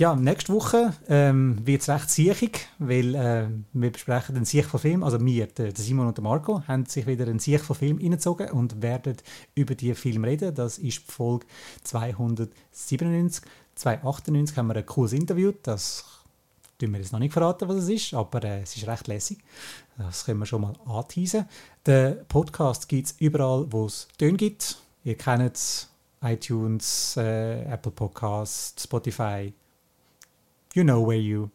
ja, 0.00 0.16
nächste 0.16 0.54
Woche 0.54 0.94
ähm, 1.08 1.58
wird 1.66 1.82
es 1.82 1.90
recht 1.90 2.08
siechig, 2.08 2.68
weil 2.78 3.14
äh, 3.14 3.48
wir 3.74 3.92
besprechen 3.92 4.34
den 4.34 4.46
Siech 4.46 4.64
von 4.64 4.80
Film, 4.80 5.02
also 5.04 5.22
wir, 5.22 5.46
der 5.46 5.76
Simon 5.76 6.06
und 6.06 6.16
der 6.16 6.24
Marco, 6.24 6.66
haben 6.66 6.86
sich 6.86 7.06
wieder 7.06 7.26
einen 7.26 7.38
Siech 7.38 7.60
von 7.60 7.76
Film 7.76 7.98
reingezogen 7.98 8.50
und 8.50 8.80
werden 8.80 9.18
über 9.54 9.74
die 9.74 9.94
Film 9.94 10.24
reden. 10.24 10.54
Das 10.54 10.78
ist 10.78 11.00
Folge 11.00 11.44
297. 11.84 13.44
298 13.74 14.56
haben 14.56 14.68
wir 14.68 14.76
ein 14.76 14.86
cooles 14.86 15.12
Interview, 15.12 15.52
das 15.62 16.04
tun 16.78 16.92
wir 16.92 17.00
jetzt 17.00 17.12
noch 17.12 17.20
nicht 17.20 17.32
verraten, 17.32 17.68
was 17.68 17.76
es 17.76 17.88
ist, 17.90 18.14
aber 18.14 18.42
äh, 18.42 18.62
es 18.62 18.74
ist 18.76 18.86
recht 18.86 19.06
lässig. 19.06 19.38
Das 19.98 20.24
können 20.24 20.40
wir 20.40 20.46
schon 20.46 20.62
mal 20.62 20.74
anteasen. 20.86 21.46
Den 21.86 22.26
Podcast 22.26 22.88
gibt 22.88 23.08
es 23.08 23.14
überall, 23.18 23.66
wo 23.70 23.86
es 23.86 24.08
Töne 24.18 24.36
gibt. 24.36 24.78
Ihr 25.04 25.16
kennt 25.16 25.54
es, 25.54 25.88
iTunes, 26.22 27.16
äh, 27.16 27.62
Apple 27.64 27.92
Podcasts, 27.92 28.82
Spotify. 28.82 29.52
You 30.74 30.84
know 30.84 31.06
where 31.06 31.18
you 31.18 31.50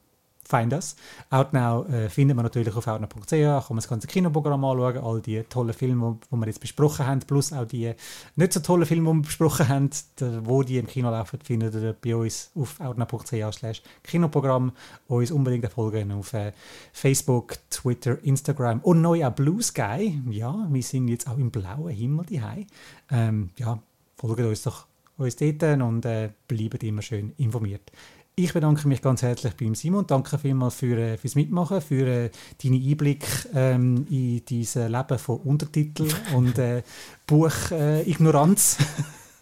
find 0.47 0.73
us. 0.73 0.95
Outnow 1.29 1.87
äh, 1.89 2.09
findet 2.09 2.35
man 2.35 2.43
natürlich 2.43 2.75
auf 2.75 2.87
outnow.ch, 2.87 3.29
kann 3.29 3.63
man 3.69 3.77
das 3.77 3.87
ganze 3.87 4.07
Kinoprogramm 4.07 4.63
anschauen, 4.63 4.97
all 4.97 5.21
die 5.21 5.43
tollen 5.43 5.73
Filme, 5.73 6.17
die 6.31 6.35
wir 6.35 6.47
jetzt 6.47 6.59
besprochen 6.59 7.05
haben, 7.05 7.19
plus 7.19 7.51
auch 7.51 7.65
die 7.65 7.93
nicht 8.35 8.53
so 8.53 8.59
tollen 8.59 8.85
Filme, 8.85 9.09
die 9.09 9.17
wir 9.17 9.21
besprochen 9.23 9.67
haben, 9.67 9.89
der, 10.19 10.45
wo 10.45 10.63
die 10.63 10.77
im 10.77 10.87
Kino 10.87 11.09
laufen, 11.09 11.39
findet 11.43 11.75
ihr 11.75 11.93
bei 11.93 12.15
uns 12.15 12.51
auf 12.55 12.79
outnow.ch 12.79 13.81
Kinoprogramm. 14.03 14.71
Uns 15.07 15.31
unbedingt 15.31 15.71
folgen 15.71 16.11
auf 16.11 16.33
äh, 16.33 16.51
Facebook, 16.93 17.57
Twitter, 17.69 18.23
Instagram 18.23 18.79
und 18.81 19.01
neu 19.01 19.25
auch 19.25 19.31
Blue 19.31 19.61
Sky. 19.61 20.21
Ja, 20.29 20.67
wir 20.69 20.83
sind 20.83 21.07
jetzt 21.07 21.27
auch 21.27 21.37
im 21.37 21.51
blauen 21.51 21.89
Himmel 21.89 22.25
daheim. 22.25 22.67
Ähm, 23.11 23.49
ja, 23.57 23.79
folgt 24.15 24.41
uns 24.41 24.63
doch 24.63 24.85
uns 25.17 25.35
dort 25.35 25.63
und 25.63 26.05
äh, 26.05 26.29
bleibt 26.47 26.83
immer 26.83 27.01
schön 27.01 27.33
informiert. 27.37 27.91
Ich 28.37 28.51
bedanke 28.51 28.85
mich 28.89 29.01
ganz 29.01 29.21
herzlich 29.21 29.53
beim 29.55 29.75
Simon. 29.75 30.05
Danke 30.07 30.37
vielmals 30.37 30.75
für, 30.75 30.97
äh, 30.97 31.17
fürs 31.17 31.35
Mitmachen, 31.35 31.79
für 31.79 32.05
äh, 32.05 32.29
deinen 32.61 32.85
Einblick 32.85 33.25
ähm, 33.53 34.05
in 34.09 34.43
dieses 34.43 34.89
Leben 34.89 35.17
von 35.17 35.37
Untertiteln 35.37 36.13
und 36.35 36.57
äh, 36.57 36.83
Buchignoranz. 37.25 38.77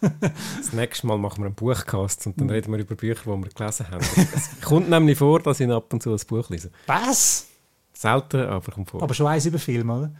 das 0.00 0.72
nächste 0.72 1.08
Mal 1.08 1.18
machen 1.18 1.38
wir 1.42 1.46
einen 1.46 1.56
Buchcast 1.56 2.28
und 2.28 2.40
dann 2.40 2.48
reden 2.48 2.70
wir 2.70 2.78
über 2.78 2.94
Bücher, 2.94 3.22
die 3.24 3.30
wir 3.30 3.48
gelesen 3.48 3.90
haben. 3.90 4.04
Es 4.32 4.60
kommt 4.60 4.88
nämlich 4.88 5.18
vor, 5.18 5.40
dass 5.40 5.58
ich 5.58 5.68
ab 5.68 5.92
und 5.92 6.00
zu 6.00 6.12
ein 6.12 6.20
Buch 6.28 6.48
lese. 6.50 6.70
Was? 6.86 7.48
Selten, 7.92 8.42
aber 8.42 8.70
kommt 8.70 8.90
vor. 8.90 9.02
Aber 9.02 9.14
schon 9.14 9.26
eins 9.26 9.44
über 9.44 9.58
Film, 9.58 9.90
oder? 9.90 10.12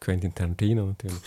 Quentin 0.00 0.34
Tarantino 0.34 0.86
natürlich. 0.86 1.20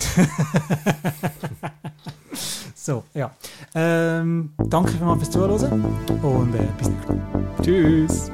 so, 2.76 3.03
ja. 3.13 3.32
Ähm, 3.76 4.53
danke 4.57 4.91
vielmals 4.91 5.19
fürs 5.19 5.32
Zuhören 5.32 5.86
und 6.21 6.55
äh, 6.55 6.67
bis 6.78 6.89
dann. 7.07 7.21
Tschüss. 7.61 8.32